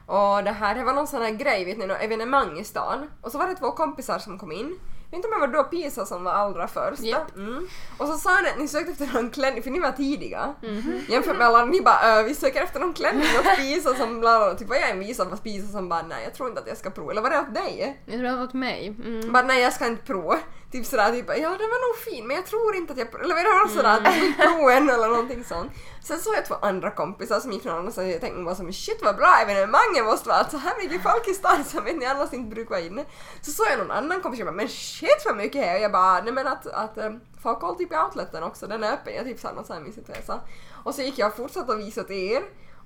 Och 0.05 0.43
det 0.43 0.51
här 0.51 0.75
det 0.75 0.83
var 0.83 0.93
någon 0.93 1.07
sån 1.07 1.21
här 1.21 1.31
grej, 1.31 1.65
vet 1.65 1.77
ni, 1.77 1.85
något 1.88 2.01
evenemang 2.01 2.57
i 2.59 2.63
stan. 2.63 3.09
Och 3.21 3.31
så 3.31 3.38
var 3.38 3.47
det 3.47 3.55
två 3.55 3.71
kompisar 3.71 4.19
som 4.19 4.39
kom 4.39 4.51
in. 4.51 4.79
Inte 5.11 5.27
om 5.27 5.33
det 5.33 5.39
var 5.39 5.47
då 5.47 5.63
Pisa 5.63 6.05
som 6.05 6.23
var 6.23 6.31
allra 6.31 6.67
först. 6.67 7.01
Japp. 7.01 7.35
Mm. 7.35 7.67
Och 7.97 8.07
så 8.07 8.17
sa 8.17 8.41
ni 8.41 8.49
att 8.49 8.57
ni 8.59 8.67
sökte 8.67 8.91
efter 8.91 9.13
någon 9.13 9.29
klänning, 9.29 9.63
för 9.63 9.71
ni 9.71 9.79
var 9.79 9.91
tidiga. 9.91 10.53
Mhm. 10.61 10.99
Jämfört 11.09 11.37
med 11.37 11.47
alla, 11.47 11.65
ni 11.65 11.81
bara 11.81 12.19
äh, 12.19 12.25
vi 12.25 12.35
söker 12.35 12.63
efter 12.63 12.79
någon 12.79 12.93
klänning 12.93 13.25
åt 13.39 13.57
Pisa 13.57 13.93
som 13.95 14.19
bla 14.19 14.39
bla, 14.39 14.53
typ 14.53 14.69
var 14.69 14.75
jag 14.75 14.89
en 14.89 14.99
visa 14.99 15.29
fast 15.29 15.43
Pisa 15.43 15.67
som 15.67 15.89
bara 15.89 16.01
nej 16.01 16.23
jag 16.23 16.33
tror 16.33 16.49
inte 16.49 16.61
att 16.61 16.67
jag 16.67 16.77
ska 16.77 16.89
prova. 16.89 17.11
Eller 17.11 17.21
var 17.21 17.29
det 17.29 17.39
åt 17.39 17.53
dig? 17.55 18.01
Jag 18.05 18.13
tror 18.13 18.23
det 18.29 18.35
var 18.35 18.43
åt 18.43 18.53
mig. 18.53 18.95
Mm. 19.05 19.33
Bara 19.33 19.43
nej 19.43 19.61
jag 19.61 19.73
ska 19.73 19.87
inte 19.87 20.03
prova. 20.03 20.39
Typ 20.75 20.85
sådär 20.85 21.11
typ 21.11 21.29
ja 21.29 21.49
den 21.49 21.69
var 21.73 21.88
nog 21.88 21.97
fin 21.97 22.27
men 22.27 22.35
jag 22.35 22.45
tror 22.45 22.75
inte 22.75 22.93
att 22.93 22.99
jag 22.99 23.07
eller 23.23 23.35
det 23.35 23.43
var 23.43 23.67
sådär 23.67 23.97
att 23.97 24.03
jag 24.03 24.21
vill 24.21 24.35
prova 24.35 24.73
än 24.73 24.89
eller 24.89 25.07
någonting 25.07 25.43
sånt. 25.43 25.71
Sen 26.03 26.19
såg 26.19 26.35
jag 26.35 26.45
två 26.45 26.55
andra 26.61 26.91
kompisar 26.91 27.39
som 27.39 27.51
gick 27.51 27.63
någon 27.63 27.75
annanstans 27.75 28.07
och 28.07 28.13
jag 28.13 28.21
tänkte 28.21 28.43
bara 28.43 28.55
som 28.55 28.73
shit 28.73 28.99
vad 29.03 29.15
bra 29.15 29.38
evenemanget 29.41 30.05
måste 30.05 30.29
vara. 30.29 30.39
Att 30.39 30.51
så 30.51 30.57
här 30.57 30.83
mycket 30.83 31.03
folk 31.03 31.27
i 31.27 31.33
stan 31.33 31.63
som 31.63 31.83
vet 31.83 31.97
ni 31.97 32.05
annars 32.05 32.33
inte 32.33 32.55
brukar 32.55 32.69
vara 32.69 32.81
inne. 32.81 33.05
Så 33.41 33.51
såg 33.51 33.65
jag 33.69 33.79
någon 33.79 33.91
annan 33.91 34.21
kompis 34.21 34.41
och 34.41 34.47
jag 34.47 34.53
bara 34.53 34.57
men 34.57 34.67
shit 34.67 35.21
vad 35.25 35.38
mycket 35.38 35.65
här 35.65 35.75
och 35.75 35.81
jag 35.81 35.91
bara 35.91 36.21
nej 36.21 36.33
men 36.33 36.47
att, 36.47 36.67
att 36.67 36.97
um, 36.97 37.21
få 37.43 37.55
koll 37.55 37.75
typ 37.75 37.91
i 37.91 37.95
outleten 37.95 38.43
också 38.43 38.67
den 38.67 38.83
är 38.83 38.93
öppen. 38.93 39.15
Jag 39.15 39.25
typ 39.25 39.39
sa 39.39 39.51
något 39.51 39.67
sånt 39.67 39.79
här 39.79 39.85
mysigt 39.85 40.07
vad 40.07 40.17
jag 40.17 40.25
sa. 40.25 40.39
Och 40.83 40.95
så 40.95 41.01
gick 41.01 41.19
jag 41.19 41.27
och 41.29 41.38
fortsatte 41.38 41.73
att 41.73 41.79
visa 41.79 42.03
till 42.03 42.31
er. 42.31 42.43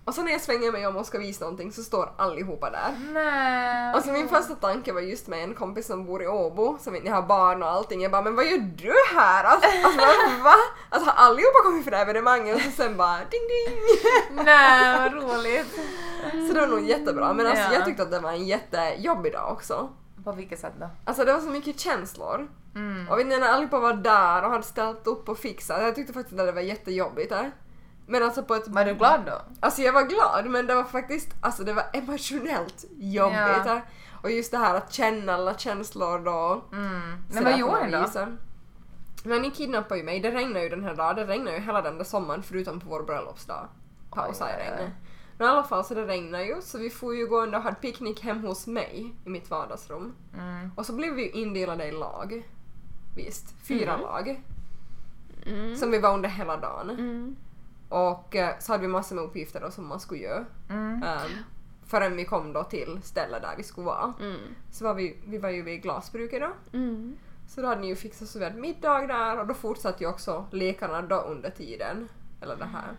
Och 0.10 0.16
så 0.16 0.22
när 0.24 0.32
jag 0.32 0.42
svänger 0.42 0.72
mig 0.72 0.88
om 0.88 0.96
och 0.98 1.06
ska 1.06 1.18
visa 1.18 1.46
någonting 1.46 1.72
så 1.72 1.84
står 1.84 2.12
allihopa 2.18 2.70
där. 2.70 3.12
Nej. 3.14 3.94
Alltså 3.94 4.12
min 4.12 4.30
första 4.30 4.56
tanke 4.56 4.94
var 4.94 5.02
just 5.02 5.28
med 5.28 5.44
en 5.44 5.54
kompis 5.54 5.88
som 5.88 6.06
bor 6.06 6.24
i 6.24 6.28
Åbo, 6.28 6.78
som 6.80 6.96
inte 6.96 7.12
har 7.12 7.22
barn 7.22 7.64
och 7.64 7.70
allting. 7.70 8.02
Jag 8.02 8.12
bara 8.12 8.22
men 8.22 8.36
vad 8.36 8.46
gör 8.46 8.58
du 8.58 8.94
här? 9.16 9.44
Alltså, 9.44 9.70
alltså 9.84 10.00
va? 10.44 10.54
Alltså 10.90 11.10
har 11.10 11.28
allihopa 11.28 11.64
kommit 11.64 11.84
för 11.84 11.92
det 11.92 11.98
här 11.98 12.04
evenemanget 12.04 12.56
och 12.56 12.62
så 12.62 12.72
sen 12.72 12.98
bara 12.98 13.18
ding 13.18 13.48
ding. 13.50 13.80
Nej, 14.46 15.00
vad 15.00 15.14
roligt. 15.14 15.80
Så 16.48 16.54
det 16.54 16.60
var 16.60 16.68
nog 16.68 16.82
jättebra 16.82 17.34
men 17.34 17.48
alltså 17.48 17.64
Ja. 17.64 17.74
jag 17.74 17.86
tyckte 17.86 18.04
att 18.04 18.12
det 18.12 18.20
var 18.20 18.32
en 18.32 18.46
jättejobbig 18.46 19.34
dag 19.34 19.52
också. 19.52 19.90
På 20.24 20.32
vilket 20.32 20.60
sätt 20.60 20.74
då? 20.80 20.90
Alltså 21.06 21.26
det 21.26 21.34
var 21.34 21.40
så 21.40 21.50
mycket 21.50 21.80
känslor. 21.80 22.48
Mm. 22.76 23.10
Och 23.10 23.26
när 23.26 23.42
allihopa 23.42 23.80
var 23.80 23.94
där 23.94 24.44
och 24.46 24.52
hade 24.52 24.64
ställt 24.64 25.08
upp 25.08 25.30
och 25.30 25.38
fixat, 25.38 25.82
jag 25.82 25.96
tyckte 25.96 26.14
faktiskt 26.14 26.40
att 26.40 26.46
det 26.46 26.52
var 26.52 26.62
jättejobbigt 26.62 27.30
där. 27.30 27.52
Men 28.10 28.24
alltså 28.24 28.44
på 28.44 28.56
ett... 28.56 28.68
Var 28.68 28.86
du 28.86 28.94
glad 28.94 29.26
då? 29.26 29.42
Alltså 29.60 29.82
jag 29.82 29.94
var 29.94 30.04
glad 30.04 30.46
men 30.46 30.68
det 30.68 30.76
var 30.76 30.84
faktiskt, 30.84 31.30
alltså 31.42 31.64
det 31.64 31.74
var 31.74 31.86
emotionellt 31.94 32.86
jobbigt. 32.98 33.66
Ja. 33.66 33.82
Och 34.24 34.32
just 34.32 34.52
det 34.52 34.58
här 34.58 34.76
att 34.76 34.94
känna 34.94 35.34
alla 35.34 35.58
känslor 35.58 36.20
då. 36.20 36.64
Mm. 36.72 37.24
Men 37.34 37.44
vad 37.44 37.60
gjorde 37.60 37.86
ni 37.86 37.92
då? 37.92 38.02
vis. 38.02 38.18
Men 39.24 39.42
ni 39.42 39.52
kidnappade 39.52 40.00
ju 40.00 40.06
mig, 40.06 40.20
det 40.20 40.32
regnade 40.32 40.64
ju 40.64 40.70
den 40.70 40.84
här 40.84 40.96
dagen, 40.96 41.16
det 41.16 41.26
regnade 41.26 41.58
ju 41.58 41.64
hela 41.64 41.82
den 41.82 41.98
där 41.98 42.06
sommaren 42.06 42.44
förutom 42.44 42.80
på 42.80 42.90
vår 42.90 43.04
bröllopsdag. 43.04 43.68
Pausade 44.12 44.52
regnet. 44.58 44.92
Men 45.38 45.48
i 45.48 45.52
alla 45.52 45.64
fall 45.64 45.86
så 45.86 45.94
det 45.94 46.06
regnade 46.06 46.44
ju 46.46 46.62
så 46.62 46.78
vi 46.78 46.90
får 46.90 47.16
ju 47.16 47.28
gå 47.28 47.38
och 47.38 47.62
hade 47.62 47.76
picknick 47.76 48.24
hem 48.24 48.44
hos 48.44 48.68
mig 48.68 49.16
i 49.26 49.30
mitt 49.30 49.50
vardagsrum. 49.50 50.16
Mm. 50.38 50.72
Och 50.76 50.86
så 50.86 50.94
blev 50.94 51.14
vi 51.14 51.22
ju 51.24 51.30
indelade 51.30 51.86
i 51.86 51.92
lag. 51.92 52.50
Visst, 53.16 53.56
fyra 53.68 53.94
Mm. 53.94 54.02
lag. 54.02 54.44
Mm. 55.46 55.76
Som 55.76 55.92
vi 55.92 56.00
var 56.00 56.14
under 56.14 56.30
hela 56.30 56.58
dagen. 56.58 57.36
Mm. 57.92 58.04
Och 58.04 58.36
eh, 58.36 58.60
så 58.60 58.72
hade 58.72 58.82
vi 58.82 58.88
massor 58.88 59.16
med 59.16 59.24
uppgifter 59.26 59.62
då 59.62 59.72
som 59.72 59.88
man 59.88 60.00
skulle 60.00 60.22
göra. 60.22 60.46
Mm. 60.70 60.94
Um, 61.04 61.32
förrän 61.86 62.16
vi 62.16 62.26
kom 62.26 62.54
då 62.54 62.64
till 62.64 63.00
stället 63.04 63.42
där 63.42 63.54
vi 63.58 63.64
skulle 63.64 63.86
vara. 63.86 64.14
Mm. 64.20 64.40
Så 64.72 64.84
var 64.84 64.94
vi, 64.94 65.18
vi 65.26 65.38
var 65.38 65.50
ju 65.50 65.62
vid 65.62 65.82
glasbruket 65.82 66.42
då. 66.42 66.78
Mm. 66.78 67.18
Så 67.48 67.62
då 67.62 67.68
hade 67.68 67.82
ni 67.82 67.88
ju 67.88 67.96
fixat 67.96 68.28
så 68.28 68.40
vi 68.40 68.46
hade 68.46 68.60
middag 68.62 69.08
där 69.08 69.40
och 69.40 69.48
då 69.48 69.54
fortsatte 69.54 70.04
ju 70.04 70.10
också 70.10 70.46
lekarna 70.52 71.02
då 71.02 71.16
under 71.16 71.50
tiden. 71.50 72.10
Eller 72.42 72.56
det 72.56 72.66
här. 72.66 72.98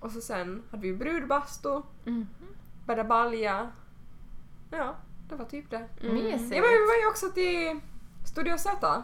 Och 0.00 0.10
så 0.12 0.20
sen 0.20 0.62
hade 0.70 0.82
vi 0.82 0.92
brudbastu, 0.92 1.82
Mm. 2.06 2.26
började 2.86 3.08
balja. 3.08 3.70
Ja, 4.70 4.94
det 5.28 5.34
var 5.34 5.44
typ 5.44 5.70
det. 5.70 5.88
Mm. 6.00 6.16
Ja, 6.16 6.36
men 6.38 6.50
vi 6.50 6.60
var 6.60 7.00
ju 7.02 7.08
också 7.08 7.30
till 7.30 7.80
Studio 8.24 8.58
Z 8.58 9.02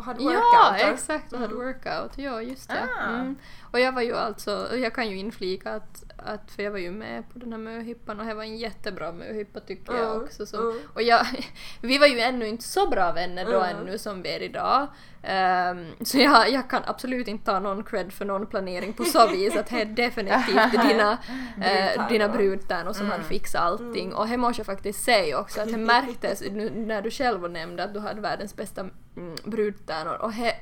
och 0.00 0.06
hade 0.06 0.22
Ja, 0.22 0.30
workout. 0.30 0.94
exakt. 0.94 1.32
Och 1.32 1.38
hade 1.38 1.54
workout. 1.54 2.18
Ja, 2.18 2.42
just 2.42 2.68
det. 2.68 2.88
Ah. 3.00 3.08
Mm. 3.08 3.36
Och 3.70 3.80
jag 3.80 3.92
var 3.92 4.02
ju 4.02 4.16
alltså, 4.16 4.76
jag 4.76 4.94
kan 4.94 5.08
ju 5.10 5.16
inflika 5.18 5.74
att, 5.74 6.04
att 6.26 6.50
för 6.50 6.62
jag 6.62 6.70
var 6.70 6.78
ju 6.78 6.90
med 6.90 7.28
på 7.32 7.38
den 7.38 7.52
här 7.52 7.58
möhippan 7.58 8.20
och 8.20 8.26
det 8.26 8.34
var 8.34 8.42
en 8.42 8.56
jättebra 8.58 9.12
möhippa 9.12 9.60
tycker 9.60 9.92
jag 9.94 10.10
Mm, 10.10 10.22
också. 10.24 10.46
Som, 10.46 10.60
mm. 10.70 10.78
Och 10.94 11.02
jag, 11.02 11.26
vi 11.80 11.98
var 11.98 12.06
ju 12.06 12.20
ännu 12.20 12.46
inte 12.46 12.64
så 12.64 12.88
bra 12.88 13.12
vänner 13.12 13.44
då 13.44 13.60
Mm. 13.60 13.76
ännu 13.76 13.98
som 13.98 14.22
vi 14.22 14.28
är 14.34 14.42
idag. 14.42 14.86
Ehm, 15.22 15.86
så 16.04 16.18
jag, 16.18 16.50
jag 16.50 16.70
kan 16.70 16.82
absolut 16.86 17.28
inte 17.28 17.44
ta 17.44 17.60
någon 17.60 17.84
cred 17.84 18.12
för 18.12 18.24
någon 18.24 18.46
planering 18.46 18.92
på 18.92 19.04
så 19.04 19.28
vis 19.28 19.56
att 19.56 19.66
det 19.66 19.80
är 19.80 19.84
definitivt 19.84 20.72
dina, 20.88 21.18
Brudtärnor. 21.56 22.08
dina 22.08 22.28
brudtärnor 22.28 22.92
som 22.92 23.00
Mm. 23.06 23.12
hade 23.12 23.24
fixat 23.24 23.60
allting. 23.62 24.14
Och 24.14 24.28
det 24.28 24.36
måste 24.36 24.60
jag 24.60 24.66
faktiskt 24.66 25.04
säga 25.04 25.38
också 25.38 25.60
att 25.60 25.68
det 25.72 25.76
märktes 25.94 26.42
nu 26.50 26.70
när 26.70 27.02
du 27.02 27.10
själv 27.10 27.50
nämnde 27.50 27.84
att 27.84 27.94
du 27.94 28.00
hade 28.00 28.20
världens 28.20 28.56
bästa 28.56 28.80
mm, 29.16 29.36
brudtärnor 29.44 30.14
och 30.14 30.32
he, 30.32 30.52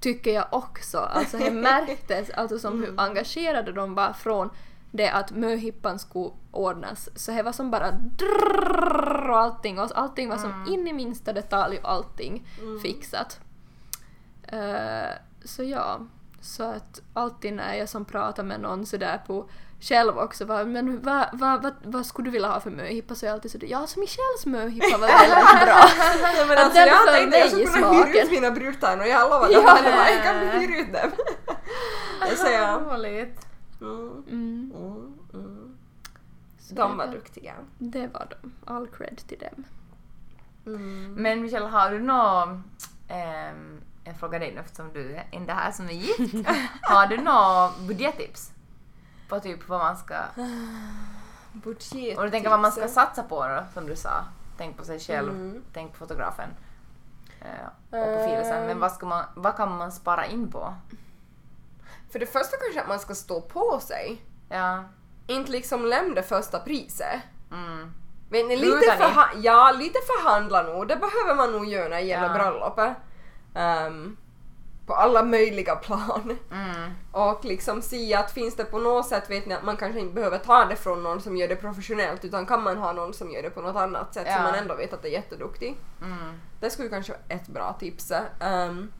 tycker 0.00 0.34
jag 0.34 0.46
också. 0.50 0.98
Alltså 0.98 1.36
det 1.38 1.50
märktes 1.50 2.30
alltså 2.30 2.58
som 2.58 2.72
Mm. 2.72 2.84
hur 2.90 3.00
engagerade 3.00 3.72
de 3.72 3.94
var 3.94 4.12
från 4.12 4.50
det 4.90 5.08
att 5.08 5.30
möhippan 5.30 5.98
skulle 5.98 6.30
ordnas. 6.50 7.08
Så 7.14 7.32
det 7.32 7.42
var 7.42 7.52
som 7.52 7.70
bara 7.70 7.90
drrrr 7.90 9.30
och 9.30 9.38
allting 9.38 9.78
och 9.78 9.90
allting 9.94 10.28
var 10.28 10.36
som 10.36 10.66
in 10.68 10.88
i 10.88 10.92
minsta 10.92 11.32
detalj 11.32 11.78
och 11.78 11.90
allting 11.90 12.46
fixat. 12.82 13.40
Eh, 14.42 15.10
så 15.44 15.62
ja, 15.62 16.00
så 16.40 16.62
att 16.62 17.02
alltid 17.12 17.52
när 17.52 17.74
jag 17.74 17.88
som 17.88 18.04
pratar 18.04 18.42
med 18.42 18.60
någon 18.60 18.86
sådär 18.86 19.20
på 19.26 19.48
själv 19.80 20.18
också 20.18 20.44
var, 20.44 20.64
men 20.64 21.02
vad, 21.02 21.26
vad, 21.32 21.62
vad, 21.62 21.74
vad 21.82 22.06
skulle 22.06 22.28
du 22.28 22.30
vilja 22.30 22.48
ha 22.48 22.60
för 22.60 22.70
möhippa? 22.70 23.14
Så 23.14 23.26
jag 23.26 23.32
alltid 23.32 23.50
sådär, 23.50 23.66
ja 23.66 23.86
som 23.86 24.00
Michelles 24.00 24.46
möhippa 24.46 24.98
var 24.98 25.08
väldigt 25.28 25.66
bra. 25.66 25.80
Ja, 26.38 26.46
men 26.48 26.58
Att 26.58 26.64
alltså, 26.64 26.78
den 26.78 26.88
jag 26.88 27.06
tänkte 27.06 27.38
jag 27.38 27.52
mig 27.52 27.66
skulle 27.66 27.82
kunna 27.82 28.04
hyra 28.04 28.22
ut 28.22 28.30
mina 28.30 28.50
brudtärnor, 28.50 29.04
jag 29.06 29.30
Ja. 29.30 29.48
ja. 29.50 29.72
att 29.72 30.10
jag 30.10 30.22
kan 30.22 30.60
hyra 30.60 30.80
ut 30.80 30.92
dem. 30.92 31.10
så 32.36 32.46
ja. 32.46 32.80
Roligt. 32.86 33.49
Mm, 33.80 34.24
Mm, 34.28 35.18
mm, 35.34 35.76
De 36.70 36.96
var 36.96 37.06
duktiga. 37.06 37.54
Det 37.78 38.06
var 38.06 38.26
de. 38.30 38.52
All 38.72 38.86
cred 38.86 39.16
till 39.26 39.38
dem. 39.38 39.64
Mm. 40.66 41.14
Men 41.14 41.42
Michelle, 41.42 41.66
har 41.66 41.90
du 41.90 42.00
nå 42.00 42.48
ehm, 43.08 43.80
jag 44.04 44.16
frågar 44.16 44.40
dig 44.40 44.54
nu 44.54 44.60
eftersom 44.60 44.92
du 44.92 45.14
är 45.14 45.24
inte 45.30 45.52
här 45.52 45.72
som 45.72 45.86
är 45.88 45.92
gift. 45.92 46.48
har 46.82 47.06
du 47.06 47.16
några 47.16 47.70
budgettips? 47.88 48.52
På 49.28 49.40
typ 49.40 49.68
vad 49.68 49.78
man 49.80 49.96
ska... 49.96 50.14
Budget. 51.52 52.18
Och 52.18 52.24
du 52.24 52.30
tänker 52.30 52.50
vad 52.50 52.60
man 52.60 52.72
ska 52.72 52.88
satsa 52.88 53.22
på 53.22 53.48
då, 53.48 53.62
som 53.74 53.86
du 53.86 53.96
sa. 53.96 54.24
Tänk 54.56 54.76
på 54.76 54.84
sig 54.84 54.98
själv, 55.00 55.30
Mm. 55.30 55.62
tänk 55.72 55.92
på 55.92 55.98
fotografen. 55.98 56.50
eh, 57.40 57.66
och 58.00 58.16
på 58.18 58.24
filisen. 58.28 58.66
Men 58.66 58.78
vad, 58.80 58.92
ska 58.92 59.06
man, 59.06 59.24
vad 59.34 59.56
kan 59.56 59.76
man 59.78 59.92
spara 59.92 60.26
in 60.26 60.50
på? 60.50 60.74
För 62.12 62.18
det 62.18 62.26
första 62.26 62.56
kanske 62.56 62.80
att 62.80 62.88
man 62.88 62.98
ska 63.00 63.14
stå 63.14 63.40
på 63.40 63.80
sig. 63.80 64.22
Ja. 64.48 64.84
Inte 65.26 65.50
liksom 65.52 65.84
lämna 65.84 66.14
det 66.14 66.22
första 66.22 66.58
priset. 66.60 67.20
Mm. 67.52 67.92
Men 68.30 68.48
lite, 68.48 68.96
förha- 68.98 69.40
ja, 69.42 69.72
lite 69.78 69.98
förhandla 70.06 70.62
nog. 70.62 70.88
Det 70.88 70.96
behöver 70.96 71.34
man 71.34 71.52
nog 71.52 71.66
göra 71.66 71.88
när 71.88 71.96
det 71.96 72.02
gäller 72.02 72.26
Ja. 72.28 72.34
bröllopet. 72.34 72.96
Ehm, 73.54 74.16
på 74.86 74.94
alla 74.94 75.22
möjliga 75.24 75.76
plan. 75.76 76.38
Mm. 76.52 76.90
Och 77.12 77.44
liksom 77.44 77.82
se 77.82 78.14
att 78.14 78.30
finns 78.30 78.56
det 78.56 78.64
på 78.64 78.78
något 78.78 79.06
sätt 79.06 79.30
vet 79.30 79.46
ni 79.46 79.54
att 79.54 79.62
man 79.64 79.76
kanske 79.76 80.00
inte 80.00 80.14
behöver 80.14 80.38
ta 80.38 80.64
det 80.64 80.76
från 80.76 81.02
någon 81.02 81.20
som 81.20 81.36
gör 81.36 81.48
det 81.48 81.56
professionellt 81.56 82.24
utan 82.24 82.46
kan 82.46 82.62
man 82.62 82.76
ha 82.76 82.92
någon 82.92 83.14
som 83.14 83.30
gör 83.30 83.42
det 83.42 83.50
på 83.50 83.60
något 83.60 83.76
annat 83.76 84.14
sätt 84.14 84.24
Ja. 84.26 84.34
som 84.34 84.42
man 84.44 84.54
ändå 84.54 84.74
vet 84.74 84.92
att 84.92 85.04
är 85.04 85.08
jätteduktig. 85.08 85.76
Mm. 86.02 86.40
Det 86.60 86.70
skulle 86.70 86.88
kanske 86.88 87.12
vara 87.12 87.22
ett 87.28 87.46
bra 87.48 87.76
tips. 87.80 88.12
Um, 88.40 88.92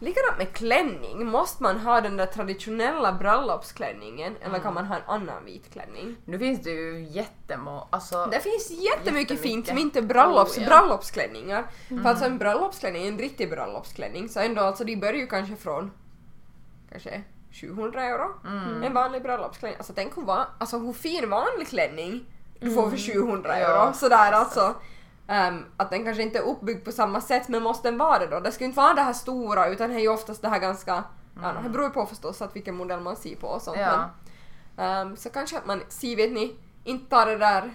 likadant 0.00 0.38
med 0.38 0.52
klänning. 0.52 1.26
Måste 1.26 1.62
man 1.62 1.78
ha 1.78 2.00
den 2.00 2.16
där 2.16 2.26
traditionella 2.26 3.12
bröllopsklänningen 3.12 4.36
eller 4.40 4.58
kan 4.58 4.74
man 4.74 4.86
ha 4.86 4.96
en 4.96 5.02
annan 5.06 5.44
vit 5.44 5.72
klänning? 5.72 6.16
Nu 6.24 6.38
finns 6.38 6.62
det 6.62 6.70
ju 6.70 7.06
jättemånga, 7.10 7.84
alltså... 7.90 8.26
Det 8.26 8.40
finns 8.40 8.70
jättemycket, 8.70 9.06
Jättemycket. 9.06 9.40
fint 9.40 9.66
som 9.66 9.78
inte 9.78 9.98
är 9.98 10.02
bröllops, 10.02 10.56
Oh, 10.58 10.62
ja. 10.62 10.68
bröllopsklänningar. 10.68 11.64
För 11.88 12.04
alltså 12.08 12.24
en 12.24 12.38
bröllopsklänning, 12.38 13.06
en 13.08 13.18
riktig 13.18 13.50
bröllopsklänning, 13.50 14.28
så 14.28 14.40
ändå 14.40 14.62
alltså 14.62 14.84
de 14.84 14.96
börjar 14.96 15.14
ju 15.20 15.26
kanske 15.26 15.56
från 15.56 15.90
kanske 16.90 17.22
700 17.60 18.02
euro. 18.04 18.26
Mm. 18.46 18.82
En 18.82 18.94
vanlig 18.94 19.22
bröllopsklänning. 19.22 19.76
Alltså 19.78 19.92
tänk 19.96 20.16
hur, 20.16 20.22
va- 20.22 20.46
alltså, 20.58 20.78
hur 20.78 20.92
fin 20.92 21.30
vanlig 21.30 21.68
klänning 21.68 22.24
du 22.60 22.74
får 22.74 22.90
för 22.90 22.96
700 23.12 23.58
Ja. 23.60 23.66
euro. 23.84 23.92
Sådär 23.94 24.32
alltså. 24.32 24.74
Ehm, 25.28 25.64
att 25.76 25.90
den 25.90 26.04
kanske 26.04 26.22
inte 26.22 26.38
är 26.38 26.42
uppbyggd 26.42 26.84
på 26.84 26.92
samma 26.92 27.20
sätt 27.20 27.48
men 27.48 27.62
måste 27.62 27.88
den 27.90 27.98
vara 27.98 28.18
det 28.18 28.26
då? 28.26 28.40
Det 28.40 28.52
ska 28.52 28.64
ju 28.64 28.68
inte 28.68 28.76
vara 28.80 28.94
det 28.94 29.02
här 29.02 29.12
stora 29.12 29.68
utan 29.68 29.90
det 29.90 29.96
är 29.96 30.00
ju 30.00 30.08
oftast 30.08 30.42
det 30.42 30.48
här 30.48 30.58
ganska, 30.58 31.04
ja, 31.42 31.54
det 31.62 31.68
beror 31.68 31.84
ju 31.86 31.90
på 31.92 32.06
förstås 32.06 32.42
att 32.42 32.56
vilken 32.56 32.74
modell 32.74 33.00
man 33.00 33.16
ser 33.16 33.36
på 33.36 33.46
och 33.46 33.62
sånt 33.62 33.78
Ja. 33.80 33.96
men 33.96 34.86
Ehm, 34.86 35.16
så 35.16 35.30
kanske 35.30 35.58
att 35.58 35.66
man 35.66 35.82
ser, 35.88 36.16
vet 36.16 36.32
ni, 36.32 36.56
inte 36.84 37.10
tar 37.10 37.26
det 37.26 37.38
där 37.38 37.70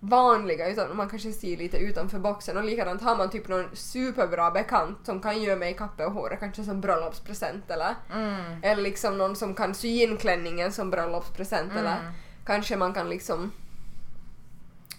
vanliga 0.00 0.68
utan 0.68 0.96
man 0.96 1.08
kanske 1.08 1.32
ser 1.32 1.56
lite 1.56 1.76
utanför 1.76 2.18
boxen 2.18 2.56
och 2.56 2.64
likadant 2.64 3.02
har 3.02 3.16
man 3.16 3.30
typ 3.30 3.48
någon 3.48 3.76
superbra 3.76 4.50
bekant 4.50 4.98
som 5.06 5.20
kan 5.20 5.42
göra 5.42 5.58
makeupet 5.58 6.06
och 6.06 6.12
håret 6.12 6.40
kanske 6.40 6.64
som 6.64 6.80
bröllopspresent 6.80 7.70
eller 7.70 7.94
Mm. 8.14 8.60
eller 8.62 8.82
liksom 8.82 9.18
någon 9.18 9.36
som 9.36 9.54
kan 9.54 9.74
sy 9.74 10.02
in 10.02 10.16
klänningen 10.16 10.72
som 10.72 10.90
bröllopspresent 10.90 11.72
eller 11.72 12.00
Mm. 12.00 12.12
kanske 12.46 12.76
man 12.76 12.92
kan 12.94 13.08
liksom 13.08 13.52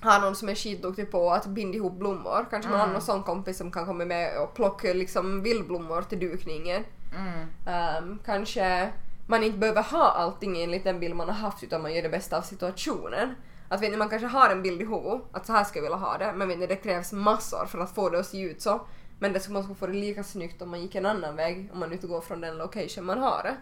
ha 0.04 0.20
någon 0.20 0.36
som 0.36 0.50
är 0.50 0.56
skitduktig 0.56 1.12
på 1.12 1.32
att 1.32 1.46
binda 1.46 1.78
ihop 1.78 1.94
blommor. 1.94 2.46
Kanske 2.50 2.70
man 2.72 2.80
har 2.80 2.86
Mm. 2.86 2.94
någon 2.94 3.02
sån 3.02 3.24
kompis 3.24 3.58
som 3.58 3.72
kan 3.72 3.86
komma 3.86 4.06
med 4.06 4.42
och 4.42 4.54
plocka 4.54 4.94
liksom 4.94 5.44
vildblommor 5.44 6.02
till 6.02 6.20
dukningen. 6.20 6.84
Mm. 7.16 7.48
Ehm, 7.68 8.20
kanske 8.26 8.90
man 9.28 9.44
inte 9.44 9.58
behöver 9.58 9.84
ha 9.84 10.12
allting 10.12 10.62
enligt 10.64 10.84
den 10.84 11.00
bild 11.00 11.16
man 11.16 11.28
har 11.28 11.36
haft 11.36 11.64
utan 11.64 11.82
man 11.82 11.94
gör 11.94 12.02
det 12.04 12.10
bästa 12.10 12.38
av 12.38 12.42
situationen. 12.42 13.36
Att 13.70 13.82
vet 13.82 13.92
ni, 13.92 13.98
man 13.98 14.10
kanske 14.10 14.28
har 14.28 14.50
en 14.50 14.62
bild 14.62 14.82
i 14.82 14.86
huvudet, 14.86 15.22
att 15.32 15.46
så 15.46 15.54
här 15.54 15.64
ska 15.64 15.78
jag 15.80 15.84
vilja 15.84 15.98
ha 15.98 16.18
det, 16.18 16.34
men 16.36 16.48
vet 16.48 16.60
ni, 16.60 16.68
det 16.68 16.76
krävs 16.76 17.12
massor 17.14 17.66
för 17.66 17.80
att 17.80 17.96
få 17.96 18.10
det 18.10 18.20
att 18.20 18.26
se 18.26 18.42
ut 18.42 18.62
så. 18.62 18.82
Men 19.20 19.34
det 19.34 19.40
skulle 19.40 19.54
man 19.54 19.64
skulle 19.64 19.76
få 19.80 19.88
det 19.88 19.94
lika 19.94 20.24
snyggt 20.24 20.62
om 20.62 20.70
man 20.70 20.82
gick 20.82 20.96
en 20.96 21.06
annan 21.06 21.36
väg, 21.36 21.70
om 21.74 21.80
man 21.80 21.94
inte 21.94 22.08
går 22.08 22.22
från 22.22 22.42
den 22.42 22.58
location 22.58 23.06
man 23.06 23.20
har 23.20 23.44
det. 23.44 23.56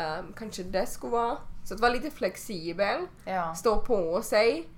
Ehm, 0.00 0.32
kanske 0.38 0.62
det 0.62 0.86
skulle 0.86 1.12
vara. 1.12 1.36
Så 1.64 1.74
att 1.74 1.80
vara 1.80 1.92
lite 1.92 2.10
flexibel, 2.10 3.06
Ja. 3.24 3.54
stå 3.54 3.80
på 3.80 4.22
sig, 4.22 4.68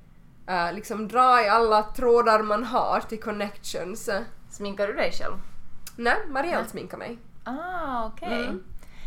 eh, 0.47 0.72
liksom 0.72 1.09
dra 1.09 1.45
i 1.45 1.49
alla 1.49 1.82
trådar 1.82 2.43
man 2.43 2.64
har 2.64 3.01
till 3.01 3.20
connections. 3.22 4.11
Sminkar 4.51 4.86
du 4.86 4.93
dig 4.93 5.12
själv? 5.12 5.34
Nej, 5.97 6.16
Marielle 6.28 6.68
sminkar 6.68 6.99
mig. 6.99 7.18
Ah, 7.45 8.07
okej. 8.07 8.45
Mm. 8.45 8.64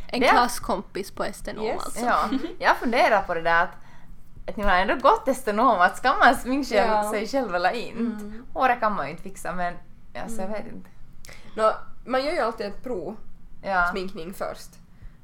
En 0.07 0.19
Det- 0.19 0.27
klasskompis 0.27 1.11
på 1.11 1.23
Estenom 1.23 1.65
Yes. 1.65 1.85
alltså. 1.85 2.05
Ja, 2.05 2.29
jag 2.59 2.77
funderar 2.77 3.21
på 3.21 3.33
det 3.33 3.41
där 3.41 3.63
att, 3.63 3.69
att 4.49 4.57
ni 4.57 4.63
har 4.63 4.71
ändå 4.75 4.95
gått 4.95 5.27
estenom, 5.27 5.79
att 5.81 5.97
ska 5.97 6.13
man 6.17 6.35
sminka 6.35 6.75
Ja. 6.75 7.11
sig 7.11 7.27
själv 7.27 7.55
eller 7.55 7.71
inte? 7.71 7.99
Mm. 7.99 8.45
Håret 8.53 8.79
kan 8.79 8.93
man 8.95 9.05
ju 9.05 9.11
inte 9.11 9.23
fixa 9.23 9.51
men 9.53 9.73
alltså, 10.23 10.41
jag 10.41 10.49
vet 10.49 10.67
inte. 10.73 10.89
Nå, 11.55 11.73
man 12.05 12.25
gör 12.25 12.31
ju 12.33 12.39
alltid 12.39 12.65
ett 12.67 12.83
prov 12.83 13.15
Ja. 13.63 13.87
sminkning 13.91 14.33
först. 14.33 14.69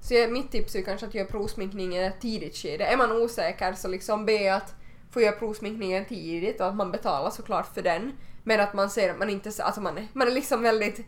Så 0.02 0.14
jag, 0.14 0.32
mitt 0.32 0.52
tips 0.52 0.76
är 0.76 0.82
kanske 0.82 1.08
att 1.08 1.14
göra 1.14 1.28
provsminkning 1.28 1.96
i 1.96 2.04
ett 2.04 2.22
tidigt 2.22 2.56
skede. 2.58 2.86
Är 2.86 2.98
man 2.98 3.12
osäker 3.12 3.74
så 3.74 3.88
liksom 3.88 4.26
be 4.26 4.56
att 4.56 4.76
få 5.12 5.22
göra 5.22 5.36
provsminkningen 5.36 6.06
tidigt 6.06 6.62
och 6.62 6.68
att 6.68 6.76
man 6.76 6.92
betalar 6.92 7.30
såklart 7.30 7.74
för 7.74 7.82
den. 7.82 8.12
Men 8.44 8.60
att 8.60 8.74
man 8.74 8.90
ser 8.90 9.12
att 9.12 9.20
man 9.20 9.30
inte, 9.30 9.64
alltså 9.64 9.82
man 9.82 9.98
är, 9.98 10.08
man 10.14 10.28
är 10.28 10.32
liksom 10.32 10.62
väldigt 10.62 11.00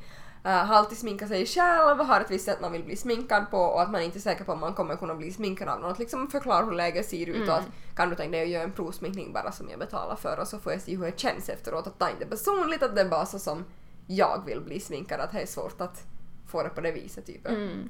uh, 0.46 0.52
har 0.52 0.76
alltid 0.76 0.98
sminkat 0.98 1.30
sig 1.30 1.46
själv, 1.46 2.00
har 2.00 2.22
ett 2.22 2.32
visst 2.32 2.46
sätt 2.46 2.62
man 2.62 2.72
vill 2.72 2.84
bli 2.84 2.96
sminkad 2.96 3.52
på 3.52 3.58
och 3.58 3.82
att 3.82 3.92
man 3.92 4.02
inte 4.02 4.18
är 4.18 4.22
säker 4.22 4.44
på 4.44 4.52
om 4.52 4.60
man 4.60 4.74
kommer 4.74 4.96
kunna 4.96 5.16
bli 5.16 5.32
sminkad 5.32 5.70
av 5.70 5.80
någon. 5.80 5.92
Att 5.92 6.00
liksom 6.00 6.28
förklara 6.28 6.66
hur 6.66 6.72
läget 6.72 7.06
ser 7.06 7.30
ut 7.30 7.50
och 7.50 7.56
att 7.56 7.68
kan 7.96 8.10
du 8.10 8.16
tänka 8.16 8.32
dig 8.32 8.44
att 8.44 8.50
göra 8.50 8.64
en 8.64 8.72
provsminkning 8.72 9.34
bara 9.34 9.52
som 9.52 9.70
jag 9.70 9.80
betalar 9.80 10.16
för 10.16 10.40
och 10.40 10.48
så 10.48 10.60
får 10.60 10.72
jag 10.72 10.82
se 10.82 10.96
hur 10.96 11.06
det 11.06 11.20
känns 11.20 11.50
efteråt. 11.50 11.88
Att 11.88 12.00
ta 12.00 12.10
inte 12.10 12.26
personligt 12.26 12.84
att 12.84 12.96
det 12.96 13.02
är 13.02 13.10
bara 13.10 13.26
så 13.26 13.40
som 13.40 13.66
jag 14.08 14.44
vill 14.46 14.62
bli 14.62 14.80
sminkad, 14.80 15.20
att 15.20 15.32
det 15.32 15.42
är 15.42 15.46
svårt 15.46 15.82
att 15.82 16.04
få 16.48 16.64
det 16.64 16.70
på 16.70 16.82
det 16.82 16.92
viset 16.92 17.26
typ. 17.26 17.48
Mm. 17.48 17.90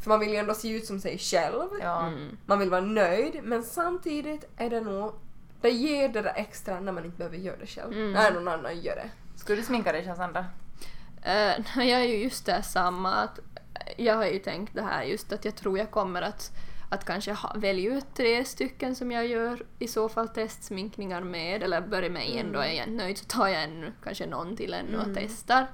För 0.00 0.08
man 0.08 0.20
vill 0.20 0.28
ju 0.28 0.36
ändå 0.36 0.54
se 0.54 0.68
ut 0.68 0.86
som 0.86 1.00
sig 1.00 1.18
själv. 1.18 1.68
Ja. 1.80 2.06
Mm. 2.06 2.36
Man 2.46 2.58
vill 2.58 2.70
vara 2.70 2.80
nöjd 2.80 3.40
men 3.42 3.62
samtidigt 3.62 4.44
är 4.56 4.70
det 4.70 4.80
nog 4.80 5.12
det 5.60 5.70
ger 5.70 6.08
det 6.08 6.22
där 6.22 6.32
extra 6.36 6.80
när 6.80 6.92
man 6.92 7.04
inte 7.04 7.18
behöver 7.18 7.36
göra 7.36 7.56
det 7.56 7.66
själv. 7.66 7.92
Mm. 7.92 8.12
När 8.12 8.32
någon 8.32 8.48
annan 8.48 8.80
gör 8.80 8.96
det. 8.96 9.10
Skulle 9.36 9.60
du 9.60 9.64
sminka 9.64 9.92
dig 9.92 10.04
själv 10.04 10.16
Sandra? 10.16 10.46
Eh, 11.22 11.60
jag 11.88 12.00
är 12.00 12.04
ju 12.04 12.16
just 12.16 12.46
det 12.46 12.62
samma 12.62 13.14
att 13.14 13.40
jag 13.96 14.14
har 14.14 14.26
ju 14.26 14.38
tänkt 14.38 14.74
det 14.74 14.82
här 14.82 15.02
just 15.02 15.32
att 15.32 15.44
jag 15.44 15.54
tror 15.56 15.78
jag 15.78 15.90
kommer 15.90 16.22
att, 16.22 16.50
att 16.90 17.04
kanske 17.04 17.32
ha, 17.32 17.54
välja 17.56 17.94
ut 17.94 18.06
tre 18.14 18.44
stycken 18.44 18.96
som 18.96 19.12
jag 19.12 19.26
gör 19.26 19.62
i 19.78 19.88
så 19.88 20.08
fall 20.08 20.28
testsminkningar 20.28 21.20
med 21.20 21.62
eller 21.62 21.80
börja 21.80 22.10
med 22.10 22.30
en 22.30 22.52
då 22.52 22.58
är 22.58 22.72
jag 22.72 22.88
nöjd 22.88 23.18
så 23.18 23.24
tar 23.24 23.48
jag 23.48 23.62
ännu, 23.62 23.92
kanske 24.04 24.26
någon 24.26 24.56
till 24.56 24.74
ännu 24.74 24.98
och 24.98 25.08
testar. 25.14 25.66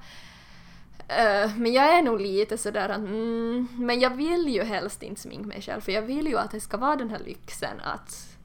Eh, 1.07 1.55
men 1.57 1.73
jag 1.73 1.97
är 1.97 2.01
nog 2.01 2.21
lite 2.21 2.57
sådär 2.57 2.89
att 2.89 2.97
mm, 2.97 3.67
men 3.71 3.99
jag 3.99 4.09
vill 4.09 4.47
ju 4.47 4.63
helst 4.63 5.03
inte 5.03 5.21
sminka 5.21 5.47
mig 5.47 5.61
själv 5.61 5.81
för 5.81 5.91
jag 5.91 6.01
vill 6.01 6.27
ju 6.27 6.37
att 6.37 6.51
det 6.51 6.59
ska 6.59 6.77
vara 6.77 6.95
den 6.95 7.09
här 7.09 7.19
lyxen 7.19 7.79
att 7.79 8.37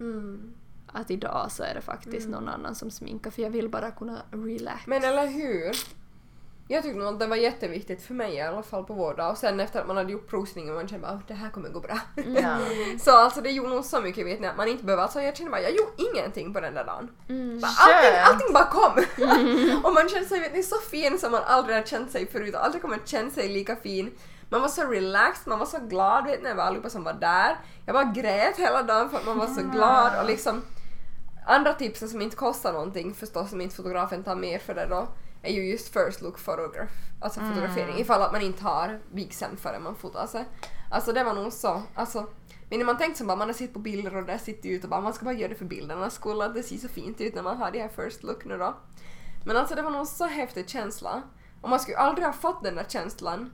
att 0.93 1.11
idag 1.11 1.47
så 1.53 1.63
är 1.63 1.75
det 1.75 1.81
faktiskt 1.81 2.29
någon 2.29 2.49
annan 2.49 2.75
som 2.75 2.91
sminkar 2.91 3.31
för 3.31 3.43
jag 3.43 3.51
vill 3.51 3.69
bara 3.69 3.91
kunna 3.91 4.23
relax. 4.31 4.87
Men 4.87 5.05
eller 5.05 5.27
hur? 5.27 5.73
Jag 6.73 6.83
tyckte 6.83 6.99
nog 6.99 7.09
att 7.09 7.21
det 7.21 7.27
var 7.27 7.37
jätteviktigt 7.37 8.03
för 8.03 8.15
mig 8.15 8.35
i 8.35 8.41
alla 8.41 8.63
fall 8.63 8.85
på 8.85 8.95
vår 8.95 9.15
dag 9.15 9.31
och 9.31 9.39
sen 9.39 9.61
efter 9.61 9.81
att 9.81 9.87
man 9.87 9.97
hade 9.97 10.13
gjort 10.13 10.29
provsningen 10.29 10.75
man 10.75 10.89
kände 10.89 11.07
bara 11.07 11.17
att 11.17 11.29
det 11.29 11.35
här 11.35 11.51
kommer 11.51 11.69
gå 11.69 11.81
bra. 11.81 11.99
Ja. 12.17 12.59
så 13.01 13.11
alltså 13.11 13.41
det 13.41 13.51
gjorde 13.51 13.69
nog 13.69 13.85
så 13.85 14.01
mycket 14.01 14.27
vet 14.27 14.41
ni 14.41 14.47
att 14.47 14.57
man 14.57 14.69
inte 14.69 14.85
behöver, 14.85 15.03
alltså 15.03 15.21
jag 15.21 15.37
kände 15.37 15.51
bara 15.51 15.61
jag 15.61 15.71
gjorde 15.71 15.91
ingenting 15.97 16.55
på 16.55 16.61
den 16.61 16.75
där 16.75 16.85
dagen. 16.85 17.09
Mm. 17.29 17.61
Bara, 17.61 17.71
allting, 17.79 18.21
allting 18.25 18.53
bara 18.53 18.65
kom! 18.65 18.93
och 19.85 19.95
man 19.95 20.09
kände 20.09 20.29
sig 20.29 20.41
vet 20.41 20.55
ni, 20.55 20.63
så 20.63 20.77
fin 20.91 21.19
som 21.19 21.33
man 21.33 21.43
aldrig 21.47 21.77
har 21.77 21.83
känt 21.83 22.11
sig 22.11 22.27
förut 22.27 22.55
och 22.55 22.65
aldrig 22.65 22.83
kommer 22.83 22.97
att 22.97 23.09
känna 23.09 23.31
sig 23.31 23.49
lika 23.49 23.77
fin. 23.77 24.11
Man 24.49 24.61
var 24.61 24.69
så 24.69 24.85
relaxed, 24.85 25.49
man 25.49 25.59
var 25.59 25.67
så 25.67 25.79
glad 25.79 26.25
vet 26.25 26.43
ni, 26.43 26.49
över 26.49 26.63
allihopa 26.63 26.91
som 26.91 27.05
var 27.05 27.13
där. 27.13 27.57
Jag 27.87 27.95
bara 27.95 28.05
grät 28.05 28.57
hela 28.57 28.83
dagen 28.83 29.11
för 29.11 29.17
att 29.17 29.27
man 29.27 29.39
var 29.39 29.47
så 29.47 29.63
glad 29.63 30.21
och 30.21 30.27
liksom 30.27 30.63
andra 31.51 31.75
tipsen 31.75 32.09
som 32.09 32.23
inte 32.23 32.37
kostar 32.37 32.73
någonting 32.73 33.15
förstås 33.15 33.51
som 33.51 33.61
inte 33.61 33.77
fotografen 33.77 34.25
tar 34.25 34.37
mer 34.37 34.59
för 34.59 34.75
det 34.75 34.87
då 34.87 35.09
är 35.43 35.53
ju 35.53 35.71
just 35.71 35.93
first 35.93 36.21
look 36.23 36.45
photograph, 36.45 36.93
alltså 37.21 37.41
Mm. 37.41 37.53
fotografering 37.53 37.99
ifall 37.99 38.23
att 38.23 38.33
man 38.33 38.43
inte 38.43 38.63
har 38.65 39.01
vigseln 39.13 39.57
förrän 39.57 39.83
man 39.83 39.95
fotar 39.95 40.27
sig. 40.27 40.45
Alltså 40.91 41.13
det 41.13 41.25
var 41.25 41.35
nog 41.35 41.53
så. 41.53 41.83
Alltså, 41.95 42.27
men 42.69 42.79
när 42.79 42.87
man 42.87 42.99
tänkt 42.99 43.17
som 43.19 43.27
bara 43.27 43.37
man 43.37 43.49
har 43.49 43.55
sett 43.55 43.73
på 43.73 43.79
bilder 43.79 44.17
och 44.17 44.25
där 44.25 44.39
sitter 44.39 44.69
ut 44.69 44.85
och 44.85 44.91
bara 44.91 45.01
man 45.01 45.13
ska 45.13 45.25
bara 45.25 45.35
göra 45.35 45.49
det 45.49 45.55
för 45.55 45.65
bildernas 45.65 46.15
skull 46.15 46.43
att 46.43 46.55
det 46.55 46.63
ser 46.63 46.77
så 46.77 46.89
fint 46.89 47.21
ut 47.21 47.35
när 47.35 47.43
man 47.43 47.57
har 47.57 47.71
det 47.71 47.79
här 47.79 47.89
first 47.89 48.23
look 48.23 48.45
nu 48.45 48.59
då. 48.59 48.75
Men 49.45 49.57
alltså 49.57 49.75
det 49.75 49.83
var 49.83 49.91
nog 49.91 50.07
så 50.07 50.25
häftig 50.25 50.69
känsla. 50.69 51.23
Och 51.61 51.69
man 51.71 51.81
skulle 51.81 51.97
aldrig 51.99 52.27
ha 52.27 52.33
fått 52.33 52.63
den 52.63 52.75
där 52.75 52.85
känslan 52.89 53.53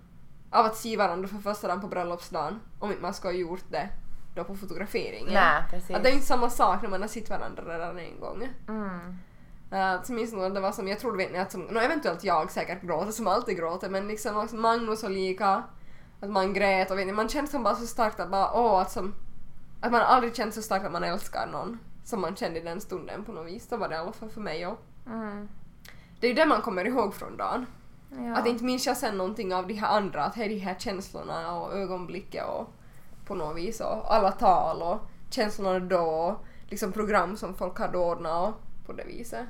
av 0.51 0.65
att 0.67 0.77
se 0.77 0.97
varandra 0.97 1.29
för 1.29 1.39
första 1.39 1.69
dagen 1.69 1.81
på 1.81 1.87
bröllopsdagen 1.89 2.61
om 2.79 2.91
inte 2.91 3.03
man 3.03 3.15
skulle 3.15 3.33
ha 3.33 3.39
gjort 3.39 3.65
det 3.71 3.89
då 4.37 4.45
på 4.45 4.57
fotograferingen. 4.57 5.35
Nej, 5.35 5.63
precis. 5.71 5.97
Att 5.97 6.03
det 6.03 6.09
är 6.09 6.13
inte 6.13 6.27
samma 6.27 6.51
sak 6.51 6.83
när 6.83 6.89
man 6.89 7.01
har 7.01 7.09
sett 7.09 7.31
varandra 7.31 7.75
redan 7.75 7.99
en 7.99 8.21
gång. 8.21 8.49
Mm. 8.69 9.17
Uh, 9.73 10.03
så 10.03 10.13
minns 10.13 10.33
nog 10.33 10.45
att 10.45 10.55
det 10.55 10.61
var 10.61 10.73
som, 10.73 10.89
jag 10.89 11.01
tror 11.01 11.17
vet 11.17 11.33
ni 11.33 11.39
att 11.39 11.53
som, 11.53 11.61
no, 11.63 11.79
eventuellt 11.79 12.25
jag 12.25 12.51
säkert 12.51 12.83
gråter 12.83 13.13
som 13.13 13.27
alltid 13.27 13.57
gråter 13.57 13.89
men 13.91 14.09
liksom 14.09 14.49
Magnus 14.53 15.03
och 15.05 15.11
lika 15.11 15.63
att 16.21 16.31
man 16.31 16.53
grät 16.53 16.91
och 16.91 16.99
vet 16.99 17.07
ni, 17.07 17.13
man 17.13 17.29
kände 17.29 17.51
som 17.51 17.63
bara 17.63 17.75
så 17.75 17.87
starkt 17.87 18.21
att 18.21 18.31
bara 18.31 18.53
åh 18.53 18.81
att 18.81 18.91
som 18.91 19.15
att 19.81 19.93
man 19.93 20.01
aldrig 20.01 20.37
känt 20.37 20.55
så 20.55 20.63
starkt 20.63 20.87
att 20.87 20.93
man 20.93 21.05
älskar 21.05 21.47
någon 21.47 21.79
som 22.05 22.21
man 22.21 22.37
kände 22.37 22.61
i 22.61 22.63
den 22.63 22.81
stunden 22.81 23.25
på 23.25 23.33
något 23.33 23.47
vis. 23.47 23.69
Så 23.69 23.77
var 23.77 23.89
det 23.89 23.95
i 23.95 23.99
alla 23.99 24.13
fall 24.13 24.31
för 24.31 24.41
mig 24.41 24.67
och 24.67 24.79
Mm. 25.07 25.49
det 26.21 26.27
är 26.27 26.29
ju 26.29 26.35
det 26.35 26.47
man 26.47 26.63
kommer 26.63 26.85
ihåg 26.85 27.15
från 27.15 27.37
dagen. 27.37 27.67
Ja. 28.11 28.37
Att 28.37 28.47
inte 28.47 28.65
minns 28.65 28.87
jag 28.87 28.97
sen 28.97 29.19
någonting 29.19 29.55
av 29.55 29.67
de 29.67 29.75
här 29.75 29.97
andra, 29.97 30.25
att 30.25 30.35
det 30.35 30.45
är 30.45 30.49
de 30.49 30.59
här 30.59 30.75
känslorna 30.79 31.57
och 31.57 31.73
ögonblicket 31.73 32.45
och 32.45 32.73
på 33.27 33.35
något 33.35 33.57
vis 33.57 33.81
och 33.81 34.15
alla 34.15 34.33
tal 34.33 34.83
och 34.83 34.99
känslorna 35.31 35.79
då 35.81 35.99
och 36.01 36.45
liksom 36.71 36.93
program 36.93 37.37
som 37.37 37.55
folk 37.55 37.79
hade 37.79 37.99
ordnat 37.99 38.49
och 38.55 38.87
på 38.87 38.93
det 38.93 39.05
viset. 39.05 39.47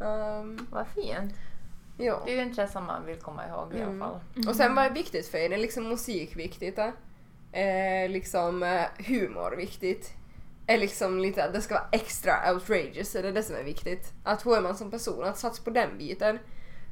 Um, 0.00 0.66
Vad 0.70 0.86
fint. 0.86 1.34
ja. 1.98 2.22
Det 2.24 2.30
är 2.30 2.34
ju 2.34 2.40
en 2.40 2.54
känsla 2.54 2.80
man 2.80 3.06
vill 3.06 3.16
komma 3.20 3.46
ihåg 3.48 3.74
i 3.74 3.80
Mm. 3.80 4.02
alla 4.02 4.10
fall. 4.10 4.48
Och 4.48 4.56
sen 4.56 4.74
vad 4.74 4.84
är 4.84 4.90
viktigt 4.90 5.28
för 5.28 5.38
er? 5.38 5.50
Är 5.52 5.58
liksom 5.58 5.88
musik 5.88 6.36
viktigt? 6.36 6.78
Eh? 6.78 6.90
Eh, 7.52 8.08
liksom 8.10 8.62
eh, 8.62 8.82
humor 9.06 9.54
viktigt? 9.56 10.12
Är 10.66 10.78
liksom 10.78 11.18
lite 11.18 11.44
att 11.44 11.52
det 11.52 11.60
ska 11.60 11.74
vara 11.74 11.88
extra 11.92 12.52
outrageous, 12.52 13.14
är 13.14 13.22
det 13.22 13.32
det 13.32 13.42
som 13.42 13.56
är 13.56 13.62
viktigt? 13.64 14.12
Att 14.24 14.46
hur 14.46 14.56
är 14.56 14.60
man 14.60 14.76
som 14.76 14.90
person? 14.90 15.24
Att 15.24 15.38
satsa 15.38 15.62
på 15.62 15.70
den 15.70 15.98
biten. 15.98 16.38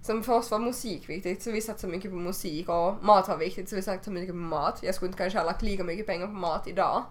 Som 0.05 0.23
för 0.23 0.33
oss 0.33 0.51
var 0.51 0.59
musik 0.59 1.09
viktigt, 1.09 1.43
så 1.43 1.51
vi 1.51 1.61
satsade 1.61 1.93
mycket 1.93 2.11
på 2.11 2.17
musik 2.17 2.69
och 2.69 3.05
mat 3.05 3.29
var 3.29 3.37
viktigt, 3.37 3.69
så 3.69 3.77
vi 3.77 3.83
satsade 3.83 4.15
mycket 4.21 4.35
på 4.35 4.37
mat. 4.37 4.83
Jag 4.83 4.95
skulle 4.95 5.07
inte 5.07 5.19
kanske 5.19 5.39
ha 5.39 5.47
lagt 5.47 5.63
lika 5.63 5.85
mycket 5.85 6.07
pengar 6.07 6.27
på 6.27 6.33
mat 6.33 6.69
idag. 6.69 7.05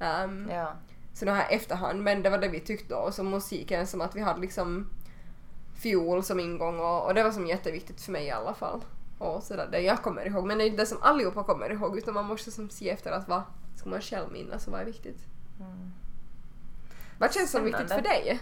Um, 0.00 0.48
Ja. 0.50 0.72
så 1.14 1.24
nu 1.24 1.30
här 1.30 1.50
efterhand, 1.50 2.02
men 2.02 2.22
det 2.22 2.30
var 2.30 2.38
det 2.38 2.48
vi 2.48 2.60
tyckte 2.60 2.94
då. 2.94 3.12
Så 3.12 3.22
musiken 3.22 3.86
som 3.86 4.00
att 4.00 4.16
vi 4.16 4.20
hade 4.20 4.40
liksom 4.40 4.90
fiol 5.74 6.22
som 6.22 6.40
ingång 6.40 6.80
och, 6.80 7.06
och 7.06 7.14
det 7.14 7.22
var 7.22 7.30
som 7.30 7.46
jätteviktigt 7.46 8.00
för 8.00 8.12
mig 8.12 8.26
i 8.26 8.30
alla 8.30 8.54
fall. 8.54 8.80
Och 9.18 9.42
sådär, 9.42 9.68
det 9.72 9.80
jag 9.80 10.02
kommer 10.02 10.26
ihåg. 10.26 10.46
Men 10.46 10.58
det 10.58 10.64
är 10.64 10.66
inte 10.66 10.82
det 10.82 10.86
som 10.86 11.02
allihopa 11.02 11.44
kommer 11.44 11.70
ihåg 11.72 11.98
utan 11.98 12.14
man 12.14 12.24
måste 12.24 12.50
som 12.50 12.70
se 12.70 12.90
efter 12.90 13.12
att 13.12 13.28
vad 13.28 13.42
ska 13.76 13.88
man 13.88 14.00
själv 14.00 14.32
minnas 14.32 14.66
och 14.66 14.72
vad 14.72 14.80
är 14.80 14.84
viktigt. 14.84 15.18
Mm. 15.60 15.92
Vad 17.18 17.34
känns 17.34 17.50
som 17.50 17.64
viktigt 17.64 17.88
för 17.88 18.02
dig? 18.02 18.40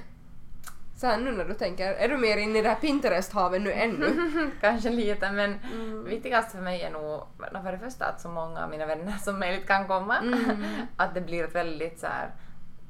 Så 0.96 1.06
här 1.06 1.18
nu 1.18 1.32
när 1.32 1.44
du 1.44 1.54
tänker, 1.54 1.92
är 1.92 2.08
du 2.08 2.16
mer 2.16 2.36
inne 2.36 2.58
i 2.58 2.62
det 2.62 2.68
här 2.68 2.76
Pinterest-havet 2.80 3.62
nu 3.62 3.72
ännu? 3.72 4.06
Kanske 4.60 4.90
lite 4.90 5.32
men 5.32 5.58
Mm. 5.74 6.04
viktigast 6.04 6.52
för 6.52 6.58
mig 6.58 6.82
är 6.82 6.90
nog 6.90 7.22
för 7.62 7.72
det 7.72 7.78
första 7.78 8.04
att 8.06 8.20
så 8.20 8.28
många 8.28 8.64
av 8.64 8.70
mina 8.70 8.86
vänner 8.86 9.12
som 9.18 9.38
möjligt 9.38 9.66
kan 9.66 9.86
komma. 9.86 10.18
Mm. 10.18 10.64
att 10.96 11.14
det 11.14 11.20
blir 11.20 11.44
ett 11.44 11.54
väldigt 11.54 11.98
så 12.00 12.06
här 12.06 12.30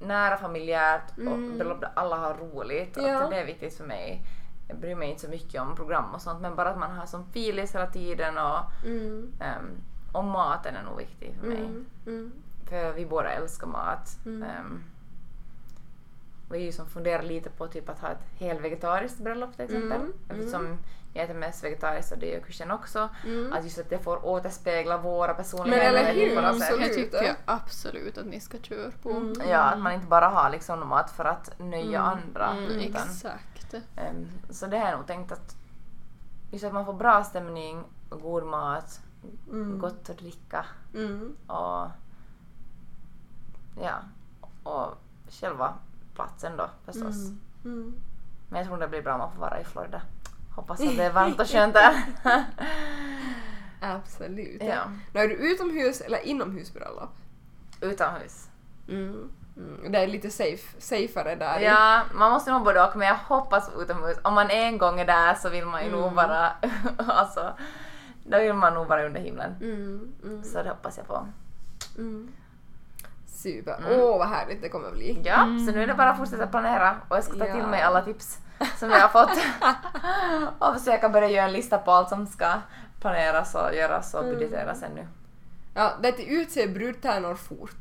nära 0.00 0.36
familjärt 0.36 1.10
och 1.16 1.22
Mm. 1.22 1.58
där 1.58 1.88
alla 1.94 2.16
har 2.16 2.34
roligt. 2.34 2.96
Ja. 2.96 3.22
Att 3.22 3.30
det 3.30 3.36
är 3.40 3.46
viktigt 3.46 3.76
för 3.76 3.84
mig. 3.84 4.22
Jag 4.68 4.78
bryr 4.78 4.94
mig 4.94 5.08
inte 5.10 5.20
så 5.22 5.28
mycket 5.30 5.60
om 5.62 5.76
program 5.76 6.14
och 6.14 6.20
sånt 6.22 6.40
men 6.40 6.54
bara 6.56 6.70
att 6.70 6.78
man 6.78 6.90
har 6.90 7.06
som 7.06 7.26
filis 7.32 7.74
hela 7.74 7.86
tiden 7.86 8.38
och, 8.38 8.58
Mm. 8.86 9.32
ehm, 9.40 9.70
och 10.12 10.24
maten 10.24 10.76
är 10.76 10.82
nog 10.82 10.98
viktig 10.98 11.34
för 11.40 11.46
mig. 11.46 11.58
Mm. 11.58 11.86
Mm. 12.06 12.32
För 12.68 12.92
vi 12.92 13.06
båda 13.06 13.30
älskar 13.30 13.66
mat. 13.66 14.08
Mm. 14.26 14.44
Vi 16.50 16.58
ju 16.58 16.72
som 16.72 16.86
funderar 16.86 17.22
lite 17.22 17.50
på 17.50 17.66
typ 17.66 17.88
att 17.88 17.98
ha 18.00 18.08
ett 18.08 18.24
helvegetariskt 18.38 19.18
bröllop 19.18 19.56
till 19.56 19.64
exempel. 19.64 20.00
Mm, 20.00 20.12
Eftersom 20.28 20.78
jag 21.12 21.24
äter 21.24 21.34
mest 21.34 21.64
vegetariskt 21.64 22.12
och 22.12 22.18
det 22.18 22.26
gör 22.26 22.40
kursen 22.40 22.70
också. 22.70 23.08
Mm. 23.24 23.52
Att 23.52 23.64
just 23.64 23.78
att 23.78 23.90
det 23.90 23.98
får 23.98 24.26
återspegla 24.26 24.98
våra 24.98 25.26
Men 25.26 25.36
personligheter 25.36 25.94
eller 25.94 26.14
hur, 26.14 26.36
på 26.36 26.40
något 26.42 26.60
sätt. 26.60 26.70
absolut. 26.72 26.96
Jag 26.96 27.20
tycker 27.20 27.36
absolut 27.44 28.18
att 28.18 28.26
ni 28.26 28.40
ska 28.40 28.58
köra 28.58 28.90
på. 29.02 29.10
Mm. 29.10 29.32
Ja, 29.48 29.58
att 29.58 29.78
man 29.78 29.92
inte 29.92 30.06
bara 30.06 30.28
har 30.28 30.50
liksom 30.50 30.88
mat 30.88 31.10
för 31.10 31.24
att 31.24 31.58
nöja 31.58 32.00
Mm, 32.00 32.18
andra. 32.18 32.50
Mm, 32.50 32.64
utan, 32.64 32.80
exakt. 33.02 33.74
ehm, 33.96 34.28
så 34.50 34.66
det 34.66 34.78
har 34.78 34.88
jag 34.88 34.96
nog 34.98 35.06
tänkt 35.06 35.32
att 35.32 35.56
just 36.50 36.64
att 36.64 36.72
man 36.74 36.84
får 36.86 36.92
bra 36.94 37.24
stämning, 37.24 37.84
och 38.08 38.20
god 38.20 38.44
mat, 38.44 39.00
Mm. 39.50 39.78
gott 39.78 40.10
att 40.10 40.18
dricka 40.18 40.66
Mm. 40.94 41.36
och 41.46 41.86
ja, 43.82 43.94
och 44.62 44.94
själva 45.30 45.74
platsen 46.14 46.56
då 46.56 46.70
förstås. 46.84 47.16
Mm. 47.16 47.38
Mm. 47.64 47.94
Men 48.48 48.58
jag 48.58 48.66
tror 48.68 48.78
det 48.78 48.88
blir 48.88 49.02
bra 49.02 49.12
om 49.12 49.18
man 49.18 49.32
får 49.32 49.40
vara 49.40 49.60
i 49.60 49.64
Florida. 49.64 50.02
Hoppas 50.56 50.80
att 50.80 50.96
det 50.96 51.04
är 51.04 51.12
varmt 51.12 51.40
och 51.40 51.46
skönt 51.48 51.74
där. 51.74 51.94
Absolut. 53.80 54.62
ja. 54.62 54.82
Nu 55.12 55.20
är 55.20 55.28
du 55.28 55.34
utomhus 55.34 56.00
eller 56.00 56.18
inomhusbröllop? 56.26 57.10
Utomhus. 57.80 58.48
Mm. 58.88 59.30
Mm. 59.56 59.92
Det 59.92 59.98
är 59.98 60.06
lite 60.06 60.30
safe, 60.30 60.80
safeare 60.80 61.34
där. 61.34 61.60
Ja, 61.60 62.02
man 62.14 62.32
måste 62.32 62.52
nog 62.52 62.64
både 62.64 62.82
och 62.84 62.96
men 62.96 63.08
jag 63.08 63.14
hoppas 63.14 63.70
utomhus. 63.78 64.16
Om 64.22 64.34
man 64.34 64.50
en 64.50 64.78
gång 64.78 65.00
är 65.00 65.04
där 65.06 65.34
så 65.34 65.48
vill 65.48 65.66
man 65.66 65.84
ju 65.84 65.90
nog 65.90 66.02
Mm. 66.02 66.14
vara, 66.14 66.52
alltså, 66.98 67.52
då 68.24 68.38
vill 68.38 68.52
man 68.54 68.74
nog 68.74 68.86
vara 68.86 69.06
under 69.06 69.20
himlen. 69.20 69.54
Mm. 69.60 70.12
Mm. 70.24 70.44
Så 70.44 70.62
det 70.62 70.68
hoppas 70.68 70.96
jag 70.98 71.06
på. 71.06 71.26
Mm. 71.98 72.28
Super. 73.44 73.76
Åh 73.80 73.86
Mm. 73.94 74.00
vad 74.18 74.28
härligt 74.28 74.62
det 74.62 74.68
kommer 74.68 74.90
bli. 74.90 75.22
Ja, 75.24 75.34
så 75.66 75.72
nu 75.72 75.82
är 75.82 75.86
det 75.86 75.94
bara 75.94 76.10
att 76.10 76.18
fortsätta 76.18 76.46
planera 76.46 76.96
och 77.08 77.16
jag 77.16 77.24
ska 77.24 77.32
ta 77.32 77.44
till 77.44 77.58
Ja. 77.58 77.66
mig 77.66 77.82
alla 77.82 78.02
tips 78.02 78.38
som 78.78 78.90
jag 78.90 79.00
har 79.00 79.08
fått. 79.08 79.38
och 80.58 80.78
försöka 80.78 81.08
börja 81.08 81.28
göra 81.28 81.46
en 81.46 81.52
lista 81.52 81.78
på 81.78 81.90
allt 81.92 82.08
som 82.08 82.26
ska 82.26 82.46
planeras 83.00 83.54
och 83.54 83.74
göras 83.74 84.14
och 84.14 84.22
Mm. 84.22 84.34
budgeteras 84.34 84.82
ännu. 84.82 85.06
Ja, 85.74 85.92
det 86.02 86.08
är 86.08 86.12
att 86.12 86.20
utse 86.20 86.66
brudtärnor 86.68 87.34
fort. 87.34 87.80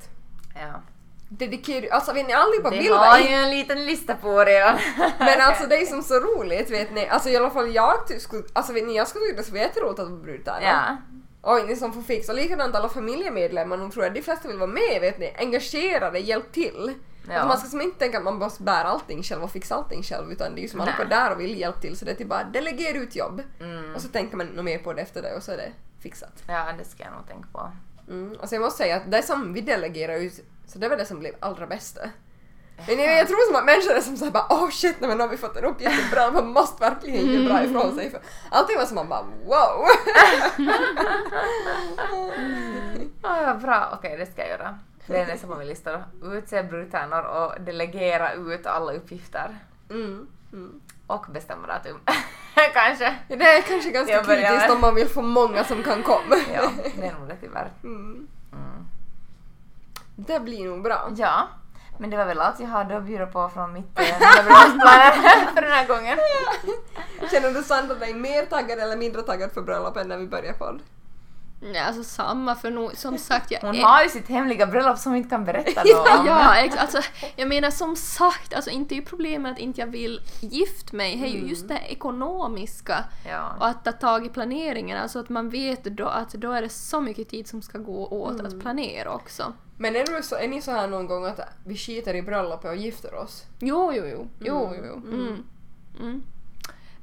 Ja. 0.55 0.82
Dedikera, 1.30 1.95
alltså 1.95 2.14
vet 2.14 2.28
ni 2.28 2.34
allihopa 2.34 2.70
Det 2.70 2.78
vill 2.78 2.93
har 2.93 3.18
ju 3.20 3.28
en 3.34 3.49
liten 3.51 3.86
lista 3.86 4.16
på 4.16 4.39
redan. 4.43 4.76
Men 5.20 5.41
alltså 5.41 5.68
det 5.68 5.76
är 5.82 5.86
som 5.86 6.03
så 6.03 6.14
roligt 6.20 6.72
vet 6.72 6.91
ni, 6.93 7.07
alltså 7.07 7.30
i 7.30 7.38
alla 7.38 7.49
fall 7.49 7.74
jag 7.76 8.07
ty- 8.07 8.20
skulle, 8.20 8.43
alltså 8.53 8.74
vet 8.74 8.88
ni 8.88 8.95
jag 8.97 9.07
skulle 9.07 9.26
tycka 9.26 9.41
det 9.41 9.51
vara 9.51 9.61
jätteroligt 9.61 9.99
att 9.99 10.09
vara 10.09 10.20
brudtärna. 10.20 10.61
ja. 10.61 10.97
Och 11.45 11.67
ni 11.67 11.75
som 11.75 11.93
får 11.93 12.01
fixa, 12.01 12.31
och 12.31 12.37
likadant 12.37 12.75
alla 12.75 12.89
familjemedlemmar, 12.89 13.77
nog 13.77 13.91
tror 13.93 14.05
jag 14.05 14.13
de 14.13 14.21
flesta 14.21 14.47
vill 14.47 14.57
vara 14.57 14.69
med 14.71 15.01
vet 15.01 15.19
ni, 15.19 15.33
engagerade, 15.37 16.19
hjälp 16.19 16.51
till. 16.51 16.93
Ja. 17.27 17.33
Alltså 17.33 17.47
man 17.47 17.57
ska 17.57 17.67
som 17.69 17.81
inte 17.81 17.99
tänka 17.99 18.17
att 18.17 18.23
man 18.23 18.35
måste 18.37 18.63
bära 18.63 18.83
allting 18.83 19.23
själv 19.23 19.43
och 19.43 19.51
fixa 19.51 19.75
allting 19.75 20.03
själv 20.03 20.31
utan 20.31 20.55
det 20.55 20.61
är 20.61 20.63
ju 20.63 20.67
som 20.69 20.77
Nej. 20.79 20.87
allihopa 20.87 21.09
där 21.15 21.31
och 21.31 21.39
vill 21.39 21.59
hjälpa 21.59 21.79
till 21.79 21.97
så 21.97 22.05
det 22.05 22.11
är 22.11 22.15
typ 22.15 22.27
bara 22.27 22.43
delegera 22.43 22.97
ut 22.97 23.15
jobb 23.15 23.41
Mm. 23.59 23.95
och 23.95 24.01
så 24.01 24.07
tänker 24.07 24.37
man 24.37 24.47
något 24.47 24.65
mer 24.65 24.77
på 24.77 24.93
det 24.93 25.01
efter 25.01 25.21
det 25.21 25.35
och 25.35 25.43
så 25.43 25.51
är 25.51 25.57
det 25.57 25.71
fixat. 25.99 26.43
ja, 26.47 26.65
det 26.77 26.83
ska 26.85 27.03
jag 27.03 27.13
nog 27.13 27.27
tänka 27.27 27.47
på. 27.51 27.71
Mm. 28.11 28.35
Och 28.41 28.49
så 28.49 28.55
jag 28.55 28.61
måste 28.61 28.77
säga 28.77 28.95
att 28.95 29.11
det 29.11 29.23
som 29.23 29.53
vi 29.53 29.61
delegerar 29.61 30.15
ut, 30.15 30.33
så 30.67 30.79
det 30.79 30.89
var 30.89 30.97
det 30.97 31.05
som 31.05 31.19
blev 31.19 31.35
allra 31.39 31.67
bästa. 31.67 32.01
Men 32.88 32.99
jag, 32.99 33.17
jag 33.17 33.28
tror 33.28 33.47
som 33.47 33.55
att 33.55 33.65
människor 33.65 33.91
är 33.91 34.01
som 34.01 34.17
såhär 34.17 34.32
bara 34.32 34.47
åh 34.49 34.69
shit 34.69 34.95
nej, 34.99 35.07
men 35.07 35.17
nu 35.17 35.24
har 35.24 35.30
vi 35.30 35.38
fått 35.38 35.57
en 35.57 35.65
uppgift 35.65 36.11
bra, 36.11 36.32
man 36.32 36.47
måste 36.47 36.89
verkligen 36.89 37.34
göra 37.34 37.49
bra 37.49 37.63
ifrån 37.63 37.95
sig. 37.95 38.11
För 38.11 38.19
allting 38.49 38.78
var 38.78 38.86
som 38.86 38.95
man 38.95 39.09
bara 39.09 39.21
wow! 39.45 39.86
Ah, 43.21 43.41
ja, 43.41 43.53
bra, 43.53 43.89
okej 43.93 44.17
det 44.17 44.26
ska 44.26 44.41
jag 44.41 44.49
göra. 44.49 44.80
Det 45.07 45.19
är 45.19 45.28
nästa 45.28 45.47
på 45.47 45.55
min 45.55 45.67
lista 45.67 45.91
då. 45.91 46.28
Utse 46.32 46.63
brudtärnor 46.63 47.24
och 47.24 47.61
delegera 47.61 48.34
ut 48.34 48.65
alla 48.65 48.93
uppgifter. 48.93 49.57
Mm. 49.89 50.28
Mm. 50.53 50.82
Och 51.07 51.26
bestämma 51.32 51.67
datum. 51.67 51.99
Kanske. 52.74 53.15
Ja, 53.28 53.36
Det 53.36 53.45
är 53.45 53.61
kanske 53.61 53.89
ganska 53.89 54.13
Jag 54.13 54.26
börjar 54.26 54.49
kritiskt 54.49 54.71
om 54.71 54.82
man 54.82 54.95
vill 54.95 55.07
få 55.07 55.21
många 55.21 55.63
som 55.63 55.84
kan 55.84 56.03
komma. 56.03 56.36
Ja, 56.53 56.71
det 56.95 57.07
är 57.07 57.13
nog 57.19 57.28
det 57.28 57.36
tyvärr. 57.41 57.71
Mm. 57.84 58.28
Mm. 58.51 58.86
Det 60.15 60.39
blir 60.39 60.65
nog 60.69 60.84
bra. 60.84 61.11
Ja, 61.17 61.47
men 61.97 62.09
det 62.09 62.17
var 62.17 62.25
väl 62.25 62.39
allt 62.39 62.59
jag 62.59 62.67
hade 62.67 62.97
att 62.97 63.03
bjuda 63.03 63.25
på 63.25 63.49
från 63.49 63.73
mitt 63.73 63.99
eh, 63.99 64.19
bröllopsplaner 64.19 65.11
för 65.55 65.61
den 65.61 65.71
här 65.71 65.87
gången. 65.87 66.17
Känner 67.31 67.51
du 67.51 67.63
Sandra 67.63 67.95
dig 67.95 68.13
mer 68.13 68.45
taggad 68.45 68.79
eller 68.79 68.97
mindre 68.97 69.21
taggad 69.21 69.51
för 69.51 69.61
bröllop 69.61 69.97
än 69.97 70.07
när 70.07 70.17
vi 70.17 70.27
började 70.27 70.57
podd? 70.57 70.81
Nej, 71.72 71.82
alltså 71.82 72.03
samma 72.03 72.55
för 72.55 72.72
nog, 72.72 72.97
som 72.97 73.18
sagt 73.18 73.51
jag 73.51 73.61
Hon 73.61 73.76
är- 73.76 73.82
har 73.84 74.03
ju 74.03 74.09
sitt 74.09 74.28
hemliga 74.30 74.66
bröllop 74.68 74.97
som 74.97 75.11
hon 75.11 75.18
inte 75.18 75.30
kan 75.30 75.45
berätta 75.45 75.84
då 75.84 75.99
om. 75.99 76.26
Ja, 76.28 76.70
alltså, 76.78 77.01
jag 77.36 77.47
menar 77.47 77.72
som 77.72 77.95
sagt, 77.95 78.53
alltså 78.53 78.70
inte 78.70 78.93
är 78.95 78.95
ju 78.95 79.05
problemet 79.05 79.51
att 79.51 79.59
inte 79.59 79.80
jag 79.82 79.88
vill 79.88 80.22
gift 80.39 80.91
mig, 80.91 81.16
det 81.18 81.26
är 81.28 81.30
ju 81.41 81.47
just 81.49 81.68
det 81.68 81.80
ekonomiska 81.89 83.03
Ja. 83.30 83.55
och 83.59 83.68
att 83.68 83.86
ta 83.86 83.91
tag 83.91 84.26
i 84.26 84.30
planeringen, 84.30 84.97
alltså 84.97 85.20
att 85.20 85.30
man 85.30 85.49
vet 85.49 85.84
då 85.84 86.05
att 86.07 86.30
då 86.34 86.51
är 86.51 86.61
det 86.61 86.70
så 86.70 87.01
mycket 87.01 87.30
tid 87.30 87.47
som 87.47 87.61
ska 87.61 87.78
gå 87.78 88.07
åt 88.07 88.34
Mm. 88.39 88.45
att 88.45 88.59
planera 88.61 89.14
också. 89.14 89.53
Men 89.78 89.95
är, 89.95 90.05
du 90.18 90.24
så, 90.24 90.36
är 90.36 90.47
ni 90.47 90.61
så 90.61 90.72
här 90.72 90.88
någon 90.88 91.07
gång 91.07 91.26
att 91.26 91.39
vi 91.66 91.78
skiter 91.78 92.14
i 92.16 92.22
bröllopet 92.22 92.70
och 92.72 92.76
gifter 92.76 93.16
oss? 93.16 93.43
Jo, 93.59 93.91
jo, 93.95 94.03
jo, 94.05 94.28
jo, 94.39 94.66
Mm, 94.66 94.80
jo, 94.84 94.86
jo. 94.88 95.14
mm. 95.14 95.20
Mm. 95.26 95.43
Mm. 95.99 96.24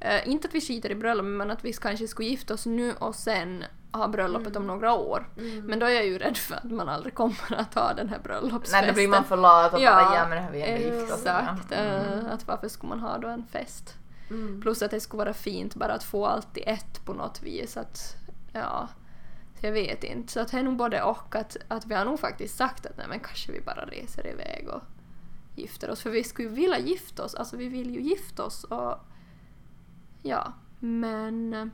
eh, 0.00 0.28
inte 0.28 0.48
att 0.48 0.54
vi 0.54 0.60
skiter 0.60 0.90
i 0.90 0.94
bröllopet 0.94 1.30
men 1.30 1.50
att 1.50 1.64
vi 1.64 1.72
kanske 1.72 2.08
skulle 2.08 2.28
gifta 2.28 2.54
oss 2.54 2.66
nu 2.66 2.94
och 2.98 3.14
sen 3.14 3.64
ha 3.92 4.08
bröllopet 4.08 4.56
Mm. 4.56 4.62
om 4.62 4.66
några 4.66 4.92
år. 4.94 5.28
Men 5.62 5.78
då 5.78 5.86
är 5.86 5.90
jag 5.90 6.06
ju 6.06 6.18
rädd 6.18 6.36
för 6.36 6.54
att 6.54 6.64
man 6.64 6.88
aldrig 6.88 7.14
kommer 7.14 7.54
att 7.56 7.74
ha 7.74 7.94
den 7.94 8.08
här 8.08 8.18
bröllopsfesten. 8.18 8.80
Nej, 8.80 8.88
då 8.88 8.94
blir 8.94 9.08
man 9.08 9.24
för 9.24 9.36
lat 9.36 9.74
och 9.74 9.80
Ja, 9.80 9.90
bara 9.90 10.16
ja 10.16 10.28
men 10.28 10.36
det 10.38 10.42
har 10.44 10.50
vi 10.52 10.62
ändå 10.62 10.86
gift 11.00 11.12
oss. 11.12 11.18
Exakt. 11.20 11.72
Mm. 11.72 12.18
eh, 12.26 12.32
Att 12.32 12.46
varför 12.46 12.68
skulle 12.68 12.88
man 12.88 13.00
ha 13.00 13.18
då 13.18 13.28
en 13.28 13.46
fest? 13.46 13.94
Mm. 14.30 14.60
Plus 14.60 14.82
att 14.82 14.90
det 14.90 15.00
skulle 15.00 15.18
vara 15.18 15.34
fint 15.34 15.74
bara 15.74 15.92
att 15.92 16.04
få 16.04 16.26
allt 16.26 16.56
i 16.58 16.62
ett 16.62 17.04
på 17.04 17.12
något 17.14 17.42
vis. 17.42 17.76
Att, 17.76 18.16
ja, 18.52 18.88
jag 19.60 19.72
vet 19.72 20.04
inte. 20.04 20.32
Så 20.32 20.40
att 20.40 20.50
det 20.50 20.58
är 20.58 20.62
nog 20.62 20.76
både 20.76 21.02
och. 21.02 21.34
Att, 21.36 21.56
att 21.68 21.86
vi 21.86 21.94
har 21.94 22.04
nog 22.04 22.20
faktiskt 22.20 22.56
sagt 22.56 22.86
att 22.86 22.96
nej 22.96 23.06
men 23.08 23.20
kanske 23.20 23.52
vi 23.52 23.60
bara 23.60 23.84
reser 23.84 24.26
iväg 24.26 24.68
och 24.68 24.80
gifter 25.56 25.90
oss. 25.90 26.00
För 26.02 26.10
vi 26.10 26.24
skulle 26.24 26.48
ju 26.48 26.54
vilja 26.54 26.78
gifta 26.78 27.24
oss. 27.24 27.34
Alltså 27.34 27.56
vi 27.56 27.68
vill 27.68 27.94
ju 27.94 28.00
gifta 28.00 28.44
oss 28.44 28.64
och 28.64 28.98
ja, 30.22 30.52
men 30.78 31.54
eh, 31.54 31.66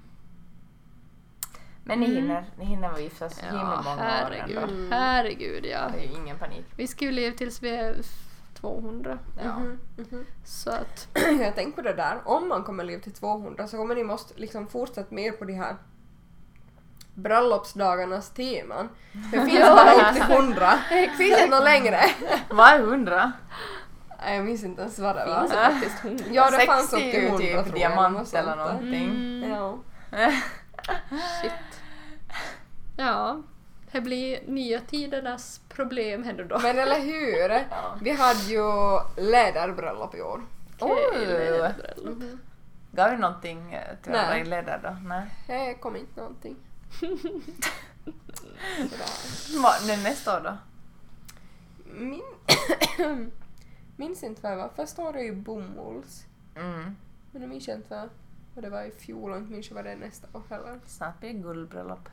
Men 1.88 2.00
ni 2.00 2.06
hinner, 2.14 2.44
ni 2.58 2.64
hinner 2.64 2.88
vara 2.88 3.00
gifta 3.00 3.28
så 3.28 3.46
himla 3.46 3.60
ja, 3.60 3.82
många 3.84 3.96
år 3.96 4.02
herregud. 4.02 4.58
ändå. 4.58 4.94
Herregud 4.96 5.64
ja. 5.66 5.80
Det 5.92 5.98
är 5.98 6.02
ju 6.08 6.14
ingen 6.16 6.38
panik. 6.38 6.64
Vi 6.76 6.86
ska 6.86 7.04
ju 7.04 7.10
leva 7.12 7.36
tills 7.36 7.62
vi 7.62 7.70
är 7.76 7.96
200. 8.60 9.18
Ja. 9.44 9.52
Mhm. 9.56 10.26
Så 10.44 10.70
att, 10.70 11.08
Jag 11.40 11.54
tänkte 11.54 11.82
på 11.82 11.88
det 11.88 11.94
där, 11.94 12.18
om 12.24 12.48
man 12.48 12.64
kommer 12.64 12.84
leva 12.84 13.02
till 13.02 13.12
200 13.12 13.66
så 13.68 13.76
kommer 13.76 13.94
ni 13.94 14.04
måste 14.04 14.34
liksom 14.40 14.66
fortsätta 14.66 15.14
mer 15.14 15.32
på 15.32 15.44
de 15.44 15.52
här 15.52 15.76
bröllopsdagarnas 17.14 18.30
teman. 18.30 18.88
Det 19.32 19.40
finns 19.40 19.60
bara 19.60 19.92
upp 20.10 20.14
till 20.14 20.22
100. 20.36 20.70
Finns 20.88 21.18
det 21.18 21.24
inte 21.28 21.46
något 21.46 21.64
längre? 21.64 22.00
Vad 22.50 22.68
är 22.68 22.78
hundra? 22.80 23.32
Nej, 24.24 24.36
Jag 24.36 24.44
minns 24.44 24.64
inte 24.64 24.82
ens 24.82 24.98
vad 24.98 25.16
det 25.16 25.26
var. 25.26 25.40
finns 25.40 25.50
det 25.52 25.56
faktiskt 25.56 25.98
hund. 25.98 26.22
Ja, 26.32 26.50
det 26.50 26.66
fanns 26.66 26.92
upp 26.92 27.00
60 27.00 27.10
till 27.12 27.26
100 27.26 27.38
typ 27.38 27.52
tror 27.52 27.64
jag. 27.66 27.74
diamant 27.74 28.18
något 28.18 28.34
eller 28.34 28.56
där. 28.56 28.64
någonting. 28.64 29.04
Mm, 29.10 29.50
Ja. 29.50 29.78
shit. 31.42 31.52
Ja, 32.96 33.42
det 33.92 34.00
blir 34.00 34.40
nya 34.46 34.80
tidernas 34.80 35.60
problem 35.68 36.24
här 36.24 36.32
nu 36.32 36.44
då. 36.44 36.58
Men 36.58 36.78
eller 36.78 37.00
hur? 37.00 37.48
Ja. 37.70 37.98
Vi 38.02 38.10
hade 38.10 38.40
ju 38.40 38.62
läderbröllop 39.30 40.14
i 40.14 40.22
år. 40.22 40.42
Okej, 40.78 41.74
Gav 42.92 43.10
vi 43.10 43.16
någonting 43.16 43.74
eh, 43.74 43.96
till 44.02 44.12
Nej. 44.12 44.20
alla 44.20 44.38
i 44.38 44.44
ledare 44.44 44.80
då? 44.82 44.96
Nej. 45.08 45.26
Det 45.46 45.74
kom 45.74 45.96
inte 45.96 46.20
någonting. 46.20 46.56
Men 49.86 50.02
nästa 50.02 50.36
år 50.36 50.40
då? 50.40 50.56
Min... 51.84 52.22
minns 53.96 54.22
inte 54.22 54.42
vad 54.42 54.52
det 54.52 54.56
var. 54.56 54.68
Första 54.76 55.02
året 55.02 55.16
är 55.16 55.24
ju 55.24 55.34
bomulls. 55.34 56.26
Mm. 56.54 56.96
Men 57.32 57.42
jag 57.42 57.48
minns 57.48 57.68
inte 57.68 57.96
vad, 57.96 58.08
vad 58.54 58.64
det 58.64 58.70
var 58.70 58.82
i 58.82 58.90
fjol 58.90 59.32
och 59.32 59.38
inte 59.38 59.52
minns 59.52 59.68
jag 59.68 59.74
vad 59.74 59.84
det 59.84 59.92
är 59.92 59.96
nästa 59.96 60.26
år 60.32 60.42
heller. 60.50 60.80
Snart 60.86 61.20
blir 61.20 61.32
det 61.32 61.38
guldbröllop. 61.38 62.08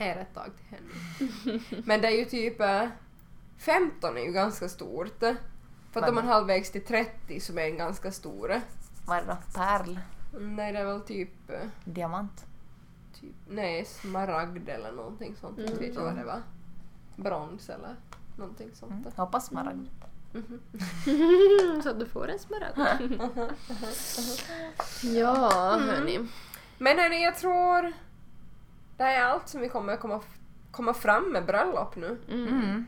Här 0.00 0.16
ett 0.16 0.34
tag 0.34 0.50
till 0.56 0.66
henne. 0.78 1.60
Men 1.84 2.00
det 2.00 2.08
är 2.08 2.18
ju 2.18 2.24
typ... 2.24 2.60
eh, 2.60 2.88
15 3.58 4.16
är 4.16 4.20
ju 4.20 4.32
ganska 4.32 4.68
stort. 4.68 5.18
För 5.92 6.00
att 6.02 6.08
om 6.08 6.14
man 6.14 6.26
halvvägs 6.26 6.70
till 6.70 6.84
30 6.84 7.40
som 7.40 7.58
är 7.58 7.62
en 7.62 7.76
ganska 7.76 8.12
stor. 8.12 8.60
Vad 9.06 9.18
är 9.18 9.22
det 9.22 9.26
då? 9.28 9.36
Pärl? 9.54 9.98
Nej, 10.40 10.72
det 10.72 10.78
är 10.78 10.84
väl 10.84 11.00
typ... 11.00 11.50
eh, 11.50 11.60
Diamant? 11.84 12.46
typ 13.20 13.34
nej, 13.48 13.84
smaragd 13.84 14.68
eller 14.68 14.92
någonting 14.92 15.36
sånt. 15.40 15.58
Jag 15.58 15.66
vet 15.70 15.82
inte 15.82 16.00
vad 16.00 16.16
det 16.16 16.24
var. 16.24 16.42
Brons 17.16 17.68
eller 17.68 17.96
någonting 18.36 18.70
sånt. 18.74 18.92
Mm. 18.92 19.12
Hoppas 19.16 19.46
smaragd. 19.46 19.88
Så 21.82 21.90
att 21.90 22.00
du 22.00 22.06
får 22.06 22.28
en 22.28 22.38
smaragd. 22.38 22.76
ja, 25.18 25.78
hörni. 25.80 26.28
Men 26.78 26.98
hörni, 26.98 27.22
jag 27.24 27.36
tror 27.36 27.92
det 29.00 29.04
här 29.06 29.20
är 29.20 29.24
allt 29.24 29.48
som 29.48 29.60
vi 29.60 29.68
kommer 29.68 29.96
komma, 29.96 30.20
komma 30.70 30.94
fram 30.94 31.32
med 31.32 31.46
bröllop 31.46 31.96
nu. 31.96 32.20
Mm. 32.30 32.86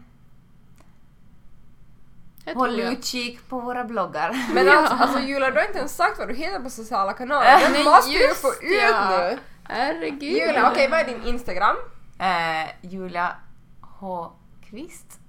Jag 2.45 2.55
Håll 2.55 2.81
utkik 2.81 3.49
på 3.49 3.61
våra 3.61 3.85
bloggar. 3.85 4.51
Men 4.55 4.67
Ja. 4.67 4.77
alltså, 4.79 4.95
alltså 4.95 5.19
Julia, 5.21 5.51
du 5.51 5.57
har 5.59 5.67
inte 5.67 5.79
ens 5.79 5.97
sagt 5.97 6.19
vad 6.19 6.29
du 6.29 6.35
heter 6.35 6.61
på 6.61 6.71
sociala 6.71 7.13
kanaler. 7.13 7.59
Det 7.61 7.69
Nej, 7.73 7.85
måste 7.85 8.11
du 8.13 8.35
få 8.35 8.49
ut 8.49 8.83
ja. 8.91 9.09
nu! 9.11 9.39
Herregud. 9.65 10.23
Julia, 10.23 10.71
okej 10.71 10.89
vad 10.91 11.01
är 11.01 11.05
din 11.05 11.23
Instagram? 11.23 11.77
Eh, 12.19 12.71
Julia 12.81 13.37
H. 13.81 14.33
Kvist. 14.71 15.21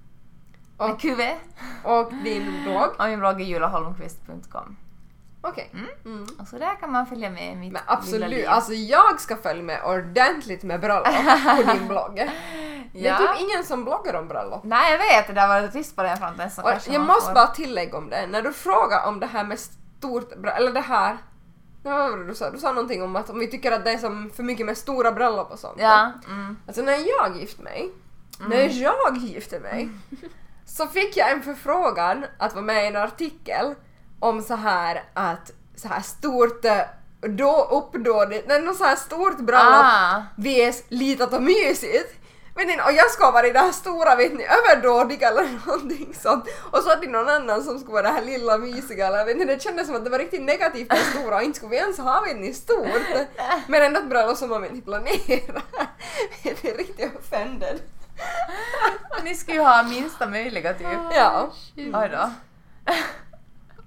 Med 0.78 0.90
Och, 0.90 1.00
QV. 1.00 1.20
och 1.84 2.12
din 2.14 2.62
blogg? 2.64 2.90
Och 2.98 3.04
min 3.08 3.18
blogg 3.18 3.40
är 3.40 3.44
julaholmqvist.com. 3.44 4.76
Okej. 5.46 5.70
Mm. 5.72 5.86
Mm. 6.04 6.26
Och 6.38 6.48
så 6.48 6.58
där 6.58 6.74
kan 6.80 6.92
man 6.92 7.06
följa 7.06 7.30
med 7.30 7.52
i 7.52 7.56
mitt 7.56 7.72
Men 7.72 7.82
lilla 7.82 7.82
absolut, 7.86 8.30
liv. 8.30 8.48
alltså 8.48 8.72
jag 8.72 9.20
ska 9.20 9.36
följa 9.36 9.62
med 9.62 9.84
ordentligt 9.84 10.62
med 10.62 10.80
bröllop 10.80 11.06
på 11.56 11.72
din 11.72 11.88
blogg. 11.88 12.14
Det 12.92 13.08
är 13.08 13.12
ja. 13.12 13.18
typ 13.18 13.40
ingen 13.40 13.64
som 13.64 13.84
bloggar 13.84 14.14
om 14.14 14.28
bröllop. 14.28 14.64
Nej 14.64 14.92
jag 14.92 14.98
vet, 14.98 15.34
det 15.34 15.40
har 15.40 15.48
varit 15.48 15.72
tyst 15.72 15.96
på 15.96 16.02
den 16.02 16.16
fronten 16.16 16.50
så 16.50 16.62
jag 16.86 17.00
måste 17.00 17.26
får... 17.26 17.34
bara 17.34 17.46
tillägga 17.46 17.98
om 17.98 18.10
det, 18.10 18.26
när 18.26 18.42
du 18.42 18.52
frågar 18.52 19.06
om 19.06 19.20
det 19.20 19.26
här 19.26 19.44
med 19.44 19.58
stort 19.58 20.28
bröllop, 20.28 20.58
eller 20.58 20.72
det 20.72 20.80
här 20.80 21.18
du 22.26 22.34
sa? 22.34 22.50
Du 22.50 22.58
sa 22.58 22.72
någonting 22.72 23.02
om 23.02 23.16
att 23.16 23.30
om 23.30 23.38
vi 23.38 23.46
tycker 23.46 23.72
att 23.72 23.84
det 23.84 23.90
är 23.90 23.98
som 23.98 24.30
för 24.30 24.42
mycket 24.42 24.66
med 24.66 24.78
stora 24.78 25.12
bröllop 25.12 25.52
och 25.52 25.58
sånt. 25.58 25.76
Ja. 25.78 26.12
Mm. 26.26 26.56
Alltså 26.66 26.82
när 26.82 26.92
jag 26.92 27.36
gifte 27.40 27.62
mig, 27.62 27.90
när 28.48 28.82
jag 28.82 29.16
gifte 29.16 29.60
mig, 29.60 29.88
så 30.66 30.86
fick 30.86 31.16
jag 31.16 31.32
en 31.32 31.42
förfrågan 31.42 32.26
att 32.38 32.54
vara 32.54 32.64
med 32.64 32.84
i 32.84 32.86
en 32.86 32.96
artikel 32.96 33.74
om 34.20 34.42
så 34.42 34.54
här 34.54 35.02
att 35.14 35.50
så 35.76 35.88
här 35.88 36.00
stort, 36.00 36.64
eh, 36.64 36.78
då 37.28 37.64
uppdådigt, 37.70 38.44
nej 38.48 38.62
något 38.62 38.76
så 38.76 38.84
här 38.84 38.96
stort 38.96 39.38
bröllop 39.38 39.84
Ah. 39.84 40.22
vs 40.36 40.82
litet 40.88 41.32
och 41.32 41.42
mysigt. 41.42 42.20
Ni, 42.56 42.76
och 42.80 42.92
jag 42.92 43.10
ska 43.10 43.30
vara 43.30 43.46
i 43.46 43.52
det 43.52 43.58
här 43.58 43.72
stora, 43.72 44.16
vet 44.16 44.32
ni, 44.34 44.44
överdådiga 44.44 45.28
eller 45.28 45.48
någonting 45.66 46.14
sånt. 46.22 46.44
Och 46.70 46.78
så 46.78 46.88
hade 46.88 47.06
någon 47.06 47.28
annan 47.28 47.62
som 47.62 47.78
skulle 47.78 47.92
vara 47.92 48.02
det 48.02 48.08
här 48.08 48.22
lilla 48.24 48.58
mysiga 48.58 49.06
eller 49.06 49.24
vet 49.24 49.36
ni, 49.36 49.44
det 49.44 49.62
kändes 49.62 49.86
som 49.86 49.96
att 49.96 50.04
det 50.04 50.10
var 50.10 50.18
riktigt 50.18 50.42
negativt 50.42 50.88
med 50.88 50.98
stora 50.98 51.36
och 51.36 51.42
inte 51.42 51.56
skulle 51.56 51.70
vi 51.70 51.76
ens 51.76 51.98
ha 51.98 52.20
vet 52.20 52.36
ni 52.36 52.54
stort. 52.54 52.86
Men 53.66 53.82
ändå 53.82 54.00
ett 54.00 54.08
bröllop 54.08 54.36
som 54.36 54.48
man 54.50 54.64
inte 54.64 54.80
planera. 54.84 55.62
Det 56.42 56.64
är 56.70 56.76
riktigt 56.76 57.18
offended. 57.18 57.80
Ni 59.24 59.34
skulle 59.34 59.56
ju 59.56 59.62
ha 59.62 59.82
minsta 59.82 60.26
möjliga 60.26 60.74
typ. 60.74 60.86
Ja. 61.14 61.50
Oj 61.76 62.08
då. 62.12 62.30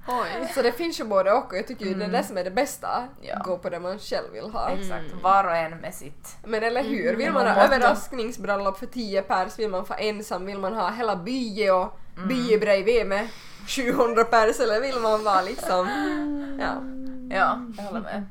Oj. 0.08 0.52
Så 0.56 0.62
det 0.62 0.72
finns 0.72 1.00
ju 1.00 1.04
både 1.04 1.32
och 1.32 1.46
och 1.52 1.58
jag 1.58 1.68
tycker 1.68 1.86
ju 1.86 1.94
det 1.94 2.06
är 2.06 2.10
det 2.10 2.24
som 2.24 2.38
är 2.38 2.44
det 2.44 2.52
bästa. 2.52 3.08
Ja. 3.22 3.42
Gå 3.44 3.58
på 3.58 3.70
det 3.70 3.80
man 3.80 4.00
själv 4.00 4.32
vill 4.34 4.50
ha. 4.50 4.70
Exakt, 4.70 5.14
var 5.24 5.44
och 5.44 5.56
en 5.56 5.78
med 5.78 5.94
sitt. 5.96 6.36
Men 6.44 6.64
eller 6.64 6.84
hur, 6.84 7.16
vill 7.16 7.28
Mm. 7.28 7.34
man 7.34 7.48
ha 7.48 7.64
överraskningsbröllop 7.64 8.78
för 8.80 8.86
10 8.86 9.22
pers, 9.22 9.60
vill 9.60 9.70
man 9.70 9.86
få 9.86 9.94
ensam, 9.94 10.46
vill 10.46 10.58
man 10.60 10.74
ha 10.74 10.92
hela 10.92 11.16
byn 11.16 11.72
och 11.72 12.00
Mm. 12.18 12.28
by 12.28 12.58
bredvid 12.58 13.08
med 13.08 13.28
700 13.68 14.24
pers 14.24 14.60
eller 14.60 14.82
vill 14.82 15.00
man 15.00 15.24
vara 15.24 15.42
liksom... 15.42 15.88
Ja. 16.60 16.74
Ja, 17.38 17.62
jag 17.78 17.84
håller 17.84 18.00
med. 18.02 18.26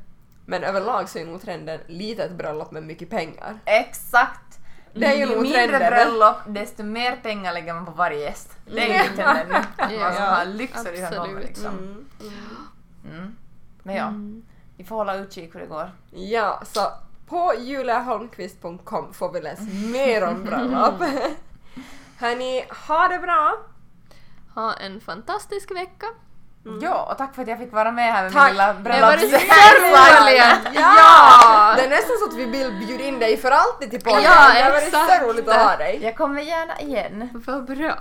Men 0.45 0.63
överlag 0.63 1.09
så 1.09 1.19
är 1.19 1.25
nog 1.25 1.41
trenden 1.41 1.79
litet 1.87 2.31
bröllop 2.31 2.71
med 2.71 2.83
mycket 2.83 3.09
pengar. 3.09 3.59
Exakt! 3.65 4.46
Det 4.93 5.05
är 5.05 5.13
ju 5.13 5.19
Ju 5.19 5.25
nog 5.25 5.41
mindre 5.41 5.77
bröllop, 5.77 6.37
desto 6.47 6.83
mer 6.83 7.15
pengar 7.15 7.53
lägger 7.53 7.73
man 7.73 7.85
på 7.85 7.91
varje 7.91 8.19
gäst. 8.19 8.57
Det 8.65 8.95
är 8.95 9.03
ju 9.03 9.15
trenden 9.15 9.47
nu. 9.49 9.55
Att 9.83 9.99
man 9.99 10.13
ska 10.13 10.23
ha 10.23 10.43
lyx 10.43 10.77
och 10.77 10.83
det 10.83 11.03
absolut. 11.03 11.47
liksom. 11.47 11.67
Mm. 11.67 12.05
Mm. 13.11 13.35
Men 13.83 13.95
ja, 13.95 14.13
vi 14.77 14.83
får 14.83 14.95
hålla 14.95 15.15
utkik 15.15 15.55
hur 15.55 15.59
det 15.59 15.65
går. 15.65 15.91
Ja, 16.11 16.61
så 16.65 16.91
på 17.27 17.53
juliaholmqvist.com 17.59 19.13
får 19.13 19.31
vi 19.31 19.41
läsa 19.41 19.63
mer 19.63 20.23
om 20.23 20.43
bröllop. 20.43 20.93
Hörni, 22.17 22.65
ha 22.87 23.07
det 23.07 23.19
bra! 23.19 23.57
Ha 24.55 24.73
en 24.73 25.01
fantastisk 25.01 25.71
vecka. 25.71 26.07
Ja, 26.81 27.07
och 27.11 27.17
tack 27.17 27.35
för 27.35 27.41
att 27.41 27.47
jag 27.47 27.57
fick 27.57 27.73
vara 27.73 27.91
med 27.91 28.13
här 28.13 28.23
med 28.23 28.33
Tack. 28.33 28.43
min 28.43 28.51
lilla 28.53 28.73
Det 28.73 29.01
var 29.01 29.11
det 29.11 29.17
bröllopsresa. 29.17 29.53
så 29.79 30.69
Ja! 30.73 31.73
Det 31.77 31.83
är 31.83 31.89
nästan 31.89 32.17
så 32.19 32.25
att 32.25 32.33
vi 32.35 32.45
vill 32.45 32.71
bjuda 32.87 33.03
in 33.03 33.19
dig 33.19 33.37
för 33.37 33.51
alltid 33.51 33.91
till 33.91 34.01
podden. 34.01 34.23
Ja, 34.23 34.53
det 34.53 34.61
har 34.61 34.71
varit 34.71 35.11
så 35.21 35.27
roligt 35.27 35.47
att 35.47 35.55
ha 35.55 35.77
dig. 35.77 35.99
Jag 36.03 36.17
kommer 36.17 36.41
gärna 36.41 36.79
igen. 36.79 37.29
Vad 37.47 37.65
bra. 37.65 37.95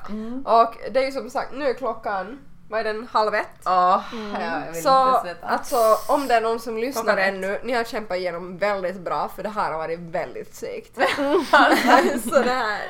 Och 0.44 0.74
det 0.90 1.00
är 1.00 1.04
ju 1.04 1.12
som 1.12 1.30
sagt, 1.30 1.52
nu 1.54 1.68
är 1.68 1.74
klockan, 1.74 2.38
vad 2.68 2.80
är 2.80 2.84
den, 2.84 3.08
halv 3.12 3.34
ett? 3.34 3.48
Jag 3.64 4.72
vill 4.72 4.82
Så 4.82 5.20
alltså 5.42 5.76
om 6.08 6.26
det 6.28 6.34
är 6.34 6.40
någon 6.40 6.60
som 6.60 6.76
lyssnar 6.78 7.02
Klockan 7.02 7.18
ett. 7.18 7.34
ännu, 7.34 7.60
ni 7.64 7.72
har 7.72 7.84
kämpat 7.84 8.16
igenom 8.16 8.58
väldigt 8.58 9.00
bra 9.00 9.30
för 9.36 9.42
det 9.42 9.48
här 9.48 9.70
har 9.70 9.78
varit 9.78 10.00
väldigt 10.00 10.54
segt. 10.54 10.94
så 12.30 12.38
det 12.42 12.50
här. 12.50 12.80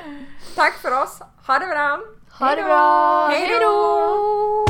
Tack 0.55 0.73
för 0.81 1.03
oss, 1.03 1.19
ha 1.47 1.59
det 1.59 1.67
bra! 1.67 1.99
Ha 2.39 2.55
det 2.55 2.63
bra. 2.63 3.27
Hej 3.27 3.57
då! 3.59 4.65